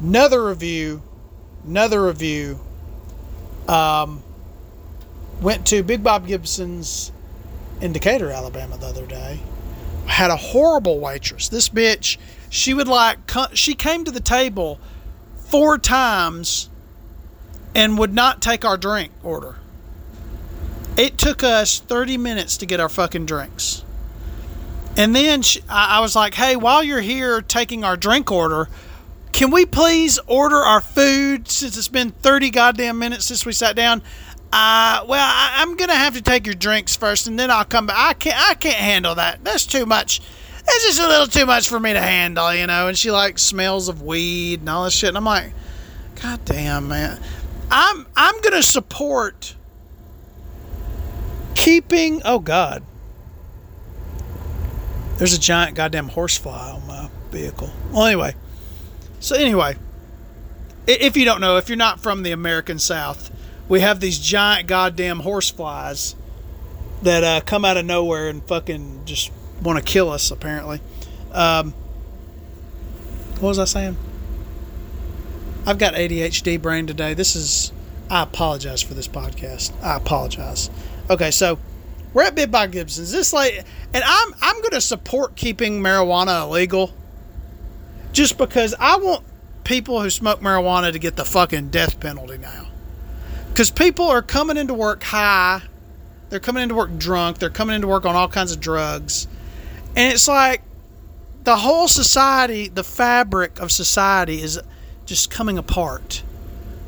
another 0.00 0.44
review, 0.44 1.02
another 1.64 2.04
review. 2.04 2.58
Um, 3.68 4.22
went 5.40 5.66
to 5.68 5.82
Big 5.82 6.02
Bob 6.02 6.26
Gibson's 6.26 7.12
in 7.80 7.92
Decatur, 7.92 8.30
Alabama 8.30 8.76
the 8.76 8.86
other 8.86 9.06
day. 9.06 9.40
Had 10.06 10.30
a 10.30 10.36
horrible 10.36 10.98
waitress. 10.98 11.48
This 11.48 11.68
bitch, 11.68 12.16
she 12.48 12.74
would 12.74 12.88
like, 12.88 13.18
she 13.52 13.74
came 13.74 14.04
to 14.04 14.10
the 14.10 14.20
table 14.20 14.80
four 15.36 15.78
times 15.78 16.69
and 17.74 17.98
would 17.98 18.14
not 18.14 18.42
take 18.42 18.64
our 18.64 18.76
drink 18.76 19.12
order. 19.22 19.56
It 20.96 21.18
took 21.18 21.42
us 21.42 21.78
30 21.78 22.16
minutes 22.18 22.56
to 22.58 22.66
get 22.66 22.80
our 22.80 22.88
fucking 22.88 23.26
drinks. 23.26 23.84
And 24.96 25.14
then 25.14 25.42
she, 25.42 25.62
I 25.68 26.00
was 26.00 26.16
like, 26.16 26.34
hey, 26.34 26.56
while 26.56 26.82
you're 26.82 27.00
here 27.00 27.40
taking 27.40 27.84
our 27.84 27.96
drink 27.96 28.30
order, 28.30 28.68
can 29.32 29.50
we 29.50 29.64
please 29.64 30.18
order 30.26 30.56
our 30.56 30.80
food 30.80 31.48
since 31.48 31.76
it's 31.78 31.88
been 31.88 32.10
30 32.10 32.50
goddamn 32.50 32.98
minutes 32.98 33.24
since 33.24 33.46
we 33.46 33.52
sat 33.52 33.76
down? 33.76 34.02
Uh, 34.52 35.04
well, 35.06 35.24
I, 35.24 35.62
am 35.62 35.76
gonna 35.76 35.94
have 35.94 36.14
to 36.14 36.22
take 36.22 36.44
your 36.44 36.56
drinks 36.56 36.96
first, 36.96 37.28
and 37.28 37.38
then 37.38 37.52
I'll 37.52 37.64
come 37.64 37.86
back. 37.86 37.96
I 37.96 38.12
can't, 38.14 38.50
I 38.50 38.54
can't 38.54 38.74
handle 38.74 39.14
that. 39.14 39.44
That's 39.44 39.64
too 39.64 39.86
much. 39.86 40.20
That's 40.66 40.84
just 40.84 41.00
a 41.00 41.06
little 41.06 41.28
too 41.28 41.46
much 41.46 41.68
for 41.68 41.78
me 41.78 41.92
to 41.92 42.00
handle, 42.00 42.52
you 42.52 42.66
know. 42.66 42.88
And 42.88 42.98
she 42.98 43.12
like 43.12 43.38
smells 43.38 43.88
of 43.88 44.02
weed 44.02 44.60
and 44.60 44.68
all 44.68 44.84
this 44.84 44.92
shit. 44.92 45.08
And 45.08 45.16
I'm 45.16 45.24
like, 45.24 45.52
God 46.20 46.44
damn, 46.44 46.88
man. 46.88 47.20
I'm 47.70 48.06
I'm 48.16 48.40
gonna 48.42 48.62
support 48.62 49.54
keeping. 51.54 52.20
Oh 52.24 52.38
God, 52.40 52.82
there's 55.18 55.34
a 55.34 55.38
giant 55.38 55.76
goddamn 55.76 56.08
horsefly 56.08 56.72
on 56.72 56.86
my 56.86 57.08
vehicle. 57.30 57.70
Well, 57.92 58.06
anyway, 58.06 58.34
so 59.20 59.36
anyway, 59.36 59.76
if 60.86 61.16
you 61.16 61.24
don't 61.24 61.40
know, 61.40 61.56
if 61.58 61.68
you're 61.68 61.76
not 61.76 62.00
from 62.00 62.22
the 62.22 62.32
American 62.32 62.78
South, 62.78 63.30
we 63.68 63.80
have 63.80 64.00
these 64.00 64.18
giant 64.18 64.66
goddamn 64.66 65.20
horseflies 65.20 66.16
that 67.02 67.22
uh, 67.22 67.40
come 67.42 67.64
out 67.64 67.76
of 67.76 67.84
nowhere 67.84 68.28
and 68.28 68.42
fucking 68.44 69.02
just 69.04 69.30
want 69.62 69.78
to 69.78 69.84
kill 69.84 70.10
us. 70.10 70.30
Apparently, 70.30 70.80
um, 71.32 71.72
what 73.38 73.48
was 73.50 73.58
I 73.58 73.64
saying? 73.64 73.96
I've 75.70 75.78
got 75.78 75.94
ADHD 75.94 76.60
brain 76.60 76.88
today. 76.88 77.14
This 77.14 77.36
is. 77.36 77.70
I 78.10 78.22
apologize 78.24 78.82
for 78.82 78.94
this 78.94 79.06
podcast. 79.06 79.72
I 79.84 79.96
apologize. 79.96 80.68
Okay, 81.08 81.30
so 81.30 81.60
we're 82.12 82.24
at 82.24 82.34
Big 82.34 82.50
Bob 82.50 82.72
Gibson's. 82.72 83.12
This 83.12 83.32
like, 83.32 83.64
and 83.94 84.02
I'm 84.04 84.34
I'm 84.42 84.56
going 84.62 84.72
to 84.72 84.80
support 84.80 85.36
keeping 85.36 85.80
marijuana 85.80 86.42
illegal, 86.42 86.92
just 88.10 88.36
because 88.36 88.74
I 88.80 88.96
want 88.96 89.24
people 89.62 90.02
who 90.02 90.10
smoke 90.10 90.40
marijuana 90.40 90.90
to 90.90 90.98
get 90.98 91.14
the 91.14 91.24
fucking 91.24 91.68
death 91.68 92.00
penalty 92.00 92.38
now. 92.38 92.66
Because 93.50 93.70
people 93.70 94.08
are 94.08 94.22
coming 94.22 94.56
into 94.56 94.74
work 94.74 95.04
high, 95.04 95.62
they're 96.30 96.40
coming 96.40 96.64
into 96.64 96.74
work 96.74 96.98
drunk, 96.98 97.38
they're 97.38 97.48
coming 97.48 97.76
into 97.76 97.86
work 97.86 98.04
on 98.06 98.16
all 98.16 98.26
kinds 98.26 98.50
of 98.50 98.58
drugs, 98.58 99.28
and 99.94 100.12
it's 100.12 100.26
like 100.26 100.62
the 101.44 101.54
whole 101.54 101.86
society, 101.86 102.66
the 102.66 102.82
fabric 102.82 103.60
of 103.60 103.70
society 103.70 104.42
is 104.42 104.58
just 105.10 105.28
coming 105.28 105.58
apart 105.58 106.22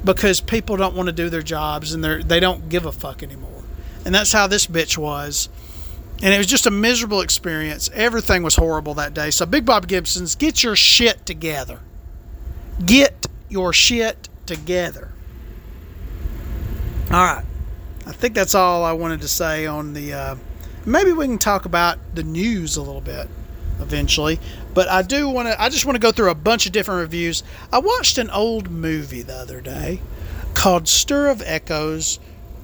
because 0.05 0.41
people 0.41 0.77
don't 0.77 0.95
want 0.95 1.09
to 1.09 1.13
do 1.13 1.29
their 1.29 1.43
jobs 1.43 1.93
and 1.93 2.05
they 2.05 2.23
they 2.23 2.39
don't 2.39 2.69
give 2.69 2.87
a 2.87 2.93
fuck 2.93 3.21
anymore. 3.23 3.65
And 4.05 4.15
that's 4.15 4.33
how 4.33 4.47
this 4.47 4.69
bitch 4.69 4.97
was. 4.97 5.49
And 6.23 6.33
it 6.33 6.39
was 6.39 6.47
just 6.47 6.67
a 6.67 6.71
miserable 6.71 7.21
experience. 7.21 7.91
Everything 7.93 8.45
was 8.45 8.55
horrible 8.55 8.95
that 8.95 9.13
day. 9.13 9.33
So 9.33 9.45
Big 9.45 9.67
Bob 9.67 9.89
Gibson's, 9.89 10.37
get 10.37 10.63
your 10.63 10.77
shit 10.77 11.27
together. 11.27 11.81
Get 12.87 13.27
your 13.49 13.73
shit 13.73 14.29
together. 14.47 15.11
All 17.11 17.25
right. 17.25 17.45
I 18.07 18.13
think 18.13 18.35
that's 18.35 18.55
all 18.55 18.85
I 18.85 18.93
wanted 18.93 19.21
to 19.23 19.29
say 19.29 19.67
on 19.67 19.95
the. 19.95 20.13
Uh, 20.13 20.37
maybe 20.87 21.13
we 21.13 21.27
can 21.27 21.39
talk 21.39 21.65
about 21.65 21.99
the 22.15 22.23
news 22.23 22.77
a 22.77 22.83
little 22.83 23.01
bit 23.01 23.29
eventually. 23.81 24.39
But 24.75 24.89
I 24.89 25.03
do 25.03 25.29
want 25.29 25.49
to, 25.49 25.61
I 25.61 25.69
just 25.69 25.85
want 25.85 25.97
to 25.97 26.01
go 26.01 26.13
through 26.13 26.31
a 26.31 26.35
bunch 26.35 26.67
of 26.67 26.73
different 26.73 27.01
reviews. 27.01 27.43
I 27.73 27.79
watched 27.79 28.19
an 28.19 28.31
old 28.31 28.71
movie 28.71 29.23
the 29.23 29.35
other 29.35 29.61
day 29.61 30.01
called 30.55 30.89
Stir 30.89 31.29
of 31.29 31.43
Echoes 31.45 32.19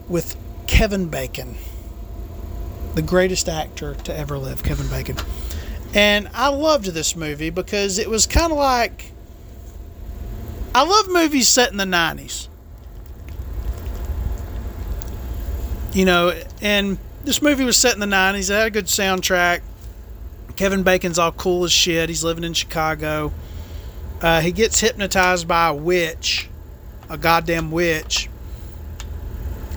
with 0.09 0.36
Kevin 0.66 1.09
Bacon, 1.09 1.56
the 2.94 3.02
greatest 3.02 3.48
actor 3.48 3.94
to 3.94 4.16
ever 4.16 4.38
live, 4.38 4.62
Kevin 4.62 4.88
Bacon. 4.88 5.16
And 5.94 6.28
I 6.34 6.48
loved 6.48 6.86
this 6.86 7.16
movie 7.16 7.50
because 7.50 7.98
it 7.98 8.09
was 8.09 8.26
kind 8.26 8.52
of 8.52 8.59
like, 8.59 9.12
I 10.74 10.84
love 10.84 11.09
movies 11.09 11.48
set 11.48 11.70
in 11.70 11.78
the 11.78 11.84
90s. 11.84 12.48
You 15.92 16.04
know, 16.04 16.38
and 16.61 16.98
this 17.24 17.40
movie 17.40 17.64
was 17.64 17.76
set 17.76 17.94
in 17.94 18.00
the 18.00 18.06
90s. 18.06 18.50
It 18.50 18.54
had 18.54 18.66
a 18.66 18.70
good 18.70 18.86
soundtrack. 18.86 19.62
Kevin 20.59 20.82
Bacon's 20.82 21.20
all 21.20 21.30
cool 21.30 21.62
as 21.62 21.70
shit. 21.70 22.09
He's 22.09 22.24
living 22.24 22.42
in 22.42 22.52
Chicago. 22.52 23.32
Uh, 24.20 24.40
he 24.40 24.50
gets 24.50 24.80
hypnotized 24.80 25.46
by 25.46 25.68
a 25.68 25.74
witch, 25.74 26.50
a 27.09 27.16
goddamn 27.16 27.70
witch. 27.70 28.28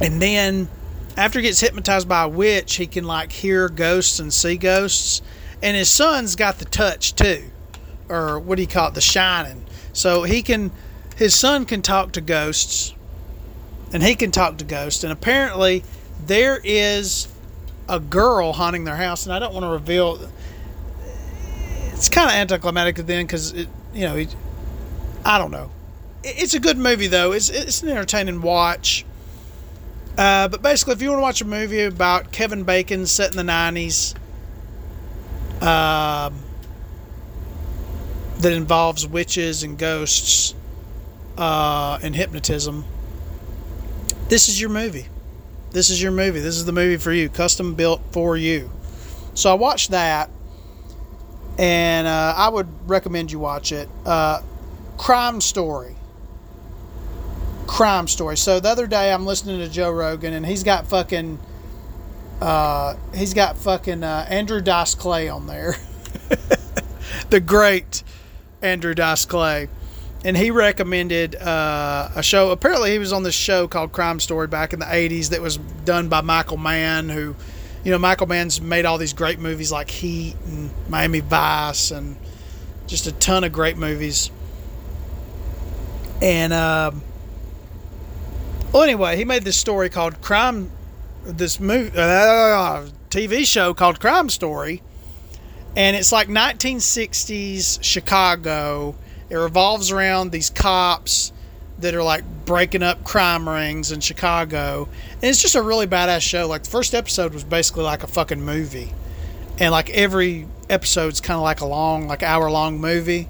And 0.02 0.20
then 0.20 0.70
after 1.16 1.38
he 1.38 1.44
gets 1.44 1.60
hypnotized 1.60 2.10
by 2.10 2.24
a 2.24 2.28
witch, 2.28 2.78
he 2.78 2.88
can 2.88 3.04
like 3.04 3.32
hear 3.32 3.70
ghosts 3.70 4.18
and 4.18 4.34
see 4.34 4.58
ghosts. 4.58 5.22
And 5.62 5.78
his 5.78 5.88
son's 5.88 6.36
got 6.36 6.58
the 6.58 6.66
touch 6.66 7.14
too, 7.14 7.44
or 8.10 8.40
what 8.40 8.56
do 8.56 8.64
you 8.64 8.68
call 8.68 8.88
it, 8.88 8.96
the 8.96 9.02
shining. 9.02 9.64
So 9.94 10.24
he 10.24 10.42
can, 10.42 10.72
his 11.16 11.36
son 11.36 11.66
can 11.66 11.84
talk 11.84 12.14
to 12.14 12.22
ghosts, 12.22 12.96
and 13.94 14.02
he 14.02 14.16
can 14.16 14.32
talk 14.32 14.58
to 14.58 14.66
ghosts. 14.66 15.04
And 15.04 15.14
apparently, 15.14 15.84
there 16.26 16.60
is 16.64 17.28
a 17.88 18.00
girl 18.00 18.54
haunting 18.54 18.86
their 18.86 18.96
house, 18.96 19.28
and 19.28 19.34
I 19.34 19.38
don't 19.38 19.54
want 19.54 19.64
to 19.64 19.70
reveal. 19.70 20.28
It's 22.02 22.10
kind 22.10 22.32
of 22.32 22.36
anticlimactic 22.36 23.06
then 23.06 23.28
because 23.28 23.52
it, 23.52 23.68
you 23.94 24.08
know, 24.08 24.26
I 25.24 25.38
don't 25.38 25.52
know. 25.52 25.70
It's 26.24 26.56
a 26.56 26.60
good 26.60 26.80
movie 26.80 27.06
though. 27.06 27.32
It's 27.32 27.52
it's 27.52 27.84
an 27.84 27.90
entertaining 27.90 28.42
watch. 28.42 29.06
Uh, 30.18 30.48
but 30.48 30.64
basically, 30.64 30.94
if 30.94 31.02
you 31.04 31.10
want 31.10 31.20
to 31.20 31.22
watch 31.22 31.42
a 31.42 31.46
movie 31.46 31.84
about 31.84 32.32
Kevin 32.32 32.64
Bacon 32.64 33.06
set 33.06 33.30
in 33.30 33.38
the 33.38 33.44
'90s, 33.44 34.16
um, 35.62 36.34
that 38.40 38.52
involves 38.52 39.06
witches 39.06 39.62
and 39.62 39.78
ghosts 39.78 40.56
uh, 41.38 42.00
and 42.02 42.16
hypnotism, 42.16 42.84
this 44.28 44.50
is 44.50 44.60
your 44.60 44.72
movie. 44.72 45.06
This 45.70 45.92
is 45.92 46.02
your 46.02 46.14
movie. 46.14 46.40
This 46.40 46.56
is 46.56 46.66
the 46.66 46.72
movie 46.72 46.98
for 46.98 47.14
you, 47.14 47.30
custom 47.30 47.76
built 47.76 48.02
for 48.10 48.36
you. 48.36 48.72
So 49.36 49.52
I 49.52 49.54
watched 49.54 49.92
that, 49.92 50.32
and 51.58 52.08
uh, 52.08 52.34
I 52.36 52.50
would 52.50 52.68
recommend 52.88 53.32
you 53.32 53.40
watch 53.40 53.72
it. 53.72 53.90
Uh, 54.06 54.42
Crime 54.98 55.42
Story 55.42 55.96
crime 57.68 58.06
story. 58.06 58.36
So 58.36 58.60
the 58.60 58.68
other 58.68 58.86
day 58.86 59.14
I'm 59.14 59.26
listening 59.26 59.60
to 59.60 59.70
Joe 59.70 59.92
Rogan 59.92 60.34
and 60.34 60.46
he's 60.46 60.62
got 60.62 60.88
fucking 60.88 61.40
uh, 62.42 62.96
he's 63.14 63.34
got 63.34 63.58
fucking 63.58 64.04
uh, 64.04 64.26
Andrew 64.28 64.62
Dice 64.62 64.96
Clay 64.96 65.30
on 65.30 65.46
there, 65.46 65.76
the 67.30 67.40
great 67.40 68.04
Andrew 68.64 68.96
Dice 68.96 69.26
Clay, 69.26 69.70
and 70.26 70.36
he 70.36 70.50
recommended 70.50 71.36
uh, 71.36 72.10
a 72.16 72.24
show. 72.24 72.50
Apparently, 72.50 72.92
he 72.92 73.00
was 73.00 73.14
on 73.14 73.22
this 73.22 73.36
show 73.36 73.68
called 73.68 73.92
Crime 73.92 74.20
Story 74.20 74.48
back 74.48 74.74
in 74.74 74.80
the 74.80 74.86
'80s 74.86 75.30
that 75.30 75.42
was 75.42 75.58
done 75.86 76.10
by 76.10 76.22
Michael 76.22 76.58
Mann, 76.58 77.10
who, 77.10 77.36
you 77.84 77.92
know, 77.92 77.98
Michael 77.98 78.28
Mann's 78.28 78.62
made 78.62 78.86
all 78.86 78.98
these 78.98 79.14
great 79.14 79.40
movies 79.40 79.72
like 79.72 79.90
Heat 79.90 80.36
and 80.46 80.70
Miami 80.88 81.20
Vice 81.20 81.92
and 81.92 82.16
just 82.88 83.08
a 83.08 83.12
ton 83.14 83.44
of 83.44 83.52
great 83.52 83.78
movies. 83.78 84.30
And 86.22 86.54
um, 86.54 87.02
well, 88.72 88.84
anyway, 88.84 89.18
he 89.18 89.26
made 89.26 89.44
this 89.44 89.58
story 89.58 89.90
called 89.90 90.22
Crime, 90.22 90.72
this 91.24 91.60
movie, 91.60 91.92
uh, 91.98 92.88
TV 93.10 93.46
show 93.46 93.74
called 93.74 94.00
Crime 94.00 94.30
Story, 94.30 94.84
and 95.76 95.96
it's 95.96 96.12
like 96.12 96.28
1960s 96.28 97.80
Chicago. 97.84 98.96
It 99.30 99.36
revolves 99.36 99.92
around 99.92 100.32
these 100.32 100.50
cops 100.50 101.32
that 101.82 101.94
are 101.94 102.04
like 102.04 102.24
breaking 102.46 102.84
up 102.84 103.04
crime 103.04 103.48
rings 103.48 103.92
in 103.92 104.00
Chicago, 104.00 104.88
and 105.16 105.24
it's 105.24 105.42
just 105.42 105.56
a 105.56 105.62
really 105.62 105.88
badass 105.88 106.22
show. 106.22 106.48
Like 106.48 106.64
the 106.64 106.70
first 106.70 106.94
episode 106.94 107.34
was 107.34 107.44
basically 107.44 107.84
like 107.84 108.04
a 108.04 108.08
fucking 108.08 108.42
movie, 108.42 108.94
and 109.60 109.72
like 109.72 109.90
every 109.92 110.48
episode's 110.70 111.22
kind 111.22 111.38
of 111.38 111.44
like 111.44 111.62
a 111.62 111.66
long, 111.66 112.08
like 112.08 112.24
hour 112.24 112.50
long 112.50 112.80
movie. 112.80 113.28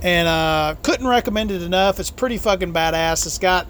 And 0.00 0.28
uh, 0.28 0.76
couldn't 0.82 1.08
recommend 1.08 1.50
it 1.50 1.62
enough. 1.62 1.98
It's 1.98 2.10
pretty 2.10 2.38
fucking 2.38 2.72
badass. 2.72 3.26
It's 3.26 3.38
got 3.38 3.66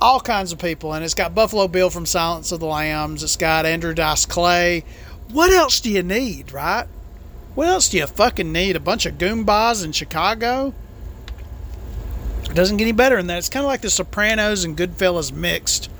all 0.00 0.20
kinds 0.20 0.52
of 0.52 0.58
people, 0.58 0.92
and 0.92 1.02
it's 1.02 1.14
got 1.14 1.34
Buffalo 1.34 1.66
Bill 1.66 1.88
from 1.88 2.04
Silence 2.04 2.52
of 2.52 2.60
the 2.60 2.66
Lambs. 2.66 3.22
It's 3.22 3.36
got 3.36 3.64
Andrew 3.64 3.94
Dice 3.94 4.26
Clay. 4.26 4.84
What 5.30 5.50
else 5.50 5.80
do 5.80 5.90
you 5.90 6.02
need, 6.02 6.52
right? 6.52 6.86
What 7.54 7.68
else 7.68 7.88
do 7.88 7.96
you 7.96 8.06
fucking 8.06 8.52
need? 8.52 8.76
A 8.76 8.80
bunch 8.80 9.06
of 9.06 9.14
goombas 9.14 9.82
in 9.82 9.92
Chicago? 9.92 10.74
It 12.54 12.58
doesn't 12.58 12.76
get 12.76 12.84
any 12.84 12.92
better 12.92 13.16
than 13.16 13.26
that. 13.26 13.38
It's 13.38 13.48
kind 13.48 13.64
of 13.64 13.66
like 13.66 13.80
The 13.80 13.90
Sopranos 13.90 14.64
and 14.64 14.76
Goodfellas 14.76 15.32
mixed, 15.32 15.90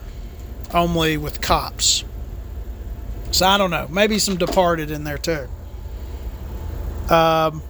only 0.72 1.16
with 1.16 1.40
cops. 1.40 2.04
So 3.32 3.44
I 3.44 3.58
don't 3.58 3.72
know. 3.72 3.88
Maybe 3.90 4.20
some 4.20 4.36
Departed 4.36 4.88
in 4.88 5.02
there 5.02 5.18
too. 5.18 5.48
Um, 7.12 7.60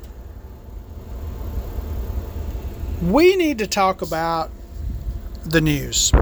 we 3.01 3.37
need 3.37 3.57
to 3.57 3.67
talk 3.67 4.03
about 4.03 4.51
the 5.47 5.63
news. 5.63 6.13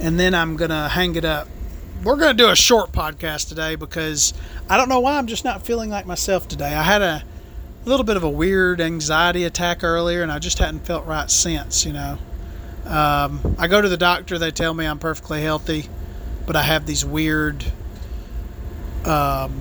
And 0.00 0.18
then 0.18 0.34
I'm 0.34 0.56
going 0.56 0.70
to 0.72 0.88
hang 0.88 1.14
it 1.14 1.24
up. 1.24 1.46
We're 2.02 2.16
going 2.16 2.36
to 2.36 2.42
do 2.42 2.50
a 2.50 2.56
short 2.56 2.90
podcast 2.90 3.48
today 3.48 3.76
because 3.76 4.34
I 4.68 4.76
don't 4.76 4.88
know 4.88 4.98
why 4.98 5.16
I'm 5.18 5.28
just 5.28 5.44
not 5.44 5.64
feeling 5.64 5.90
like 5.90 6.06
myself 6.06 6.48
today. 6.48 6.74
I 6.74 6.82
had 6.82 7.02
a 7.02 7.22
little 7.88 8.04
bit 8.04 8.16
of 8.16 8.22
a 8.22 8.30
weird 8.30 8.80
anxiety 8.80 9.44
attack 9.44 9.82
earlier 9.82 10.22
and 10.22 10.30
I 10.30 10.38
just 10.38 10.58
hadn't 10.58 10.86
felt 10.86 11.06
right 11.06 11.30
since, 11.30 11.84
you 11.84 11.92
know. 11.92 12.18
Um, 12.86 13.56
I 13.58 13.68
go 13.68 13.80
to 13.80 13.88
the 13.88 13.96
doctor, 13.96 14.38
they 14.38 14.50
tell 14.50 14.74
me 14.74 14.86
I'm 14.86 14.98
perfectly 14.98 15.42
healthy, 15.42 15.88
but 16.46 16.56
I 16.56 16.62
have 16.62 16.86
these 16.86 17.04
weird 17.04 17.64
um, 19.04 19.60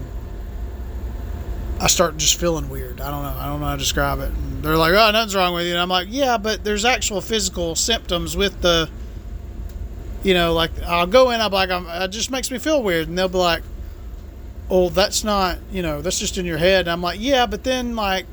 I 1.81 1.87
start 1.87 2.17
just 2.17 2.39
feeling 2.39 2.69
weird. 2.69 3.01
I 3.01 3.09
don't 3.09 3.23
know. 3.23 3.35
I 3.39 3.47
don't 3.47 3.59
know 3.59 3.65
how 3.65 3.71
to 3.71 3.79
describe 3.79 4.19
it. 4.19 4.29
And 4.29 4.63
they're 4.63 4.77
like, 4.77 4.93
"Oh, 4.93 5.09
nothing's 5.11 5.35
wrong 5.35 5.55
with 5.55 5.65
you." 5.65 5.71
And 5.71 5.81
I'm 5.81 5.89
like, 5.89 6.09
"Yeah, 6.11 6.37
but 6.37 6.63
there's 6.63 6.85
actual 6.85 7.21
physical 7.21 7.75
symptoms 7.75 8.37
with 8.37 8.61
the, 8.61 8.87
you 10.21 10.35
know, 10.35 10.53
like 10.53 10.71
I'll 10.83 11.07
go 11.07 11.31
in, 11.31 11.41
I'm 11.41 11.51
like, 11.51 11.71
I'm, 11.71 11.87
it 11.87 12.09
just 12.09 12.29
makes 12.29 12.51
me 12.51 12.59
feel 12.59 12.83
weird," 12.83 13.07
and 13.07 13.17
they'll 13.17 13.29
be 13.29 13.39
like, 13.39 13.63
"Oh, 14.71 14.89
that's 14.89 15.23
not, 15.23 15.59
you 15.71 15.83
know, 15.83 16.01
that's 16.01 16.17
just 16.17 16.37
in 16.39 16.45
your 16.45 16.57
head." 16.57 16.81
And 16.81 16.89
I'm 16.89 17.01
like, 17.01 17.19
"Yeah, 17.19 17.45
but 17.45 17.63
then 17.63 17.95
like, 17.95 18.25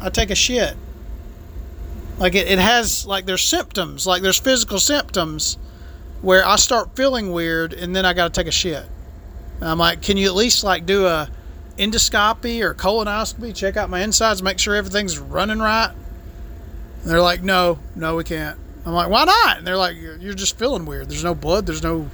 I 0.00 0.10
take 0.10 0.30
a 0.30 0.34
shit. 0.34 0.76
Like 2.18 2.34
it, 2.34 2.48
it 2.48 2.58
has 2.58 3.06
like 3.06 3.24
there's 3.24 3.42
symptoms, 3.42 4.06
like 4.06 4.20
there's 4.20 4.38
physical 4.38 4.78
symptoms." 4.78 5.56
Where 6.22 6.44
I 6.46 6.56
start 6.56 6.96
feeling 6.96 7.30
weird 7.30 7.74
and 7.74 7.94
then 7.94 8.06
I 8.06 8.14
got 8.14 8.32
to 8.32 8.40
take 8.40 8.48
a 8.48 8.52
shit. 8.52 8.84
And 9.60 9.68
I'm 9.68 9.78
like, 9.78 10.02
can 10.02 10.16
you 10.16 10.26
at 10.26 10.34
least 10.34 10.64
like 10.64 10.86
do 10.86 11.06
a 11.06 11.28
endoscopy 11.78 12.62
or 12.62 12.74
colonoscopy, 12.74 13.54
check 13.54 13.76
out 13.76 13.90
my 13.90 14.00
insides, 14.00 14.42
make 14.42 14.58
sure 14.58 14.74
everything's 14.74 15.18
running 15.18 15.58
right? 15.58 15.90
And 17.02 17.10
they're 17.10 17.22
like, 17.22 17.42
no, 17.42 17.78
no, 17.94 18.16
we 18.16 18.24
can't. 18.24 18.58
I'm 18.84 18.92
like, 18.92 19.08
why 19.08 19.24
not? 19.24 19.58
And 19.58 19.66
they're 19.66 19.76
like, 19.76 19.96
you're, 19.96 20.16
you're 20.16 20.34
just 20.34 20.58
feeling 20.58 20.86
weird. 20.86 21.08
There's 21.08 21.24
no 21.24 21.34
blood. 21.34 21.66
There's 21.66 21.82
no, 21.82 22.08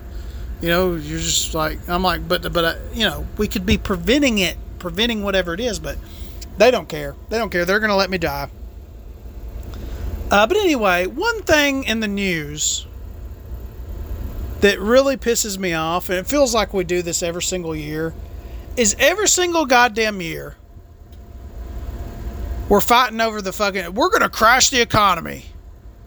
you 0.63 0.69
know, 0.69 0.95
you're 0.95 1.19
just 1.19 1.55
like, 1.55 1.87
I'm 1.89 2.03
like, 2.03 2.27
but, 2.27 2.51
but, 2.53 2.65
uh, 2.65 2.75
you 2.95 3.05
know, 3.05 3.27
we 3.37 3.49
could 3.49 3.67
be 3.67 3.77
preventing 3.77 4.39
it, 4.39 4.57
preventing 4.79 5.23
whatever 5.23 5.53
it 5.53 5.61
is, 5.61 5.79
but 5.79 5.99
they 6.57 6.71
don't 6.71 6.89
care. 6.89 7.17
They 7.29 7.39
don't 7.39 7.51
care. 7.51 7.65
They're 7.65 7.81
going 7.81 7.91
to 7.91 7.97
let 7.97 8.11
me 8.11 8.19
die. 8.19 8.49
Uh, 10.31 10.47
but 10.47 10.57
anyway, 10.57 11.07
one 11.07 11.43
thing 11.43 11.85
in 11.85 12.01
the 12.01 12.09
news 12.09 12.87
that 14.61 14.79
really 14.79 15.17
pisses 15.17 15.59
me 15.59 15.75
off, 15.75 16.09
and 16.09 16.19
it 16.19 16.27
feels 16.27 16.55
like 16.55 16.73
we 16.73 16.85
do 16.85 17.03
this 17.03 17.23
every 17.23 17.43
single 17.43 17.75
year, 17.75 18.15
is 18.77 18.97
every 18.99 19.29
single 19.29 19.67
goddamn 19.67 20.21
year 20.21 20.57
we're 22.69 22.81
fighting 22.81 23.21
over 23.21 23.43
the 23.43 23.53
fucking 23.53 23.93
we're 23.93 24.09
going 24.09 24.23
to 24.23 24.31
crash 24.31 24.71
the 24.71 24.81
economy 24.81 25.45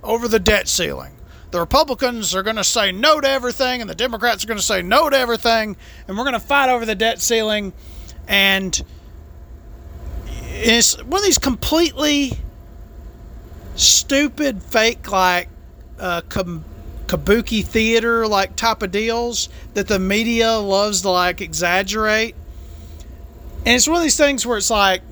over 0.02 0.28
the 0.28 0.40
debt 0.40 0.68
ceiling. 0.68 1.15
The 1.56 1.62
Republicans 1.62 2.36
are 2.36 2.44
going 2.44 2.58
to 2.58 2.66
say 2.66 2.92
no 2.92 3.22
to 3.22 3.30
everything 3.30 3.80
and 3.80 3.90
the 3.90 3.96
Democrats 3.96 4.44
are 4.44 4.48
going 4.48 4.60
to 4.60 4.66
say 4.66 4.82
no 4.82 5.10
to 5.10 5.18
everything 5.18 5.78
and 6.06 6.18
we're 6.18 6.26
going 6.26 6.34
to 6.34 6.40
fight 6.42 6.70
over 6.70 6.86
the 6.86 6.96
debt 6.96 7.22
ceiling 7.22 7.72
and 8.28 8.84
it's 10.28 11.02
one 11.02 11.22
of 11.22 11.24
these 11.24 11.38
completely 11.38 12.34
stupid 13.76 14.62
fake 14.64 15.10
like 15.10 15.48
uh, 15.98 16.20
kabuki 16.24 17.64
theater 17.64 18.28
like 18.28 18.58
type 18.58 18.82
of 18.82 18.92
deals 18.92 19.48
that 19.76 19.88
the 19.88 19.98
media 19.98 20.56
loves 20.56 21.04
to 21.04 21.10
like 21.10 21.40
exaggerate 21.40 22.36
and 23.60 23.76
it's 23.76 23.88
one 23.88 23.96
of 23.96 24.04
these 24.04 24.18
things 24.18 24.46
where 24.46 24.58
it's 24.58 24.70
like, 24.70 25.04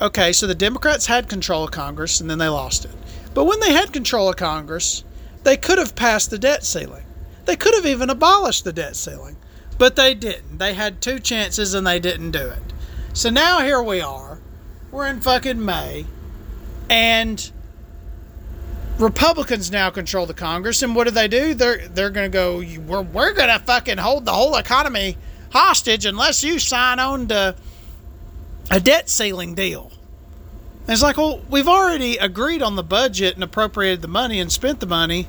okay, 0.00 0.32
so 0.32 0.46
the 0.46 0.54
Democrats 0.54 1.06
had 1.06 1.28
control 1.28 1.64
of 1.64 1.72
Congress 1.72 2.20
and 2.20 2.30
then 2.30 2.38
they 2.38 2.46
lost 2.46 2.84
it. 2.84 2.92
But 3.34 3.46
when 3.46 3.58
they 3.58 3.72
had 3.72 3.92
control 3.92 4.28
of 4.28 4.36
Congress, 4.36 5.02
they 5.46 5.56
could 5.56 5.78
have 5.78 5.94
passed 5.94 6.30
the 6.30 6.40
debt 6.40 6.64
ceiling. 6.64 7.04
They 7.44 7.54
could 7.54 7.72
have 7.74 7.86
even 7.86 8.10
abolished 8.10 8.64
the 8.64 8.72
debt 8.72 8.96
ceiling. 8.96 9.36
But 9.78 9.94
they 9.94 10.12
didn't. 10.12 10.58
They 10.58 10.74
had 10.74 11.00
two 11.00 11.20
chances 11.20 11.72
and 11.72 11.86
they 11.86 12.00
didn't 12.00 12.32
do 12.32 12.48
it. 12.48 12.72
So 13.12 13.30
now 13.30 13.60
here 13.60 13.80
we 13.80 14.00
are. 14.00 14.40
We're 14.90 15.06
in 15.06 15.20
fucking 15.20 15.64
May. 15.64 16.04
And 16.90 17.48
Republicans 18.98 19.70
now 19.70 19.88
control 19.90 20.26
the 20.26 20.34
Congress. 20.34 20.82
And 20.82 20.96
what 20.96 21.04
do 21.04 21.12
they 21.12 21.28
do? 21.28 21.54
They're, 21.54 21.86
they're 21.86 22.10
going 22.10 22.28
to 22.28 22.36
go, 22.36 22.56
we're, 22.80 23.02
we're 23.02 23.32
going 23.32 23.48
to 23.48 23.60
fucking 23.60 23.98
hold 23.98 24.24
the 24.24 24.32
whole 24.32 24.56
economy 24.56 25.16
hostage 25.52 26.06
unless 26.06 26.42
you 26.42 26.58
sign 26.58 26.98
on 26.98 27.28
to 27.28 27.54
a 28.72 28.80
debt 28.80 29.08
ceiling 29.08 29.54
deal. 29.54 29.92
And 30.80 30.92
it's 30.92 31.02
like, 31.02 31.16
well, 31.16 31.40
we've 31.48 31.68
already 31.68 32.16
agreed 32.16 32.62
on 32.62 32.74
the 32.74 32.82
budget 32.82 33.34
and 33.34 33.44
appropriated 33.44 34.02
the 34.02 34.08
money 34.08 34.40
and 34.40 34.50
spent 34.50 34.80
the 34.80 34.86
money. 34.86 35.28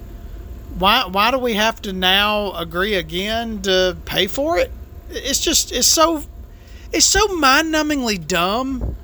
Why 0.80 1.06
why 1.06 1.32
do 1.32 1.40
we 1.40 1.54
have 1.54 1.82
to 1.84 1.94
now 1.94 2.54
agree 2.54 2.96
again 2.96 3.62
to 3.64 3.98
pay 4.06 4.28
for 4.28 4.58
it? 4.58 4.72
It's 5.10 5.40
just 5.40 5.72
it's 5.72 5.88
so 5.88 6.24
it's 6.92 7.06
so 7.06 7.28
mind-numbingly 7.28 8.28
dumb 8.28 8.96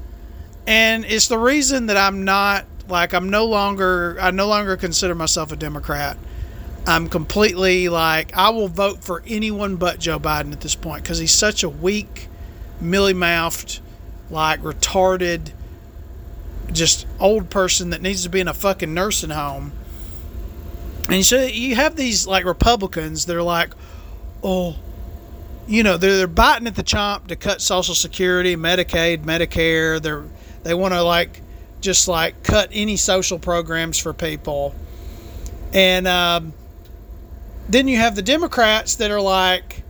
and 0.68 1.06
it's 1.06 1.28
the 1.28 1.38
reason 1.38 1.88
that 1.88 1.98
I'm 1.98 2.24
not 2.24 2.66
like 2.88 3.14
I'm 3.14 3.30
no 3.30 3.46
longer 3.46 4.18
I 4.22 4.32
no 4.32 4.48
longer 4.48 4.78
consider 4.78 5.16
myself 5.16 5.52
a 5.52 5.56
Democrat. 5.56 6.18
I'm 6.86 7.08
completely 7.08 7.90
like 7.90 8.36
I 8.36 8.50
will 8.50 8.68
vote 8.68 9.04
for 9.04 9.24
anyone 9.26 9.78
but 9.78 10.00
Joe 10.00 10.20
Biden 10.20 10.52
at 10.52 10.62
this 10.62 10.76
point 10.76 11.04
because 11.04 11.18
he's 11.18 11.34
such 11.34 11.64
a 11.64 11.70
weak, 11.70 12.28
mealy 12.80 13.14
mouthed, 13.14 13.80
like 14.30 14.62
retarded, 14.62 15.52
just 16.72 17.08
old 17.20 17.50
person 17.50 17.90
that 17.92 18.02
needs 18.02 18.24
to 18.24 18.30
be 18.30 18.42
in 18.42 18.48
a 18.48 18.54
fucking 18.54 18.94
nursing 18.94 19.32
home. 19.32 19.72
And 21.10 21.26
so 21.26 21.44
you 21.44 21.76
have 21.76 21.96
these 21.96 22.26
like 22.26 22.46
Republicans 22.46 23.26
that 23.26 23.36
are 23.36 23.44
like, 23.44 23.74
oh, 24.44 24.76
you 25.68 25.84
know, 25.84 25.98
they're, 25.98 26.18
they're 26.18 26.28
biting 26.28 26.68
at 26.68 26.76
the 26.76 26.84
chomp 26.84 27.28
to 27.28 27.36
cut 27.36 27.62
Social 27.62 27.96
Security, 27.96 28.56
Medicaid, 28.56 29.24
Medicare. 29.24 30.02
They're 30.02 30.26
they 30.64 30.74
want 30.74 30.94
to 30.94 31.04
like 31.04 31.42
just 31.82 32.08
like 32.08 32.44
cut 32.44 32.70
any 32.72 32.96
social 32.96 33.38
programs 33.40 33.98
for 33.98 34.14
people, 34.14 34.74
and 35.74 36.08
um, 36.08 36.54
then 37.68 37.88
you 37.88 37.98
have 37.98 38.16
the 38.16 38.22
Democrats 38.22 38.96
that 38.96 39.12
are 39.12 39.22
like 39.22 39.84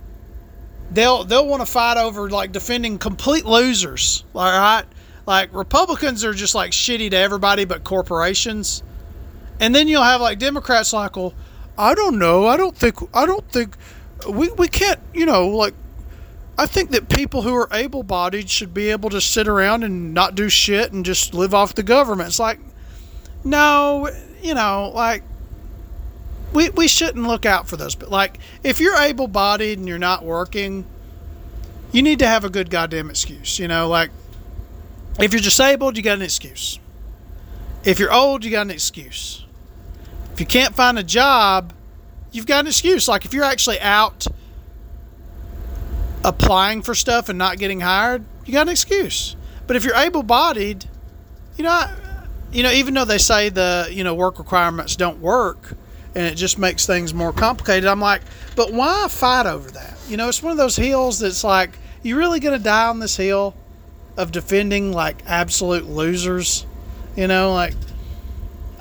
they'll 0.91 1.23
they'll 1.23 1.47
want 1.47 1.61
to 1.61 1.71
fight 1.71 1.97
over 1.97 2.29
like 2.29 2.51
defending 2.51 2.97
complete 2.97 3.45
losers. 3.45 4.23
All 4.35 4.43
right, 4.43 4.85
like 5.25 5.53
Republicans 5.53 6.23
are 6.23 6.33
just 6.33 6.55
like 6.55 6.71
shitty 6.71 7.11
to 7.11 7.17
everybody 7.17 7.65
but 7.65 7.83
corporations, 7.83 8.83
and 9.59 9.73
then 9.73 9.87
you'll 9.87 10.03
have 10.03 10.21
like 10.21 10.39
Democrats 10.39 10.93
like, 10.93 11.15
well, 11.15 11.33
I 11.77 11.95
don't 11.95 12.19
know, 12.19 12.47
I 12.47 12.57
don't 12.57 12.75
think, 12.75 12.97
I 13.13 13.25
don't 13.25 13.47
think 13.49 13.77
we 14.29 14.49
we 14.51 14.67
can't, 14.67 14.99
you 15.13 15.25
know, 15.25 15.47
like. 15.47 15.73
I 16.55 16.67
think 16.67 16.91
that 16.91 17.09
people 17.09 17.41
who 17.41 17.55
are 17.55 17.67
able 17.71 18.03
bodied 18.03 18.47
should 18.47 18.75
be 18.75 18.91
able 18.91 19.09
to 19.09 19.19
sit 19.19 19.47
around 19.47 19.83
and 19.83 20.13
not 20.13 20.35
do 20.35 20.49
shit 20.49 20.93
and 20.93 21.03
just 21.03 21.33
live 21.33 21.51
off 21.55 21.73
the 21.73 21.81
government. 21.81 22.29
It's 22.29 22.37
like, 22.37 22.59
no, 23.43 24.07
you 24.39 24.53
know, 24.53 24.91
like 24.93 25.23
we, 26.53 26.69
we 26.69 26.87
shouldn't 26.87 27.25
look 27.25 27.45
out 27.47 27.67
for 27.67 27.75
those. 27.75 27.95
But 27.95 28.11
like, 28.11 28.37
if 28.63 28.79
you're 28.79 28.95
able 28.97 29.27
bodied 29.27 29.79
and 29.79 29.87
you're 29.87 29.97
not 29.97 30.23
working, 30.23 30.85
you 31.91 32.03
need 32.03 32.19
to 32.19 32.27
have 32.27 32.43
a 32.45 32.49
good 32.49 32.69
goddamn 32.69 33.09
excuse. 33.09 33.57
You 33.57 33.67
know, 33.67 33.87
like 33.87 34.11
if 35.19 35.33
you're 35.33 35.41
disabled, 35.41 35.97
you 35.97 36.03
got 36.03 36.17
an 36.17 36.21
excuse. 36.21 36.79
If 37.83 37.99
you're 37.99 38.13
old, 38.13 38.45
you 38.45 38.51
got 38.51 38.61
an 38.61 38.71
excuse. 38.71 39.42
If 40.33 40.39
you 40.39 40.45
can't 40.45 40.75
find 40.75 40.99
a 40.99 41.03
job, 41.03 41.73
you've 42.31 42.45
got 42.45 42.61
an 42.61 42.67
excuse. 42.67 43.07
Like 43.07 43.25
if 43.25 43.33
you're 43.33 43.43
actually 43.43 43.79
out 43.79 44.27
applying 46.23 46.81
for 46.81 46.95
stuff 46.95 47.29
and 47.29 47.37
not 47.37 47.57
getting 47.57 47.79
hired, 47.79 48.23
you 48.45 48.53
got 48.53 48.63
an 48.63 48.69
excuse. 48.69 49.35
But 49.67 49.75
if 49.75 49.83
you're 49.85 49.95
able 49.95 50.23
bodied, 50.23 50.85
you 51.57 51.63
know, 51.63 51.85
you 52.51 52.63
know, 52.63 52.71
even 52.71 52.93
though 52.93 53.05
they 53.05 53.17
say 53.17 53.49
the 53.49 53.87
you 53.91 54.03
know 54.03 54.15
work 54.15 54.39
requirements 54.39 54.95
don't 54.95 55.19
work, 55.19 55.75
and 56.15 56.25
it 56.25 56.35
just 56.35 56.57
makes 56.59 56.85
things 56.85 57.13
more 57.13 57.33
complicated. 57.33 57.85
I'm 57.85 57.99
like, 57.99 58.21
but 58.55 58.71
why 58.71 59.07
fight 59.09 59.45
over 59.45 59.69
that? 59.71 59.97
You 60.07 60.17
know, 60.17 60.29
it's 60.29 60.43
one 60.43 60.51
of 60.51 60.57
those 60.57 60.75
hills 60.75 61.19
that's 61.19 61.43
like, 61.43 61.77
you 62.03 62.17
really 62.17 62.39
to 62.39 62.59
die 62.59 62.87
on 62.87 62.99
this 62.99 63.17
hill 63.17 63.55
of 64.17 64.31
defending 64.31 64.91
like 64.91 65.23
absolute 65.25 65.85
losers? 65.85 66.65
You 67.15 67.27
know, 67.27 67.53
like, 67.53 67.73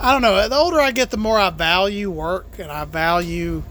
I 0.03 0.11
don't 0.11 0.21
know. 0.21 0.49
The 0.49 0.57
older 0.57 0.81
I 0.81 0.91
get, 0.91 1.11
the 1.11 1.17
more 1.17 1.39
I 1.39 1.51
value 1.51 2.11
work 2.11 2.59
and 2.59 2.73
I 2.73 2.85
value 2.85 3.63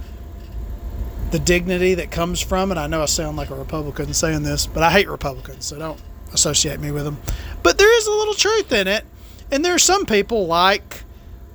the 1.32 1.40
dignity 1.40 1.96
that 1.96 2.10
comes 2.10 2.40
from 2.40 2.72
it. 2.72 2.78
I 2.78 2.88
know 2.88 3.02
I 3.02 3.06
sound 3.06 3.36
like 3.36 3.50
a 3.50 3.56
Republican 3.56 4.14
saying 4.14 4.44
this, 4.44 4.66
but 4.66 4.82
I 4.82 4.92
hate 4.92 5.10
Republicans, 5.10 5.66
so 5.66 5.78
don't 5.78 6.00
associate 6.34 6.80
me 6.80 6.90
with 6.90 7.04
them. 7.04 7.18
But 7.64 7.78
there 7.78 7.94
is 7.98 8.08
a 8.08 8.12
little 8.12 8.34
truth 8.34 8.72
in 8.72 8.88
it. 8.88 9.06
And 9.52 9.66
there 9.66 9.76
are 9.76 9.80
some 9.80 10.06
people 10.06 10.48
like 10.48 11.04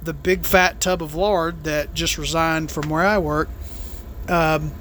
the 0.02 0.12
big 0.12 0.44
fat 0.44 0.78
tub 0.78 1.02
of 1.02 1.14
lard 1.14 1.64
that 1.64 1.94
just 1.94 2.18
resigned 2.18 2.70
from 2.70 2.90
where 2.90 3.04
I 3.04 3.16
work. 3.16 3.48
Um, 4.28 4.74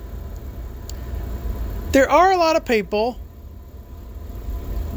there 1.94 2.12
are 2.12 2.34
a 2.34 2.38
lot 2.38 2.58
of 2.58 2.66
people 2.66 3.18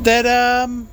that 0.03 0.26
um, 0.26 0.88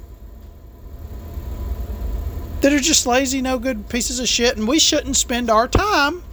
that 2.65 2.73
are 2.73 2.79
just 2.79 3.05
lazy, 3.05 3.43
no 3.43 3.59
good 3.59 3.87
pieces 3.89 4.19
of 4.19 4.27
shit, 4.27 4.57
and 4.57 4.67
we 4.67 4.79
shouldn't 4.79 5.15
spend 5.15 5.51
our 5.51 5.67
time 5.67 6.23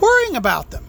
worrying 0.00 0.36
about 0.36 0.70
them. 0.70 0.86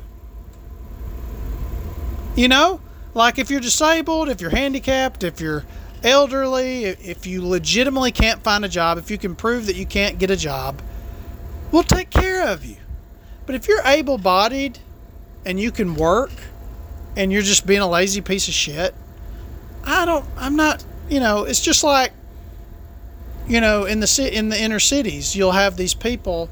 You 2.35 2.47
know, 2.47 2.79
like 3.15 3.39
if 3.39 3.49
you're 3.49 3.59
disabled, 3.59 4.29
if 4.29 4.39
you're 4.39 4.51
handicapped, 4.51 5.23
if 5.23 5.41
you're 5.41 5.65
elderly, 6.03 6.83
if 6.83 7.25
you 7.25 7.43
legitimately 7.43 8.11
can't 8.11 8.43
find 8.43 8.63
a 8.63 8.69
job, 8.69 8.99
if 8.99 9.09
you 9.09 9.17
can 9.17 9.35
prove 9.35 9.65
that 9.65 9.75
you 9.75 9.87
can't 9.87 10.19
get 10.19 10.29
a 10.29 10.37
job, 10.37 10.79
we'll 11.71 11.81
take 11.81 12.11
care 12.11 12.47
of 12.47 12.63
you. 12.63 12.77
But 13.47 13.55
if 13.55 13.67
you're 13.67 13.81
able 13.83 14.19
bodied 14.19 14.77
and 15.43 15.59
you 15.59 15.71
can 15.71 15.95
work 15.95 16.29
and 17.15 17.33
you're 17.33 17.41
just 17.41 17.65
being 17.65 17.81
a 17.81 17.89
lazy 17.89 18.21
piece 18.21 18.47
of 18.47 18.53
shit, 18.53 18.93
I 19.83 20.05
don't, 20.05 20.25
I'm 20.37 20.55
not, 20.55 20.85
you 21.09 21.19
know, 21.19 21.45
it's 21.45 21.61
just 21.61 21.83
like, 21.83 22.13
you 23.47 23.61
know, 23.61 23.85
in 23.85 23.99
the 23.99 24.29
in 24.31 24.49
the 24.49 24.61
inner 24.61 24.79
cities, 24.79 25.35
you'll 25.35 25.51
have 25.51 25.77
these 25.77 25.93
people 25.93 26.49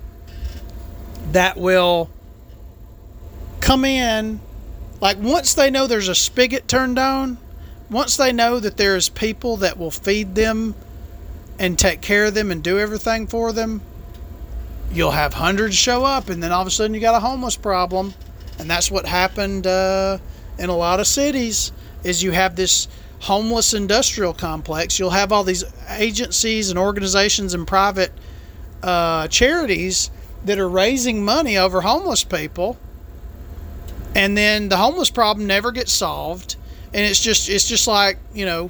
that 1.31 1.57
will 1.57 2.09
come 3.59 3.83
in 3.83 4.39
like 5.01 5.17
once 5.19 5.53
they 5.53 5.69
know 5.69 5.87
there's 5.87 6.07
a 6.07 6.15
spigot 6.15 6.67
turned 6.67 6.97
on, 6.97 7.37
once 7.89 8.17
they 8.17 8.31
know 8.31 8.59
that 8.59 8.77
there's 8.77 9.09
people 9.09 9.57
that 9.57 9.77
will 9.77 9.91
feed 9.91 10.35
them 10.35 10.73
and 11.59 11.77
take 11.77 12.01
care 12.01 12.25
of 12.25 12.33
them 12.33 12.51
and 12.51 12.63
do 12.63 12.79
everything 12.79 13.27
for 13.27 13.51
them, 13.51 13.81
you'll 14.91 15.11
have 15.11 15.33
hundreds 15.33 15.75
show 15.75 16.03
up, 16.03 16.29
and 16.29 16.41
then 16.41 16.51
all 16.51 16.61
of 16.61 16.67
a 16.67 16.71
sudden 16.71 16.93
you 16.93 16.99
got 16.99 17.15
a 17.15 17.19
homeless 17.19 17.55
problem, 17.55 18.13
and 18.57 18.69
that's 18.69 18.89
what 18.89 19.05
happened 19.05 19.67
uh, 19.67 20.17
in 20.57 20.69
a 20.69 20.75
lot 20.75 20.99
of 20.99 21.07
cities. 21.07 21.71
Is 22.03 22.23
you 22.23 22.31
have 22.31 22.55
this 22.55 22.87
homeless 23.25 23.73
industrial 23.73 24.33
complex. 24.33 24.99
You'll 24.99 25.09
have 25.09 25.31
all 25.31 25.43
these 25.43 25.63
agencies 25.89 26.69
and 26.69 26.77
organizations 26.77 27.55
and 27.55 27.65
private 27.65 28.11
uh, 28.83 29.27
charities 29.29 30.11
that 30.45 30.59
are 30.59 30.69
raising 30.69 31.25
money 31.25 31.57
over 31.57 31.81
homeless 31.81 32.23
people, 32.23 32.77
and 34.13 34.37
then 34.37 34.69
the 34.69 34.77
homeless 34.77 35.09
problem 35.09 35.47
never 35.47 35.71
gets 35.71 35.91
solved. 35.91 36.55
And 36.93 37.03
it's 37.03 37.19
just 37.19 37.49
it's 37.49 37.67
just 37.67 37.87
like 37.87 38.19
you 38.31 38.45
know 38.45 38.69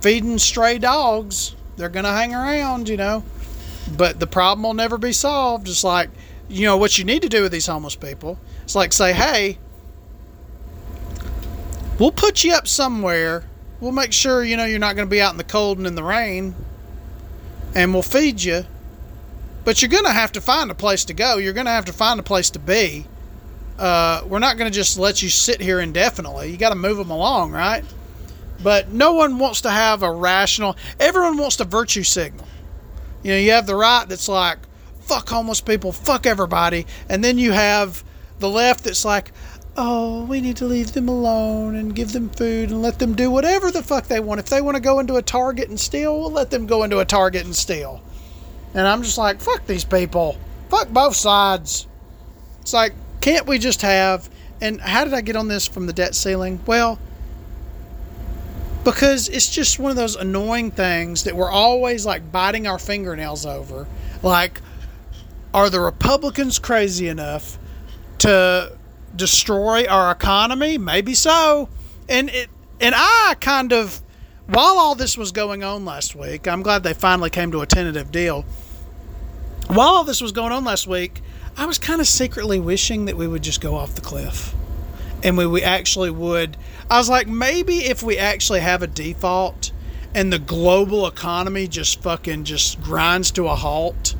feeding 0.00 0.38
stray 0.38 0.78
dogs. 0.78 1.54
They're 1.76 1.88
gonna 1.88 2.12
hang 2.12 2.34
around 2.34 2.88
you 2.88 2.96
know. 2.96 3.22
But 3.96 4.18
the 4.18 4.26
problem 4.26 4.64
will 4.64 4.74
never 4.74 4.98
be 4.98 5.12
solved. 5.12 5.68
It's 5.68 5.84
like 5.84 6.10
you 6.48 6.66
know 6.66 6.76
what 6.76 6.98
you 6.98 7.04
need 7.04 7.22
to 7.22 7.28
do 7.28 7.42
with 7.42 7.52
these 7.52 7.66
homeless 7.66 7.94
people. 7.94 8.40
It's 8.64 8.74
like 8.74 8.92
say 8.92 9.12
hey 9.12 9.58
we'll 12.00 12.10
put 12.10 12.42
you 12.42 12.52
up 12.52 12.66
somewhere 12.66 13.44
we'll 13.82 13.92
make 13.92 14.12
sure 14.12 14.42
you 14.42 14.56
know 14.56 14.64
you're 14.64 14.78
not 14.78 14.96
going 14.96 15.06
to 15.06 15.10
be 15.10 15.20
out 15.20 15.32
in 15.32 15.38
the 15.38 15.44
cold 15.44 15.76
and 15.76 15.86
in 15.86 15.94
the 15.94 16.02
rain 16.02 16.54
and 17.74 17.92
we'll 17.92 18.02
feed 18.02 18.42
you 18.42 18.64
but 19.64 19.82
you're 19.82 19.90
going 19.90 20.04
to 20.04 20.12
have 20.12 20.32
to 20.32 20.40
find 20.40 20.70
a 20.70 20.74
place 20.74 21.04
to 21.04 21.12
go 21.12 21.36
you're 21.36 21.52
going 21.52 21.66
to 21.66 21.72
have 21.72 21.84
to 21.84 21.92
find 21.92 22.18
a 22.18 22.22
place 22.22 22.48
to 22.48 22.58
be 22.58 23.06
uh, 23.78 24.22
we're 24.28 24.38
not 24.38 24.56
going 24.56 24.70
to 24.70 24.74
just 24.74 24.98
let 24.98 25.22
you 25.22 25.28
sit 25.28 25.60
here 25.60 25.80
indefinitely. 25.80 26.50
You 26.50 26.56
got 26.56 26.68
to 26.70 26.76
move 26.76 26.96
them 26.98 27.10
along, 27.10 27.50
right? 27.50 27.84
But 28.62 28.90
no 28.90 29.14
one 29.14 29.38
wants 29.38 29.62
to 29.62 29.70
have 29.70 30.02
a 30.02 30.12
rational. 30.12 30.76
Everyone 31.00 31.36
wants 31.36 31.56
to 31.56 31.64
virtue 31.64 32.04
signal. 32.04 32.46
You 33.22 33.32
know, 33.32 33.38
you 33.38 33.50
have 33.52 33.66
the 33.66 33.74
right 33.74 34.08
that's 34.08 34.28
like, 34.28 34.58
fuck 35.00 35.28
homeless 35.28 35.60
people, 35.60 35.90
fuck 35.90 36.26
everybody. 36.26 36.86
And 37.08 37.24
then 37.24 37.38
you 37.38 37.52
have 37.52 38.04
the 38.38 38.48
left 38.48 38.84
that's 38.84 39.04
like, 39.04 39.32
oh, 39.76 40.24
we 40.24 40.40
need 40.40 40.56
to 40.58 40.64
leave 40.66 40.92
them 40.92 41.08
alone 41.08 41.76
and 41.76 41.94
give 41.94 42.12
them 42.12 42.28
food 42.28 42.70
and 42.70 42.82
let 42.82 42.98
them 42.98 43.14
do 43.14 43.30
whatever 43.30 43.70
the 43.70 43.82
fuck 43.82 44.06
they 44.06 44.20
want. 44.20 44.40
If 44.40 44.46
they 44.46 44.60
want 44.60 44.76
to 44.76 44.82
go 44.82 44.98
into 44.98 45.16
a 45.16 45.22
Target 45.22 45.68
and 45.68 45.80
steal, 45.80 46.18
we'll 46.18 46.30
let 46.30 46.50
them 46.50 46.66
go 46.66 46.82
into 46.82 46.98
a 46.98 47.04
Target 47.04 47.44
and 47.44 47.54
steal. 47.56 48.02
And 48.74 48.86
I'm 48.86 49.02
just 49.02 49.18
like, 49.18 49.40
fuck 49.40 49.66
these 49.66 49.84
people. 49.84 50.36
Fuck 50.68 50.88
both 50.88 51.16
sides. 51.16 51.86
It's 52.60 52.72
like, 52.72 52.92
can't 53.20 53.46
we 53.46 53.58
just 53.58 53.82
have, 53.82 54.28
and 54.60 54.80
how 54.80 55.04
did 55.04 55.14
I 55.14 55.20
get 55.20 55.36
on 55.36 55.48
this 55.48 55.66
from 55.66 55.86
the 55.86 55.92
debt 55.92 56.14
ceiling? 56.14 56.60
Well, 56.66 56.98
because 58.84 59.28
it's 59.28 59.48
just 59.48 59.78
one 59.78 59.90
of 59.90 59.96
those 59.96 60.16
annoying 60.16 60.70
things 60.70 61.24
that 61.24 61.36
we're 61.36 61.50
always 61.50 62.04
like 62.04 62.32
biting 62.32 62.66
our 62.66 62.78
fingernails 62.78 63.46
over. 63.46 63.86
Like, 64.22 64.60
are 65.54 65.70
the 65.70 65.80
Republicans 65.80 66.58
crazy 66.58 67.08
enough 67.08 67.58
to 68.18 68.76
destroy 69.16 69.86
our 69.86 70.10
economy? 70.10 70.78
Maybe 70.78 71.14
so. 71.14 71.68
And 72.08 72.30
it, 72.30 72.48
and 72.80 72.94
I 72.96 73.36
kind 73.40 73.72
of, 73.72 74.02
while 74.46 74.78
all 74.78 74.94
this 74.94 75.16
was 75.16 75.32
going 75.32 75.62
on 75.62 75.84
last 75.84 76.14
week, 76.14 76.48
I'm 76.48 76.62
glad 76.62 76.82
they 76.82 76.94
finally 76.94 77.30
came 77.30 77.52
to 77.52 77.60
a 77.60 77.66
tentative 77.66 78.10
deal. 78.10 78.44
While 79.68 79.88
all 79.88 80.04
this 80.04 80.20
was 80.20 80.32
going 80.32 80.52
on 80.52 80.64
last 80.64 80.86
week, 80.86 81.22
I 81.56 81.66
was 81.66 81.78
kind 81.78 82.00
of 82.00 82.06
secretly 82.06 82.58
wishing 82.58 83.04
that 83.06 83.16
we 83.16 83.28
would 83.28 83.42
just 83.42 83.60
go 83.60 83.76
off 83.76 83.94
the 83.94 84.00
cliff. 84.00 84.54
And 85.22 85.38
we, 85.38 85.46
we 85.46 85.62
actually 85.62 86.10
would. 86.10 86.56
I 86.90 86.98
was 86.98 87.08
like, 87.08 87.28
maybe 87.28 87.84
if 87.84 88.02
we 88.02 88.18
actually 88.18 88.60
have 88.60 88.82
a 88.82 88.86
default 88.86 89.70
and 90.14 90.32
the 90.32 90.38
global 90.38 91.06
economy 91.06 91.68
just 91.68 92.02
fucking 92.02 92.44
just 92.44 92.80
grinds 92.82 93.30
to 93.32 93.46
a 93.46 93.54
halt 93.54 94.14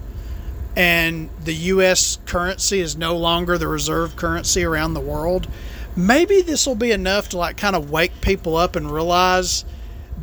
and 0.77 1.29
the 1.45 1.55
US 1.55 2.19
currency 2.27 2.81
is 2.81 2.97
no 2.97 3.17
longer 3.17 3.59
the 3.59 3.69
reserve 3.69 4.17
currency 4.17 4.65
around 4.65 4.95
the 4.95 5.01
world, 5.01 5.49
maybe 5.97 6.41
this 6.41 6.67
will 6.67 6.75
be 6.75 6.93
enough 6.93 7.29
to 7.31 7.39
like 7.39 7.57
kind 7.57 7.77
of 7.77 7.91
wake 7.91 8.21
people 8.21 8.57
up 8.57 8.77
and 8.77 8.91
realize 8.91 9.65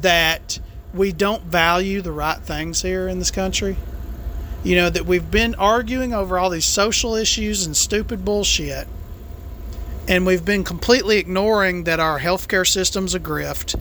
that 0.02 0.60
we 0.94 1.12
don't 1.12 1.44
value 1.44 2.02
the 2.02 2.12
right 2.12 2.40
things 2.40 2.82
here 2.82 3.08
in 3.08 3.20
this 3.20 3.32
country. 3.32 3.78
You 4.64 4.76
know, 4.76 4.90
that 4.90 5.06
we've 5.06 5.30
been 5.30 5.56
arguing 5.56 6.14
over 6.14 6.38
all 6.38 6.50
these 6.50 6.66
social 6.66 7.16
issues 7.16 7.66
and 7.66 7.78
stupid 7.78 8.26
bullshit. 8.26 8.88
And 10.08 10.26
we've 10.26 10.44
been 10.44 10.64
completely 10.64 11.18
ignoring 11.18 11.84
that 11.84 12.00
our 12.00 12.20
healthcare 12.20 12.68
system's 12.68 13.14
a 13.14 13.20
grift. 13.20 13.80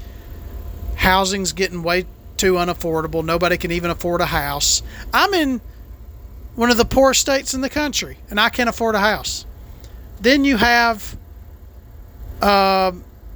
Housing's 0.97 1.53
getting 1.53 1.83
way 1.83 2.05
too 2.37 2.55
unaffordable. 2.55 3.25
Nobody 3.25 3.57
can 3.57 3.73
even 3.73 3.91
afford 3.91 4.21
a 4.21 4.27
house. 4.27 4.83
I'm 5.13 5.33
in 5.35 5.61
one 6.59 6.73
of 6.73 6.77
the 6.77 6.85
poorest 6.85 7.21
states 7.21 7.55
in 7.55 7.61
the 7.61 7.71
country, 7.71 8.19
and 8.31 8.41
I 8.41 8.49
can't 8.49 8.69
afford 8.69 8.97
a 8.97 8.99
house. 8.99 9.47
Then 10.21 10.45
you 10.45 10.57
have 10.57 11.17
uh, 12.43 12.91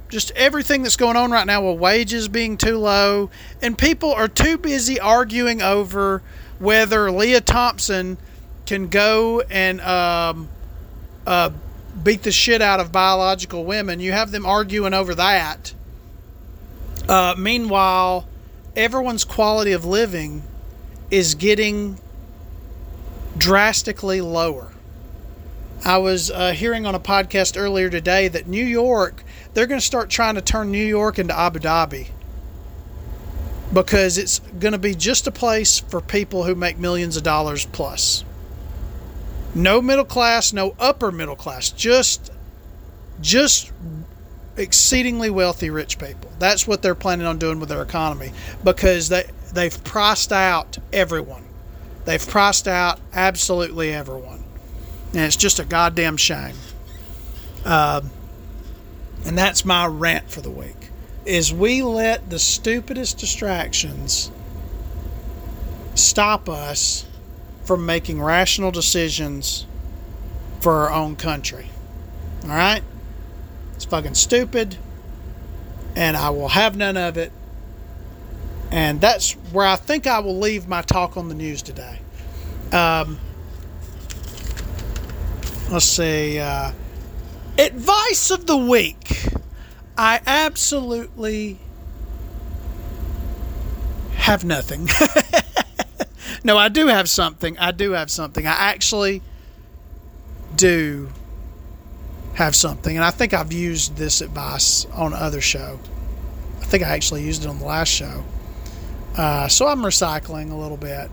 just 0.09 0.31
everything 0.31 0.83
that's 0.83 0.97
going 0.97 1.15
on 1.15 1.31
right 1.31 1.47
now 1.47 1.71
with 1.71 1.79
wages 1.79 2.27
being 2.27 2.57
too 2.57 2.77
low, 2.77 3.29
and 3.61 3.77
people 3.77 4.11
are 4.11 4.27
too 4.27 4.57
busy 4.57 4.99
arguing 4.99 5.61
over 5.61 6.21
whether 6.59 7.09
Leah 7.09 7.39
Thompson 7.39 8.17
can 8.65 8.89
go 8.89 9.39
and 9.39 9.79
um, 9.79 10.49
uh, 11.25 11.51
beat 12.03 12.23
the 12.23 12.31
shit 12.33 12.61
out 12.61 12.81
of 12.81 12.91
biological 12.91 13.63
women. 13.63 14.01
You 14.01 14.11
have 14.11 14.31
them 14.31 14.45
arguing 14.45 14.93
over 14.93 15.15
that. 15.15 15.73
Uh, 17.07 17.35
meanwhile, 17.37 18.27
everyone's 18.75 19.23
quality 19.23 19.71
of 19.71 19.85
living 19.85 20.43
is 21.09 21.35
getting 21.35 21.99
drastically 23.43 24.21
lower. 24.21 24.71
I 25.83 25.97
was 25.97 26.31
uh, 26.31 26.53
hearing 26.53 26.85
on 26.85 26.95
a 26.95 26.99
podcast 26.99 27.59
earlier 27.59 27.89
today 27.89 28.29
that 28.29 28.47
New 28.47 28.63
York, 28.63 29.21
they're 29.53 29.67
going 29.67 29.81
to 29.81 29.85
start 29.85 30.09
trying 30.09 30.35
to 30.35 30.41
turn 30.41 30.71
New 30.71 30.85
York 30.85 31.19
into 31.19 31.37
Abu 31.37 31.59
Dhabi 31.59 32.07
because 33.73 34.17
it's 34.17 34.39
going 34.39 34.71
to 34.71 34.77
be 34.77 34.95
just 34.95 35.27
a 35.27 35.31
place 35.31 35.79
for 35.79 35.99
people 35.99 36.45
who 36.45 36.55
make 36.55 36.77
millions 36.77 37.17
of 37.17 37.23
dollars 37.23 37.65
plus. 37.65 38.23
No 39.53 39.81
middle 39.81 40.05
class, 40.05 40.53
no 40.53 40.73
upper 40.79 41.11
middle 41.11 41.35
class, 41.35 41.69
just 41.69 42.31
just 43.19 43.73
exceedingly 44.55 45.29
wealthy 45.29 45.69
rich 45.69 45.99
people. 45.99 46.31
That's 46.39 46.65
what 46.65 46.81
they're 46.81 46.95
planning 46.95 47.27
on 47.27 47.39
doing 47.39 47.59
with 47.59 47.67
their 47.67 47.81
economy 47.81 48.31
because 48.63 49.09
they 49.09 49.29
they've 49.53 49.83
priced 49.83 50.31
out 50.31 50.77
everyone. 50.93 51.42
They've 52.05 52.25
priced 52.25 52.67
out 52.67 52.99
absolutely 53.13 53.93
everyone. 53.93 54.43
And 55.13 55.21
it's 55.21 55.35
just 55.35 55.59
a 55.59 55.65
goddamn 55.65 56.17
shame. 56.17 56.55
Uh, 57.63 58.01
and 59.25 59.37
that's 59.37 59.63
my 59.63 59.85
rant 59.85 60.29
for 60.29 60.41
the 60.41 60.49
week 60.49 60.89
is 61.25 61.53
we 61.53 61.81
let 61.81 62.29
the 62.29 62.39
stupidest 62.39 63.17
distractions 63.17 64.31
stop 65.95 66.49
us 66.49 67.05
from 67.63 67.85
making 67.85 68.21
rational 68.21 68.71
decisions 68.71 69.65
for 70.59 70.73
our 70.73 70.91
own 70.91 71.15
country. 71.15 71.69
All 72.43 72.49
right? 72.49 72.83
It's 73.75 73.85
fucking 73.85 74.15
stupid, 74.15 74.77
and 75.95 76.17
I 76.17 76.29
will 76.29 76.49
have 76.49 76.75
none 76.75 76.97
of 76.97 77.17
it. 77.17 77.31
And 78.73 78.99
that's 78.99 79.33
where 79.51 79.67
I 79.67 79.75
think 79.75 80.07
I 80.07 80.17
will 80.17 80.39
leave 80.39 80.67
my 80.67 80.81
talk 80.81 81.15
on 81.15 81.29
the 81.29 81.35
news 81.35 81.61
today. 81.61 81.99
Um, 82.71 83.19
let's 85.69 85.85
see. 85.85 86.39
Uh, 86.39 86.71
advice 87.59 88.31
of 88.31 88.47
the 88.47 88.57
week. 88.57 89.27
I 89.95 90.21
absolutely 90.25 91.59
have 94.15 94.43
nothing. 94.43 94.89
no, 96.43 96.57
I 96.57 96.67
do 96.69 96.87
have 96.87 97.07
something. 97.07 97.55
I 97.59 97.69
do 97.69 97.91
have 97.91 98.09
something. 98.09 98.47
I 98.47 98.53
actually 98.53 99.21
do 100.55 101.11
have 102.33 102.55
something. 102.55 102.97
And 102.97 103.05
I 103.05 103.11
think 103.11 103.35
I've 103.35 103.53
used 103.53 103.97
this 103.97 104.21
advice 104.21 104.87
on 104.93 105.13
other 105.13 105.41
show. 105.41 105.79
I 106.59 106.65
think 106.65 106.81
I 106.81 106.87
actually 106.87 107.21
used 107.21 107.43
it 107.43 107.47
on 107.47 107.59
the 107.59 107.65
last 107.65 107.89
show. 107.89 108.23
Uh, 109.15 109.47
so 109.47 109.67
I'm 109.67 109.81
recycling 109.81 110.51
a 110.51 110.55
little 110.55 110.77
bit 110.77 111.09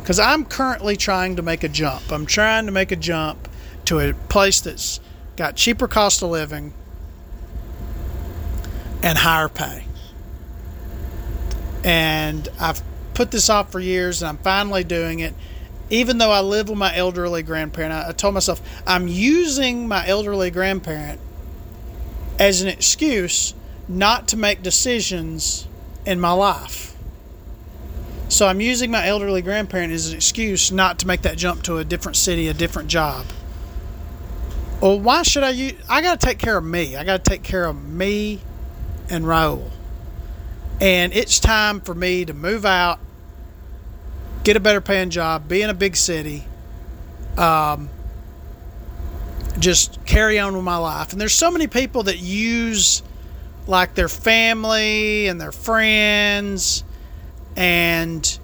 because 0.00 0.18
I'm 0.18 0.44
currently 0.44 0.96
trying 0.96 1.36
to 1.36 1.42
make 1.42 1.64
a 1.64 1.68
jump. 1.68 2.10
I'm 2.10 2.26
trying 2.26 2.66
to 2.66 2.72
make 2.72 2.92
a 2.92 2.96
jump 2.96 3.48
to 3.86 3.98
a 3.98 4.14
place 4.28 4.60
that's 4.60 5.00
got 5.36 5.56
cheaper 5.56 5.88
cost 5.88 6.22
of 6.22 6.30
living 6.30 6.72
and 9.02 9.18
higher 9.18 9.48
pay. 9.48 9.84
And 11.82 12.48
I've 12.60 12.82
put 13.14 13.30
this 13.30 13.48
off 13.48 13.72
for 13.72 13.80
years 13.80 14.22
and 14.22 14.28
I'm 14.28 14.38
finally 14.38 14.84
doing 14.84 15.20
it. 15.20 15.34
Even 15.88 16.18
though 16.18 16.30
I 16.30 16.40
live 16.40 16.68
with 16.68 16.78
my 16.78 16.94
elderly 16.94 17.42
grandparent, 17.42 17.92
I, 17.92 18.10
I 18.10 18.12
told 18.12 18.34
myself 18.34 18.60
I'm 18.86 19.08
using 19.08 19.88
my 19.88 20.06
elderly 20.06 20.50
grandparent 20.50 21.20
as 22.38 22.62
an 22.62 22.68
excuse 22.68 23.54
not 23.88 24.28
to 24.28 24.36
make 24.36 24.62
decisions 24.62 25.66
in 26.06 26.20
my 26.20 26.32
life. 26.32 26.89
So 28.30 28.46
I'm 28.46 28.60
using 28.60 28.92
my 28.92 29.08
elderly 29.08 29.42
grandparent 29.42 29.92
as 29.92 30.10
an 30.10 30.16
excuse 30.16 30.70
not 30.70 31.00
to 31.00 31.06
make 31.08 31.22
that 31.22 31.36
jump 31.36 31.64
to 31.64 31.78
a 31.78 31.84
different 31.84 32.14
city, 32.16 32.46
a 32.46 32.54
different 32.54 32.88
job. 32.88 33.26
Well, 34.80 35.00
why 35.00 35.24
should 35.24 35.42
I 35.42 35.50
use? 35.50 35.72
I 35.88 36.00
got 36.00 36.20
to 36.20 36.26
take 36.26 36.38
care 36.38 36.56
of 36.56 36.64
me. 36.64 36.94
I 36.94 37.02
got 37.02 37.24
to 37.24 37.28
take 37.28 37.42
care 37.42 37.64
of 37.64 37.84
me 37.84 38.40
and 39.10 39.24
Raul. 39.24 39.68
And 40.80 41.12
it's 41.12 41.40
time 41.40 41.80
for 41.80 41.92
me 41.92 42.24
to 42.24 42.32
move 42.32 42.64
out, 42.64 43.00
get 44.44 44.56
a 44.56 44.60
better 44.60 44.80
paying 44.80 45.10
job, 45.10 45.48
be 45.48 45.60
in 45.60 45.68
a 45.68 45.74
big 45.74 45.96
city, 45.96 46.44
um, 47.36 47.90
just 49.58 50.02
carry 50.06 50.38
on 50.38 50.54
with 50.54 50.64
my 50.64 50.76
life. 50.76 51.10
And 51.10 51.20
there's 51.20 51.34
so 51.34 51.50
many 51.50 51.66
people 51.66 52.04
that 52.04 52.18
use 52.20 53.02
like 53.66 53.96
their 53.96 54.08
family 54.08 55.26
and 55.26 55.40
their 55.40 55.52
friends 55.52 56.84
and 57.56 58.38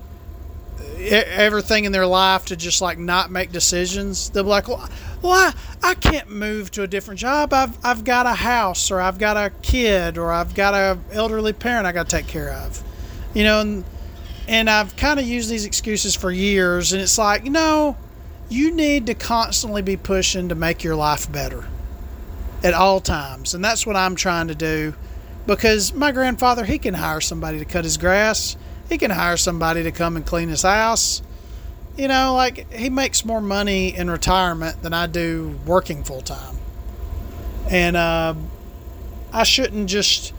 everything 0.98 1.84
in 1.84 1.92
their 1.92 2.06
life 2.06 2.46
to 2.46 2.56
just 2.56 2.80
like 2.80 2.98
not 2.98 3.30
make 3.30 3.52
decisions. 3.52 4.30
They'll 4.30 4.44
be 4.44 4.50
like, 4.50 4.68
well, 4.68 4.88
well 5.22 5.32
I, 5.32 5.90
I 5.90 5.94
can't 5.94 6.30
move 6.30 6.70
to 6.72 6.82
a 6.82 6.86
different 6.86 7.20
job. 7.20 7.52
I've, 7.52 7.76
I've 7.84 8.04
got 8.04 8.26
a 8.26 8.34
house 8.34 8.90
or 8.90 9.00
I've 9.00 9.18
got 9.18 9.36
a 9.36 9.50
kid 9.62 10.18
or 10.18 10.32
I've 10.32 10.54
got 10.54 10.74
a 10.74 10.98
elderly 11.12 11.52
parent 11.52 11.86
I 11.86 11.92
got 11.92 12.08
to 12.08 12.16
take 12.16 12.26
care 12.26 12.52
of. 12.52 12.82
You 13.34 13.44
know, 13.44 13.60
and, 13.60 13.84
and 14.48 14.70
I've 14.70 14.96
kind 14.96 15.20
of 15.20 15.26
used 15.26 15.50
these 15.50 15.64
excuses 15.64 16.14
for 16.14 16.30
years. 16.30 16.92
And 16.92 17.02
it's 17.02 17.18
like, 17.18 17.44
you 17.44 17.50
know, 17.50 17.96
you 18.48 18.72
need 18.72 19.06
to 19.06 19.14
constantly 19.14 19.82
be 19.82 19.96
pushing 19.96 20.48
to 20.48 20.54
make 20.54 20.82
your 20.82 20.96
life 20.96 21.30
better 21.30 21.66
at 22.62 22.74
all 22.74 23.00
times. 23.00 23.54
And 23.54 23.64
that's 23.64 23.86
what 23.86 23.96
I'm 23.96 24.16
trying 24.16 24.48
to 24.48 24.54
do 24.54 24.94
because 25.46 25.92
my 25.92 26.10
grandfather, 26.12 26.64
he 26.64 26.78
can 26.78 26.94
hire 26.94 27.20
somebody 27.20 27.58
to 27.58 27.64
cut 27.64 27.84
his 27.84 27.96
grass 27.96 28.56
he 28.88 28.98
can 28.98 29.10
hire 29.10 29.36
somebody 29.36 29.82
to 29.82 29.92
come 29.92 30.16
and 30.16 30.24
clean 30.24 30.48
his 30.48 30.62
house. 30.62 31.22
You 31.96 32.08
know, 32.08 32.34
like 32.34 32.72
he 32.72 32.90
makes 32.90 33.24
more 33.24 33.40
money 33.40 33.96
in 33.96 34.10
retirement 34.10 34.82
than 34.82 34.92
I 34.92 35.06
do 35.06 35.58
working 35.64 36.04
full 36.04 36.20
time. 36.20 36.56
And 37.70 37.96
uh, 37.96 38.34
I 39.32 39.42
shouldn't 39.44 39.88
just 39.88 40.32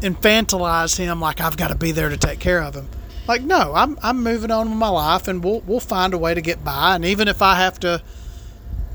infantilize 0.00 0.96
him 0.96 1.20
like 1.20 1.40
I've 1.40 1.56
got 1.56 1.68
to 1.68 1.74
be 1.74 1.92
there 1.92 2.08
to 2.08 2.16
take 2.16 2.38
care 2.38 2.62
of 2.62 2.74
him. 2.74 2.88
Like, 3.26 3.42
no, 3.42 3.74
I'm, 3.74 3.98
I'm 4.02 4.22
moving 4.22 4.50
on 4.50 4.68
with 4.70 4.78
my 4.78 4.88
life 4.88 5.28
and 5.28 5.42
we'll, 5.42 5.60
we'll 5.60 5.80
find 5.80 6.14
a 6.14 6.18
way 6.18 6.34
to 6.34 6.40
get 6.40 6.64
by. 6.64 6.94
And 6.94 7.04
even 7.04 7.28
if 7.28 7.42
I 7.42 7.56
have 7.56 7.78
to, 7.80 8.02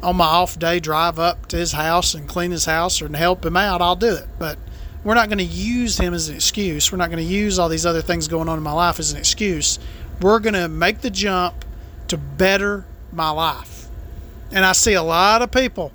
on 0.04 0.18
my 0.18 0.26
off 0.26 0.60
day, 0.60 0.80
drive 0.80 1.20
up 1.20 1.48
to 1.48 1.58
his 1.58 1.72
house 1.72 2.14
and 2.14 2.28
clean 2.28 2.52
his 2.52 2.66
house 2.66 3.02
or 3.02 3.16
help 3.16 3.46
him 3.46 3.56
out, 3.56 3.82
I'll 3.82 3.96
do 3.96 4.14
it. 4.14 4.28
But 4.38 4.58
we're 5.06 5.14
not 5.14 5.30
going 5.30 5.38
to 5.38 5.44
use 5.44 5.98
him 5.98 6.14
as 6.16 6.30
an 6.30 6.36
excuse. 6.36 6.92
We're 6.92 6.98
not 6.98 7.12
going 7.12 7.26
to 7.26 7.32
use 7.32 7.60
all 7.60 7.70
these 7.70 7.86
other 7.86 8.02
things 8.02 8.28
going 8.28 8.50
on 8.50 8.58
in 8.58 8.64
my 8.64 8.72
life 8.72 9.00
as 9.00 9.12
an 9.12 9.20
excuse. 9.20 9.78
We're 10.20 10.40
going 10.40 10.56
to 10.56 10.68
make 10.68 11.02
the 11.02 11.12
jump 11.12 11.64
to 12.08 12.18
better 12.18 12.86
my 13.12 13.30
life. 13.30 13.88
And 14.52 14.66
I 14.66 14.72
see 14.72 14.94
a 14.94 15.04
lot 15.04 15.44
of 15.44 15.52
people. 15.52 15.92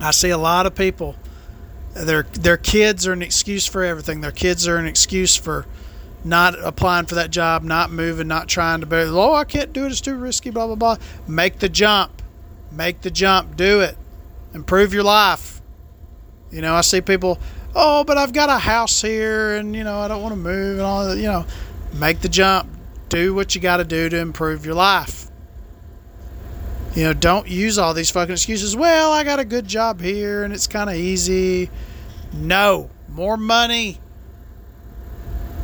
I 0.00 0.10
see 0.10 0.30
a 0.30 0.38
lot 0.38 0.66
of 0.66 0.74
people. 0.74 1.14
Their 1.94 2.24
their 2.24 2.56
kids 2.56 3.06
are 3.06 3.12
an 3.12 3.22
excuse 3.22 3.66
for 3.66 3.84
everything. 3.84 4.20
Their 4.20 4.32
kids 4.32 4.66
are 4.66 4.76
an 4.76 4.86
excuse 4.86 5.36
for 5.36 5.66
not 6.24 6.58
applying 6.58 7.06
for 7.06 7.14
that 7.14 7.30
job, 7.30 7.62
not 7.62 7.90
moving, 7.90 8.26
not 8.28 8.48
trying 8.48 8.80
to. 8.80 8.86
Be, 8.86 8.96
oh, 8.96 9.34
I 9.34 9.44
can't 9.44 9.72
do 9.72 9.86
it. 9.86 9.92
It's 9.92 10.00
too 10.00 10.16
risky. 10.16 10.50
Blah 10.50 10.66
blah 10.66 10.76
blah. 10.76 10.96
Make 11.26 11.60
the 11.60 11.68
jump. 11.68 12.22
Make 12.72 13.00
the 13.02 13.10
jump. 13.10 13.56
Do 13.56 13.80
it. 13.80 13.96
Improve 14.54 14.92
your 14.92 15.04
life. 15.04 15.60
You 16.50 16.62
know, 16.62 16.74
I 16.74 16.80
see 16.80 17.00
people, 17.00 17.38
oh, 17.74 18.04
but 18.04 18.18
I've 18.18 18.32
got 18.32 18.48
a 18.48 18.58
house 18.58 19.02
here 19.02 19.56
and, 19.56 19.74
you 19.74 19.84
know, 19.84 19.98
I 19.98 20.08
don't 20.08 20.22
want 20.22 20.32
to 20.32 20.40
move 20.40 20.78
and 20.78 20.86
all 20.86 21.06
that. 21.06 21.16
You 21.16 21.24
know, 21.24 21.46
make 21.94 22.20
the 22.20 22.28
jump. 22.28 22.70
Do 23.08 23.34
what 23.34 23.54
you 23.54 23.60
got 23.60 23.78
to 23.78 23.84
do 23.84 24.08
to 24.10 24.18
improve 24.18 24.66
your 24.66 24.74
life. 24.74 25.28
You 26.94 27.04
know, 27.04 27.14
don't 27.14 27.48
use 27.48 27.78
all 27.78 27.94
these 27.94 28.10
fucking 28.10 28.32
excuses. 28.32 28.76
Well, 28.76 29.12
I 29.12 29.24
got 29.24 29.38
a 29.38 29.44
good 29.44 29.66
job 29.66 30.00
here 30.00 30.44
and 30.44 30.52
it's 30.52 30.66
kind 30.66 30.90
of 30.90 30.96
easy. 30.96 31.70
No, 32.34 32.90
more 33.08 33.36
money. 33.36 33.98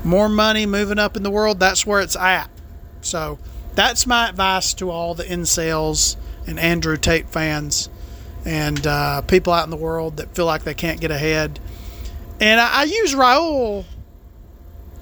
More 0.04 0.28
money 0.28 0.64
moving 0.64 0.98
up 0.98 1.16
in 1.16 1.22
the 1.22 1.30
world. 1.30 1.60
That's 1.60 1.84
where 1.84 2.00
it's 2.00 2.16
at. 2.16 2.50
So, 3.02 3.38
that's 3.74 4.06
my 4.06 4.28
advice 4.28 4.72
to 4.74 4.90
all 4.90 5.14
the 5.14 5.24
incels 5.24 6.16
and 6.46 6.58
Andrew 6.58 6.96
Tate 6.96 7.28
fans 7.28 7.88
and 8.44 8.86
uh, 8.86 9.22
people 9.22 9.52
out 9.52 9.64
in 9.64 9.70
the 9.70 9.76
world 9.76 10.18
that 10.18 10.34
feel 10.34 10.46
like 10.46 10.64
they 10.64 10.74
can't 10.74 11.00
get 11.00 11.10
ahead. 11.10 11.58
And 12.40 12.60
I, 12.60 12.80
I 12.80 12.84
use 12.84 13.14
Raul 13.14 13.84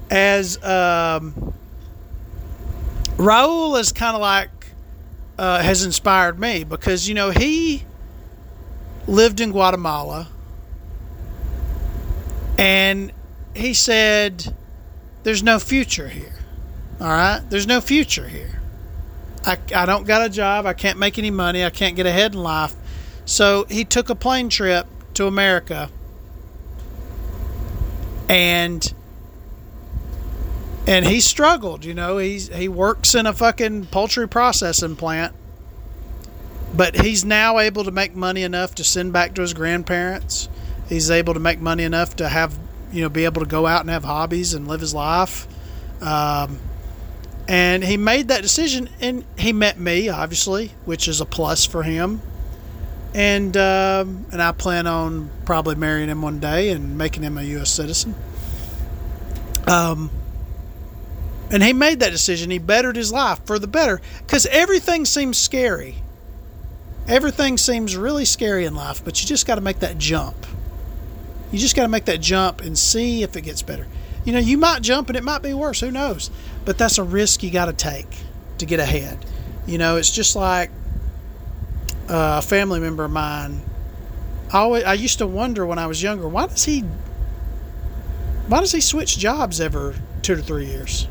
as 0.09 0.63
um, 0.63 1.53
Raul 3.17 3.79
is 3.79 3.91
kind 3.91 4.15
of 4.15 4.21
like 4.21 4.49
uh, 5.37 5.61
has 5.61 5.83
inspired 5.83 6.39
me 6.39 6.63
because 6.63 7.07
you 7.07 7.15
know 7.15 7.31
he 7.31 7.83
lived 9.07 9.41
in 9.41 9.51
Guatemala 9.51 10.29
and 12.57 13.11
he 13.55 13.73
said 13.73 14.55
there's 15.23 15.43
no 15.43 15.59
future 15.59 16.07
here. 16.07 16.33
All 16.99 17.07
right, 17.07 17.41
there's 17.49 17.67
no 17.67 17.81
future 17.81 18.27
here. 18.27 18.61
I, 19.45 19.57
I 19.75 19.85
don't 19.85 20.05
got 20.05 20.25
a 20.25 20.29
job. 20.29 20.65
I 20.65 20.73
can't 20.73 20.97
make 20.97 21.17
any 21.17 21.31
money. 21.31 21.65
I 21.65 21.69
can't 21.69 21.95
get 21.95 22.05
ahead 22.05 22.33
in 22.33 22.41
life. 22.41 22.75
So 23.25 23.65
he 23.69 23.83
took 23.83 24.09
a 24.09 24.15
plane 24.15 24.49
trip 24.49 24.87
to 25.15 25.27
America 25.27 25.89
and 28.33 28.93
and 30.87 31.05
he 31.05 31.21
struggled, 31.21 31.85
you 31.85 31.93
know. 31.93 32.17
He's 32.17 32.47
he 32.47 32.67
works 32.67 33.13
in 33.13 33.27
a 33.27 33.33
fucking 33.33 33.85
poultry 33.87 34.27
processing 34.27 34.95
plant. 34.95 35.35
But 36.75 37.01
he's 37.01 37.23
now 37.23 37.59
able 37.59 37.83
to 37.83 37.91
make 37.91 38.15
money 38.15 38.41
enough 38.41 38.73
to 38.75 38.83
send 38.83 39.13
back 39.13 39.35
to 39.35 39.41
his 39.41 39.53
grandparents. 39.53 40.49
He's 40.89 41.11
able 41.11 41.35
to 41.35 41.39
make 41.39 41.61
money 41.61 41.83
enough 41.83 42.15
to 42.15 42.27
have, 42.27 42.57
you 42.91 43.03
know, 43.03 43.09
be 43.09 43.25
able 43.25 43.43
to 43.43 43.47
go 43.47 43.67
out 43.67 43.81
and 43.81 43.91
have 43.91 44.03
hobbies 44.03 44.55
and 44.55 44.67
live 44.67 44.81
his 44.81 44.95
life. 44.95 45.47
Um, 46.01 46.57
and 47.47 47.83
he 47.83 47.95
made 47.95 48.29
that 48.29 48.41
decision, 48.41 48.89
and 48.99 49.23
he 49.37 49.53
met 49.53 49.79
me, 49.79 50.09
obviously, 50.09 50.71
which 50.85 51.07
is 51.07 51.21
a 51.21 51.25
plus 51.25 51.63
for 51.67 51.83
him 51.83 52.23
and 53.13 53.55
um, 53.55 54.25
and 54.31 54.41
I 54.41 54.51
plan 54.51 54.87
on 54.87 55.29
probably 55.45 55.75
marrying 55.75 56.09
him 56.09 56.21
one 56.21 56.39
day 56.39 56.69
and 56.69 56.97
making 56.97 57.23
him 57.23 57.37
a 57.37 57.43
U.S. 57.43 57.69
citizen. 57.69 58.15
Um, 59.67 60.09
and 61.51 61.61
he 61.61 61.73
made 61.73 61.99
that 61.99 62.09
decision. 62.09 62.49
He 62.49 62.57
bettered 62.57 62.95
his 62.95 63.13
life 63.13 63.45
for 63.45 63.59
the 63.59 63.67
better 63.67 64.01
because 64.25 64.45
everything 64.47 65.05
seems 65.05 65.37
scary. 65.37 65.97
Everything 67.07 67.57
seems 67.57 67.95
really 67.95 68.25
scary 68.25 68.65
in 68.65 68.75
life, 68.75 69.03
but 69.03 69.21
you 69.21 69.27
just 69.27 69.45
got 69.45 69.55
to 69.55 69.61
make 69.61 69.79
that 69.79 69.97
jump. 69.97 70.47
You 71.51 71.59
just 71.59 71.75
got 71.75 71.83
to 71.83 71.89
make 71.89 72.05
that 72.05 72.21
jump 72.21 72.61
and 72.61 72.77
see 72.77 73.21
if 73.21 73.35
it 73.35 73.41
gets 73.41 73.61
better. 73.61 73.85
You 74.25 74.33
know, 74.33 74.39
you 74.39 74.57
might 74.57 74.81
jump 74.81 75.09
and 75.09 75.17
it 75.17 75.23
might 75.23 75.43
be 75.43 75.53
worse. 75.53 75.81
Who 75.81 75.91
knows? 75.91 76.31
But 76.65 76.77
that's 76.77 76.97
a 76.97 77.03
risk 77.03 77.43
you 77.43 77.51
got 77.51 77.65
to 77.65 77.73
take 77.73 78.07
to 78.57 78.65
get 78.65 78.79
ahead. 78.79 79.23
You 79.67 79.77
know, 79.77 79.97
it's 79.97 80.11
just 80.11 80.35
like 80.35 80.71
a 82.07 82.41
family 82.41 82.79
member 82.79 83.05
of 83.05 83.11
mine. 83.11 83.61
I 84.51 84.59
always, 84.59 84.83
I 84.83 84.93
used 84.93 85.17
to 85.19 85.27
wonder 85.27 85.65
when 85.65 85.79
I 85.79 85.87
was 85.87 86.01
younger, 86.03 86.27
why 86.27 86.47
does 86.47 86.63
he, 86.63 86.81
why 88.47 88.59
does 88.59 88.71
he 88.71 88.81
switch 88.81 89.17
jobs 89.17 89.59
every 89.59 89.95
two 90.21 90.35
to 90.35 90.41
three 90.41 90.65
years? 90.65 91.07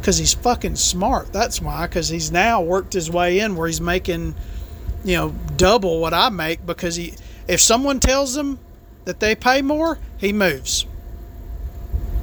Because 0.00 0.18
he's 0.18 0.34
fucking 0.34 0.76
smart. 0.76 1.32
That's 1.32 1.60
why. 1.60 1.86
Because 1.86 2.08
he's 2.08 2.30
now 2.30 2.60
worked 2.60 2.92
his 2.92 3.10
way 3.10 3.40
in 3.40 3.56
where 3.56 3.66
he's 3.66 3.80
making, 3.80 4.34
you 5.04 5.16
know, 5.16 5.34
double 5.56 6.00
what 6.00 6.12
I 6.12 6.28
make. 6.28 6.66
Because 6.66 6.96
he, 6.96 7.14
if 7.48 7.60
someone 7.60 8.00
tells 8.00 8.36
him 8.36 8.58
that 9.06 9.20
they 9.20 9.34
pay 9.34 9.62
more, 9.62 9.98
he 10.18 10.32
moves. 10.32 10.84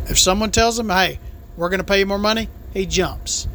If 0.06 0.20
someone 0.20 0.52
tells 0.52 0.78
him, 0.78 0.90
hey, 0.90 1.20
we're 1.58 1.70
going 1.70 1.80
to 1.80 1.84
pay 1.84 2.00
you 2.00 2.06
more 2.06 2.20
money, 2.20 2.50
he 2.74 2.86
jumps 2.86 3.48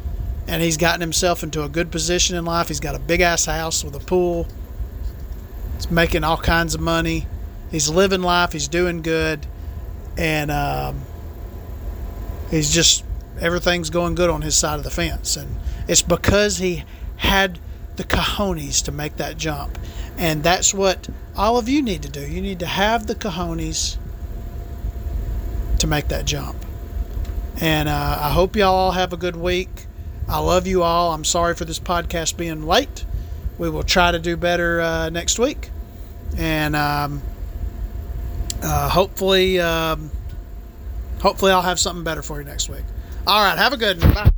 and 0.47 0.61
he's 0.61 0.77
gotten 0.77 1.01
himself 1.01 1.43
into 1.43 1.63
a 1.63 1.69
good 1.69 1.91
position 1.91 2.35
in 2.35 2.45
life. 2.45 2.69
He's 2.69 2.79
got 2.79 2.95
a 2.95 2.99
big 2.99 3.21
ass 3.21 3.45
house 3.45 3.83
with 3.83 3.95
a 3.95 3.99
pool. 3.99 4.47
He's 5.75 5.91
making 5.91 6.23
all 6.23 6.37
kinds 6.37 6.73
of 6.73 6.81
money. 6.81 7.27
He's 7.69 7.89
living 7.89 8.21
life. 8.21 8.53
He's 8.53 8.67
doing 8.67 9.01
good, 9.01 9.45
and 10.17 10.49
um, 10.49 11.01
he's 12.49 12.71
just 12.71 13.03
everything's 13.39 13.89
going 13.89 14.15
good 14.15 14.29
on 14.29 14.41
his 14.41 14.55
side 14.55 14.75
of 14.75 14.83
the 14.83 14.89
fence. 14.89 15.35
And 15.35 15.57
it's 15.87 16.01
because 16.01 16.57
he 16.57 16.85
had 17.17 17.59
the 17.97 18.03
cojones 18.03 18.83
to 18.85 18.91
make 18.91 19.17
that 19.17 19.37
jump, 19.37 19.77
and 20.17 20.43
that's 20.43 20.73
what 20.73 21.09
all 21.35 21.57
of 21.57 21.67
you 21.67 21.81
need 21.81 22.03
to 22.03 22.09
do. 22.09 22.21
You 22.21 22.41
need 22.41 22.59
to 22.59 22.65
have 22.65 23.07
the 23.07 23.15
cojones 23.15 23.97
to 25.79 25.87
make 25.87 26.07
that 26.07 26.25
jump. 26.25 26.55
And 27.59 27.89
uh, 27.89 28.17
I 28.21 28.29
hope 28.29 28.55
y'all 28.55 28.73
all 28.73 28.91
have 28.91 29.13
a 29.13 29.17
good 29.17 29.35
week. 29.35 29.86
I 30.27 30.39
love 30.39 30.67
you 30.67 30.83
all. 30.83 31.13
I'm 31.13 31.23
sorry 31.23 31.55
for 31.55 31.65
this 31.65 31.79
podcast 31.79 32.37
being 32.37 32.65
late. 32.65 33.05
We 33.57 33.69
will 33.69 33.83
try 33.83 34.11
to 34.11 34.19
do 34.19 34.37
better 34.37 34.81
uh, 34.81 35.09
next 35.09 35.39
week. 35.39 35.69
And 36.37 36.75
um, 36.75 37.21
uh, 38.61 38.89
hopefully, 38.89 39.59
um, 39.59 40.11
hopefully, 41.21 41.51
I'll 41.51 41.61
have 41.61 41.79
something 41.79 42.03
better 42.03 42.21
for 42.21 42.39
you 42.39 42.45
next 42.45 42.69
week. 42.69 42.83
All 43.25 43.41
right. 43.43 43.57
Have 43.57 43.73
a 43.73 43.77
good 43.77 44.01
one. 44.01 44.13
Bye. 44.13 44.31